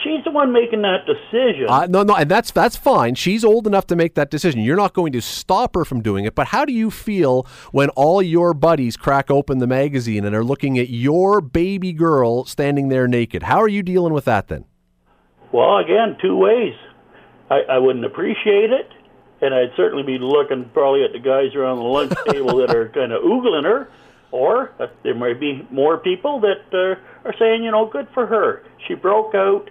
she's 0.04 0.24
the 0.24 0.32
one 0.32 0.52
making 0.52 0.82
that 0.82 1.06
decision. 1.06 1.68
Uh, 1.68 1.88
no, 1.88 2.04
no, 2.04 2.16
and 2.16 2.30
that's 2.30 2.52
that's 2.52 2.76
fine. 2.76 3.16
She's 3.16 3.44
old 3.44 3.68
enough 3.68 3.88
to 3.88 3.96
make 3.96 4.16
that 4.16 4.30
decision. 4.30 4.62
You're 4.62 4.78
not 4.78 4.94
going 4.94 5.12
to 5.14 5.22
stop 5.22 5.76
her 5.76 5.86
from 5.86 6.02
doing 6.02 6.26
it. 6.26 6.36
But 6.36 6.48
how 6.48 6.66
do 6.66 6.74
you 6.74 6.90
feel 6.90 7.46
when 7.72 7.90
all 7.90 8.22
your 8.22 8.54
buddies 8.54 8.98
crack 8.98 9.30
open 9.30 9.60
the 9.60 9.68
magazine 9.68 10.26
and 10.26 10.36
are 10.36 10.44
looking 10.44 10.78
at 10.80 10.90
your 10.90 11.42
baby 11.42 11.94
girl 11.94 12.46
standing 12.46 12.90
there 12.90 13.08
naked? 13.08 13.44
How 13.44 13.62
are 13.62 13.68
you 13.68 13.84
dealing 13.84 14.14
with 14.14 14.26
that 14.26 14.48
then? 14.48 14.66
Well, 15.52 15.78
again, 15.78 16.18
two 16.22 16.36
ways. 16.36 16.74
I, 17.50 17.62
I 17.70 17.78
wouldn't 17.78 18.06
appreciate 18.06 18.72
it, 18.72 18.90
and 19.42 19.54
I'd 19.54 19.76
certainly 19.78 20.04
be 20.04 20.18
looking 20.20 20.70
probably 20.74 21.04
at 21.04 21.12
the 21.12 21.20
guys 21.20 21.54
around 21.56 21.78
the 21.78 21.84
lunch 21.84 22.14
table 22.30 22.58
that 22.58 22.76
are 22.76 22.90
kind 22.90 23.12
of 23.12 23.22
oogling 23.22 23.66
her, 23.66 23.90
or 24.32 24.72
uh, 24.80 24.88
there 25.04 25.14
might 25.14 25.40
be 25.40 25.68
more 25.70 25.98
people 25.98 26.40
that 26.42 26.64
uh, 26.74 27.28
are 27.28 27.36
saying, 27.38 27.64
you 27.64 27.70
know, 27.70 27.86
good 27.86 28.08
for 28.14 28.26
her. 28.26 28.64
She 28.88 28.96
broke 28.96 29.36
out. 29.36 29.70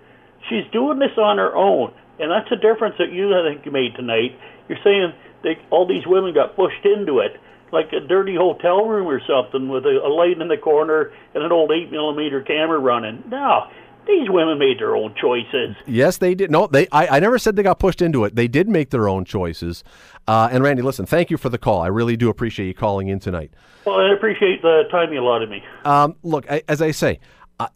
She's 0.49 0.65
doing 0.73 0.99
this 0.99 1.17
on 1.19 1.39
her 1.39 1.55
own, 1.55 1.93
and 2.19 2.31
that's 2.31 2.49
the 2.51 2.57
difference 2.57 2.97
that 2.99 3.13
you 3.13 3.33
I 3.35 3.49
think 3.49 3.65
you 3.65 3.73
made 3.73 3.95
tonight. 3.95 4.39
You're 4.69 4.79
saying 4.83 5.13
they, 5.43 5.59
all 5.71 5.87
these 5.87 6.07
women 6.07 6.35
got 6.35 6.57
pushed 6.57 6.85
into 6.85 7.21
it, 7.21 7.41
like 7.73 7.93
a 7.93 8.01
dirty 8.01 8.35
hotel 8.35 8.87
room 8.87 9.07
or 9.07 9.21
something 9.27 9.69
with 9.69 9.85
a, 9.87 10.01
a 10.05 10.09
light 10.09 10.41
in 10.41 10.49
the 10.49 10.57
corner 10.57 11.13
and 11.35 11.43
an 11.43 11.53
old 11.53 11.71
eight 11.71 11.91
millimeter 11.91 12.43
camera 12.43 12.79
running. 12.79 13.25
No, 13.29 13.69
these 14.07 14.29
women 14.29 14.59
made 14.59 14.79
their 14.79 14.97
own 14.97 15.15
choices. 15.21 15.77
Yes, 15.87 16.19
they 16.19 16.35
did. 16.35 16.51
No, 16.51 16.67
they. 16.67 16.89
I, 16.91 17.17
I 17.17 17.21
never 17.21 17.39
said 17.39 17.57
they 17.57 17.63
got 17.63 17.79
pushed 17.79 18.03
into 18.03 18.25
it. 18.25 18.35
They 18.35 18.49
did 18.49 18.69
make 18.69 18.91
their 18.91 19.09
own 19.09 19.25
choices. 19.25 19.85
Uh, 20.27 20.49
and 20.51 20.63
Randy, 20.65 20.83
listen, 20.83 21.07
thank 21.07 21.31
you 21.31 21.37
for 21.37 21.49
the 21.49 21.59
call. 21.59 21.81
I 21.81 21.89
really 21.89 22.17
do 22.17 22.29
appreciate 22.29 22.67
you 22.67 22.75
calling 22.75 23.09
in 23.09 23.21
tonight. 23.21 23.53
Well, 23.87 23.97
I 23.97 24.13
appreciate 24.13 24.63
the 24.63 24.85
time 24.91 25.13
you 25.13 25.21
allotted 25.21 25.51
me. 25.51 25.63
Um, 25.85 26.17
look, 26.23 26.51
I, 26.51 26.63
as 26.69 26.83
I 26.83 26.91
say, 26.91 27.21
uh, 27.61 27.69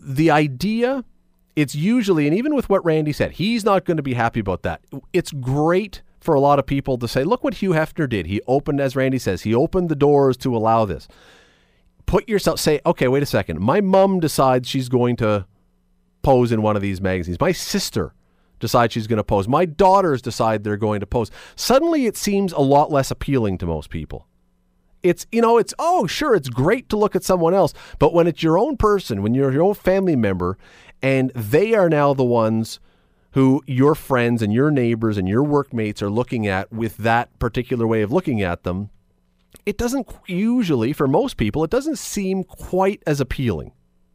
the 0.00 0.30
idea. 0.30 1.04
It's 1.56 1.74
usually, 1.74 2.26
and 2.26 2.36
even 2.36 2.54
with 2.54 2.68
what 2.68 2.84
Randy 2.84 3.12
said, 3.12 3.32
he's 3.32 3.64
not 3.64 3.84
going 3.84 3.96
to 3.96 4.02
be 4.02 4.14
happy 4.14 4.40
about 4.40 4.62
that. 4.62 4.80
It's 5.12 5.30
great 5.30 6.02
for 6.20 6.34
a 6.34 6.40
lot 6.40 6.58
of 6.58 6.66
people 6.66 6.98
to 6.98 7.06
say, 7.06 7.22
look 7.22 7.44
what 7.44 7.54
Hugh 7.54 7.70
Hefner 7.70 8.08
did. 8.08 8.26
He 8.26 8.40
opened, 8.46 8.80
as 8.80 8.96
Randy 8.96 9.18
says, 9.18 9.42
he 9.42 9.54
opened 9.54 9.88
the 9.88 9.94
doors 9.94 10.36
to 10.38 10.56
allow 10.56 10.84
this. 10.84 11.06
Put 12.06 12.28
yourself, 12.28 12.58
say, 12.58 12.80
okay, 12.84 13.08
wait 13.08 13.22
a 13.22 13.26
second. 13.26 13.60
My 13.60 13.80
mom 13.80 14.20
decides 14.20 14.68
she's 14.68 14.88
going 14.88 15.16
to 15.16 15.46
pose 16.22 16.50
in 16.50 16.62
one 16.62 16.76
of 16.76 16.82
these 16.82 17.00
magazines. 17.00 17.38
My 17.38 17.52
sister 17.52 18.14
decides 18.58 18.92
she's 18.92 19.06
going 19.06 19.18
to 19.18 19.24
pose. 19.24 19.46
My 19.46 19.64
daughters 19.64 20.22
decide 20.22 20.64
they're 20.64 20.76
going 20.76 21.00
to 21.00 21.06
pose. 21.06 21.30
Suddenly 21.54 22.06
it 22.06 22.16
seems 22.16 22.52
a 22.52 22.60
lot 22.60 22.90
less 22.90 23.10
appealing 23.10 23.58
to 23.58 23.66
most 23.66 23.90
people. 23.90 24.26
It's, 25.02 25.26
you 25.30 25.42
know, 25.42 25.58
it's, 25.58 25.74
oh, 25.78 26.06
sure, 26.06 26.34
it's 26.34 26.48
great 26.48 26.88
to 26.88 26.96
look 26.96 27.14
at 27.14 27.22
someone 27.22 27.52
else. 27.52 27.74
But 27.98 28.14
when 28.14 28.26
it's 28.26 28.42
your 28.42 28.56
own 28.56 28.78
person, 28.78 29.22
when 29.22 29.34
you're 29.34 29.52
your 29.52 29.62
own 29.62 29.74
family 29.74 30.16
member, 30.16 30.56
and 31.04 31.30
they 31.34 31.74
are 31.74 31.88
now 31.88 32.14
the 32.14 32.24
ones 32.24 32.80
who 33.32 33.62
your 33.66 33.94
friends 33.94 34.42
and 34.42 34.52
your 34.52 34.70
neighbors 34.70 35.18
and 35.18 35.28
your 35.28 35.42
workmates 35.42 36.02
are 36.02 36.10
looking 36.10 36.46
at 36.46 36.72
with 36.72 36.96
that 36.98 37.36
particular 37.38 37.86
way 37.86 38.02
of 38.02 38.12
looking 38.12 38.42
at 38.42 38.62
them, 38.62 38.90
it 39.66 39.76
doesn't 39.76 40.08
usually, 40.26 40.92
for 40.92 41.06
most 41.06 41.36
people, 41.36 41.64
it 41.64 41.70
doesn't 41.70 41.98
seem 41.98 42.44
quite 42.44 43.02
as 43.06 43.20
appealing 43.20 43.72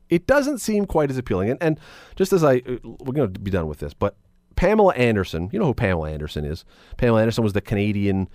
it 0.10 0.26
doesn't 0.26 0.58
seem 0.58 0.86
quite 0.86 1.10
as 1.10 1.18
appealing. 1.18 1.52
And, 1.52 1.62
and 1.62 1.80
just 2.16 2.34
as 2.34 2.44
I, 2.44 2.58
uh, 2.58 2.78
we're 2.84 3.14
going 3.14 3.32
to 3.32 3.40
be 3.40 3.52
done 3.52 3.68
with 3.68 3.80
this, 3.80 3.94
but 3.94 4.16
Pamela 4.56 4.94
Anderson, 4.96 5.50
you 5.54 5.60
know 5.60 5.68
who 5.68 5.74
Pamela 5.74 6.12
Anderson 6.12 6.44
is. 6.44 6.66
Pamela 6.98 7.22
Anderson 7.22 7.44
was 7.44 7.54
the 7.54 7.62
Canadian 7.62 8.28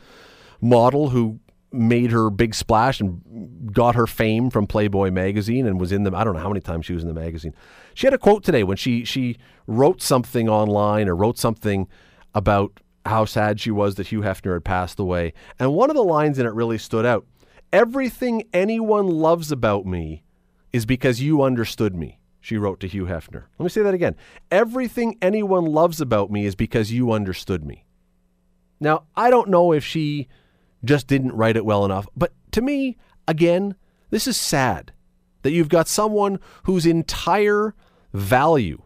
model 0.61 1.11
who 1.11 1.41
made 1.75 2.11
her 2.11 2.31
big 2.31 2.55
splash 2.55 3.01
and 3.01 3.73
got 3.73 3.95
her 3.95 4.07
fame 4.07 4.51
from 4.51 4.67
Playboy 4.67 5.11
magazine 5.11 5.67
and 5.67 5.81
was 5.81 5.93
in 5.93 6.05
the 6.05 6.15
I 6.15 6.25
don't 6.25 6.35
know 6.35 6.41
how 6.41 6.49
many 6.49 6.61
times 6.61 6.87
she 6.87 6.95
was 6.95 7.03
in 7.03 7.09
the 7.09 7.21
magazine. 7.21 7.55
She 7.95 8.07
had 8.07 8.15
a 8.15 8.19
quote 8.19 8.45
today 8.45 8.65
when 8.65 8.77
she 8.77 9.05
she 9.05 9.37
wrote 9.67 10.01
something 10.01 10.49
online 10.49 11.09
or 11.09 11.17
wrote 11.17 11.39
something 11.39 11.89
about 12.35 12.81
how 13.07 13.25
sad 13.25 13.61
she 13.61 13.71
was 13.71 13.97
that 13.97 14.07
Hugh 14.07 14.23
Hefner 14.23 14.55
had 14.55 14.65
passed 14.65 14.99
away. 14.99 15.35
And 15.59 15.75
one 15.75 15.91
of 15.91 15.97
the 15.97 16.05
lines 16.05 16.39
in 16.39 16.47
it 16.47 16.55
really 16.55 16.79
stood 16.79 17.05
out. 17.05 17.27
Everything 17.73 18.45
anyone 18.53 19.09
loves 19.09 19.53
about 19.53 19.85
me 19.85 20.23
is 20.73 20.87
because 20.87 21.21
you 21.21 21.43
understood 21.43 21.95
me, 21.95 22.19
she 22.41 22.57
wrote 22.57 22.81
to 22.81 22.89
Hugh 22.89 23.07
Hefner. 23.07 23.45
Let 23.59 23.65
me 23.65 23.69
say 23.69 23.83
that 23.83 23.95
again. 23.95 24.17
Everything 24.51 25.19
anyone 25.21 25.67
loves 25.67 26.01
about 26.01 26.31
me 26.31 26.47
is 26.47 26.55
because 26.55 26.93
you 26.93 27.13
understood 27.13 27.65
me. 27.65 27.85
Now, 28.81 29.05
I 29.17 29.31
don't 29.31 29.49
know 29.49 29.73
if 29.73 29.85
she 29.85 30.29
just 30.85 31.07
didn't 31.07 31.33
write 31.33 31.57
it 31.57 31.65
well 31.65 31.85
enough, 31.85 32.09
but 32.17 32.33
to 32.53 32.63
me, 32.63 32.97
again, 33.27 33.75
this 34.11 34.27
is 34.27 34.37
sad 34.37 34.93
that 35.43 35.53
you've 35.53 35.69
got 35.69 35.89
someone 35.89 36.39
whose 36.65 36.87
entire 36.87 37.75
value 38.13 38.81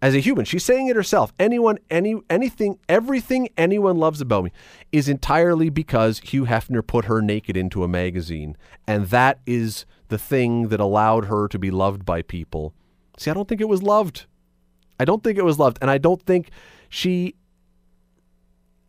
as 0.00 0.14
a 0.14 0.20
human. 0.20 0.44
She's 0.44 0.64
saying 0.64 0.86
it 0.86 0.96
herself. 0.96 1.32
Anyone, 1.38 1.78
any, 1.90 2.16
anything, 2.30 2.78
everything 2.88 3.48
anyone 3.56 3.96
loves 3.96 4.20
about 4.20 4.44
me 4.44 4.52
is 4.92 5.08
entirely 5.08 5.70
because 5.70 6.20
Hugh 6.20 6.46
Hefner 6.46 6.86
put 6.86 7.06
her 7.06 7.20
naked 7.20 7.56
into 7.56 7.84
a 7.84 7.88
magazine, 7.88 8.56
and 8.86 9.06
that 9.06 9.40
is 9.46 9.86
the 10.08 10.18
thing 10.18 10.68
that 10.68 10.80
allowed 10.80 11.26
her 11.26 11.48
to 11.48 11.58
be 11.58 11.70
loved 11.70 12.04
by 12.04 12.22
people. 12.22 12.74
See, 13.16 13.30
I 13.30 13.34
don't 13.34 13.48
think 13.48 13.60
it 13.60 13.68
was 13.68 13.82
loved. 13.82 14.26
I 15.00 15.04
don't 15.04 15.22
think 15.22 15.38
it 15.38 15.44
was 15.44 15.58
loved, 15.58 15.78
and 15.80 15.90
I 15.90 15.98
don't 15.98 16.22
think 16.22 16.50
she. 16.88 17.34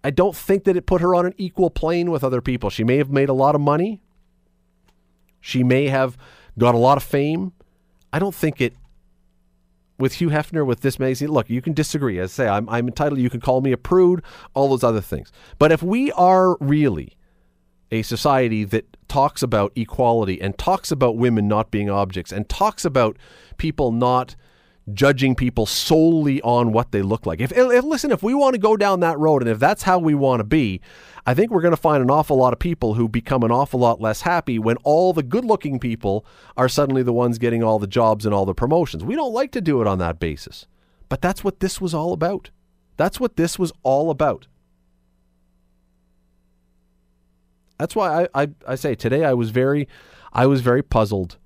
I 0.03 0.11
don't 0.11 0.35
think 0.35 0.63
that 0.63 0.77
it 0.77 0.85
put 0.85 1.01
her 1.01 1.13
on 1.13 1.25
an 1.25 1.33
equal 1.37 1.69
plane 1.69 2.09
with 2.11 2.23
other 2.23 2.41
people. 2.41 2.69
She 2.69 2.83
may 2.83 2.97
have 2.97 3.09
made 3.09 3.29
a 3.29 3.33
lot 3.33 3.55
of 3.55 3.61
money. 3.61 4.01
She 5.41 5.63
may 5.63 5.87
have 5.87 6.17
got 6.57 6.75
a 6.75 6.77
lot 6.77 6.97
of 6.97 7.03
fame. 7.03 7.53
I 8.11 8.19
don't 8.19 8.35
think 8.35 8.61
it 8.61 8.73
with 9.97 10.13
Hugh 10.13 10.29
Hefner 10.29 10.65
with 10.65 10.81
this 10.81 10.97
magazine. 10.97 11.29
Look, 11.29 11.49
you 11.49 11.61
can 11.61 11.73
disagree. 11.73 12.19
As 12.19 12.31
I 12.31 12.43
say, 12.43 12.47
I'm, 12.47 12.69
I'm 12.69 12.87
entitled. 12.87 13.19
You 13.19 13.29
can 13.29 13.41
call 13.41 13.61
me 13.61 13.71
a 13.71 13.77
prude, 13.77 14.23
all 14.53 14.69
those 14.69 14.83
other 14.83 15.01
things. 15.01 15.31
But 15.57 15.71
if 15.71 15.83
we 15.83 16.11
are 16.13 16.57
really 16.59 17.17
a 17.91 18.01
society 18.03 18.63
that 18.63 18.85
talks 19.07 19.43
about 19.43 19.73
equality 19.75 20.39
and 20.41 20.57
talks 20.57 20.91
about 20.91 21.17
women 21.17 21.47
not 21.47 21.71
being 21.71 21.89
objects 21.89 22.31
and 22.31 22.47
talks 22.47 22.85
about 22.85 23.17
people 23.57 23.91
not 23.91 24.35
judging 24.93 25.35
people 25.35 25.65
solely 25.65 26.41
on 26.41 26.71
what 26.71 26.91
they 26.91 27.01
look 27.01 27.25
like. 27.25 27.41
If, 27.41 27.51
if, 27.51 27.83
listen, 27.83 28.11
if 28.11 28.23
we 28.23 28.33
want 28.33 28.53
to 28.55 28.59
go 28.59 28.77
down 28.77 28.99
that 29.01 29.19
road 29.19 29.41
and 29.41 29.49
if 29.49 29.59
that's 29.59 29.83
how 29.83 29.99
we 29.99 30.13
want 30.13 30.39
to 30.39 30.43
be, 30.43 30.81
I 31.25 31.33
think 31.33 31.51
we're 31.51 31.61
going 31.61 31.75
to 31.75 31.77
find 31.77 32.01
an 32.01 32.09
awful 32.09 32.37
lot 32.37 32.53
of 32.53 32.59
people 32.59 32.95
who 32.95 33.07
become 33.07 33.43
an 33.43 33.51
awful 33.51 33.79
lot 33.79 34.01
less 34.01 34.21
happy 34.21 34.57
when 34.59 34.77
all 34.77 35.13
the 35.13 35.23
good-looking 35.23 35.79
people 35.79 36.25
are 36.57 36.69
suddenly 36.69 37.03
the 37.03 37.13
ones 37.13 37.37
getting 37.37 37.63
all 37.63 37.79
the 37.79 37.87
jobs 37.87 38.25
and 38.25 38.33
all 38.33 38.45
the 38.45 38.53
promotions. 38.53 39.03
We 39.03 39.15
don't 39.15 39.33
like 39.33 39.51
to 39.51 39.61
do 39.61 39.81
it 39.81 39.87
on 39.87 39.99
that 39.99 40.19
basis. 40.19 40.67
But 41.09 41.21
that's 41.21 41.43
what 41.43 41.59
this 41.59 41.81
was 41.81 41.93
all 41.93 42.13
about. 42.13 42.51
That's 42.97 43.19
what 43.19 43.35
this 43.35 43.57
was 43.57 43.71
all 43.83 44.09
about. 44.09 44.47
That's 47.77 47.95
why 47.95 48.23
I, 48.33 48.43
I, 48.43 48.49
I 48.67 48.75
say 48.75 48.93
today 48.93 49.23
I 49.23 49.33
was 49.33 49.51
very 49.51 49.87
I 50.33 50.45
was 50.45 50.61
very 50.61 50.83
puzzled 50.83 51.37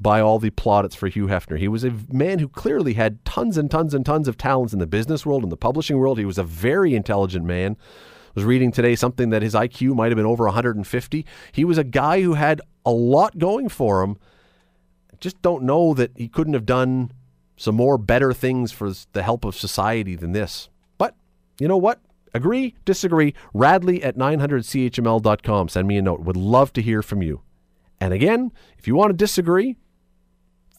by 0.00 0.20
all 0.20 0.38
the 0.38 0.50
plaudits 0.50 0.94
for 0.94 1.08
Hugh 1.08 1.26
Hefner. 1.26 1.58
He 1.58 1.68
was 1.68 1.84
a 1.84 1.94
man 2.10 2.38
who 2.38 2.48
clearly 2.48 2.94
had 2.94 3.22
tons 3.24 3.58
and 3.58 3.70
tons 3.70 3.92
and 3.92 4.04
tons 4.04 4.28
of 4.28 4.38
talents 4.38 4.72
in 4.72 4.78
the 4.78 4.86
business 4.86 5.26
world, 5.26 5.42
and 5.42 5.52
the 5.52 5.56
publishing 5.56 5.98
world. 5.98 6.18
He 6.18 6.24
was 6.24 6.38
a 6.38 6.44
very 6.44 6.94
intelligent 6.94 7.44
man. 7.44 7.76
I 7.78 8.32
was 8.34 8.44
reading 8.44 8.72
today 8.72 8.94
something 8.94 9.30
that 9.30 9.42
his 9.42 9.54
IQ 9.54 9.94
might 9.94 10.10
have 10.10 10.16
been 10.16 10.24
over 10.24 10.44
150. 10.44 11.26
He 11.52 11.64
was 11.64 11.78
a 11.78 11.84
guy 11.84 12.22
who 12.22 12.34
had 12.34 12.62
a 12.86 12.92
lot 12.92 13.38
going 13.38 13.68
for 13.68 14.02
him. 14.02 14.16
Just 15.20 15.42
don't 15.42 15.64
know 15.64 15.92
that 15.94 16.12
he 16.16 16.28
couldn't 16.28 16.54
have 16.54 16.64
done 16.64 17.12
some 17.56 17.74
more 17.74 17.98
better 17.98 18.32
things 18.32 18.72
for 18.72 18.90
the 19.12 19.22
help 19.22 19.44
of 19.44 19.54
society 19.54 20.16
than 20.16 20.32
this. 20.32 20.70
But 20.96 21.14
you 21.58 21.68
know 21.68 21.76
what? 21.76 22.00
Agree, 22.32 22.74
disagree. 22.86 23.34
Radley 23.52 24.02
at 24.02 24.16
900chml.com. 24.16 25.68
Send 25.68 25.88
me 25.88 25.98
a 25.98 26.02
note. 26.02 26.20
Would 26.20 26.36
love 26.36 26.72
to 26.74 26.80
hear 26.80 27.02
from 27.02 27.20
you. 27.20 27.42
And 28.00 28.14
again, 28.14 28.52
if 28.78 28.86
you 28.88 28.94
want 28.94 29.10
to 29.10 29.16
disagree, 29.16 29.76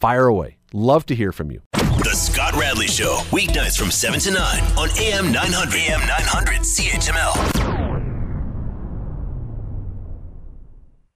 fire 0.02 0.26
away. 0.26 0.58
Love 0.74 1.06
to 1.06 1.16
hear 1.16 1.32
from 1.32 1.52
you. 1.52 1.62
The 1.74 2.16
Scott 2.16 2.56
Radley 2.56 2.88
Show, 2.88 3.20
weeknights 3.30 3.78
from 3.78 3.92
7 3.92 4.20
to 4.22 4.32
9 4.32 4.64
on 4.78 4.90
AM 4.98 5.32
900. 5.32 5.76
AM 5.76 6.00
900 6.08 6.62
CHML. 6.62 7.91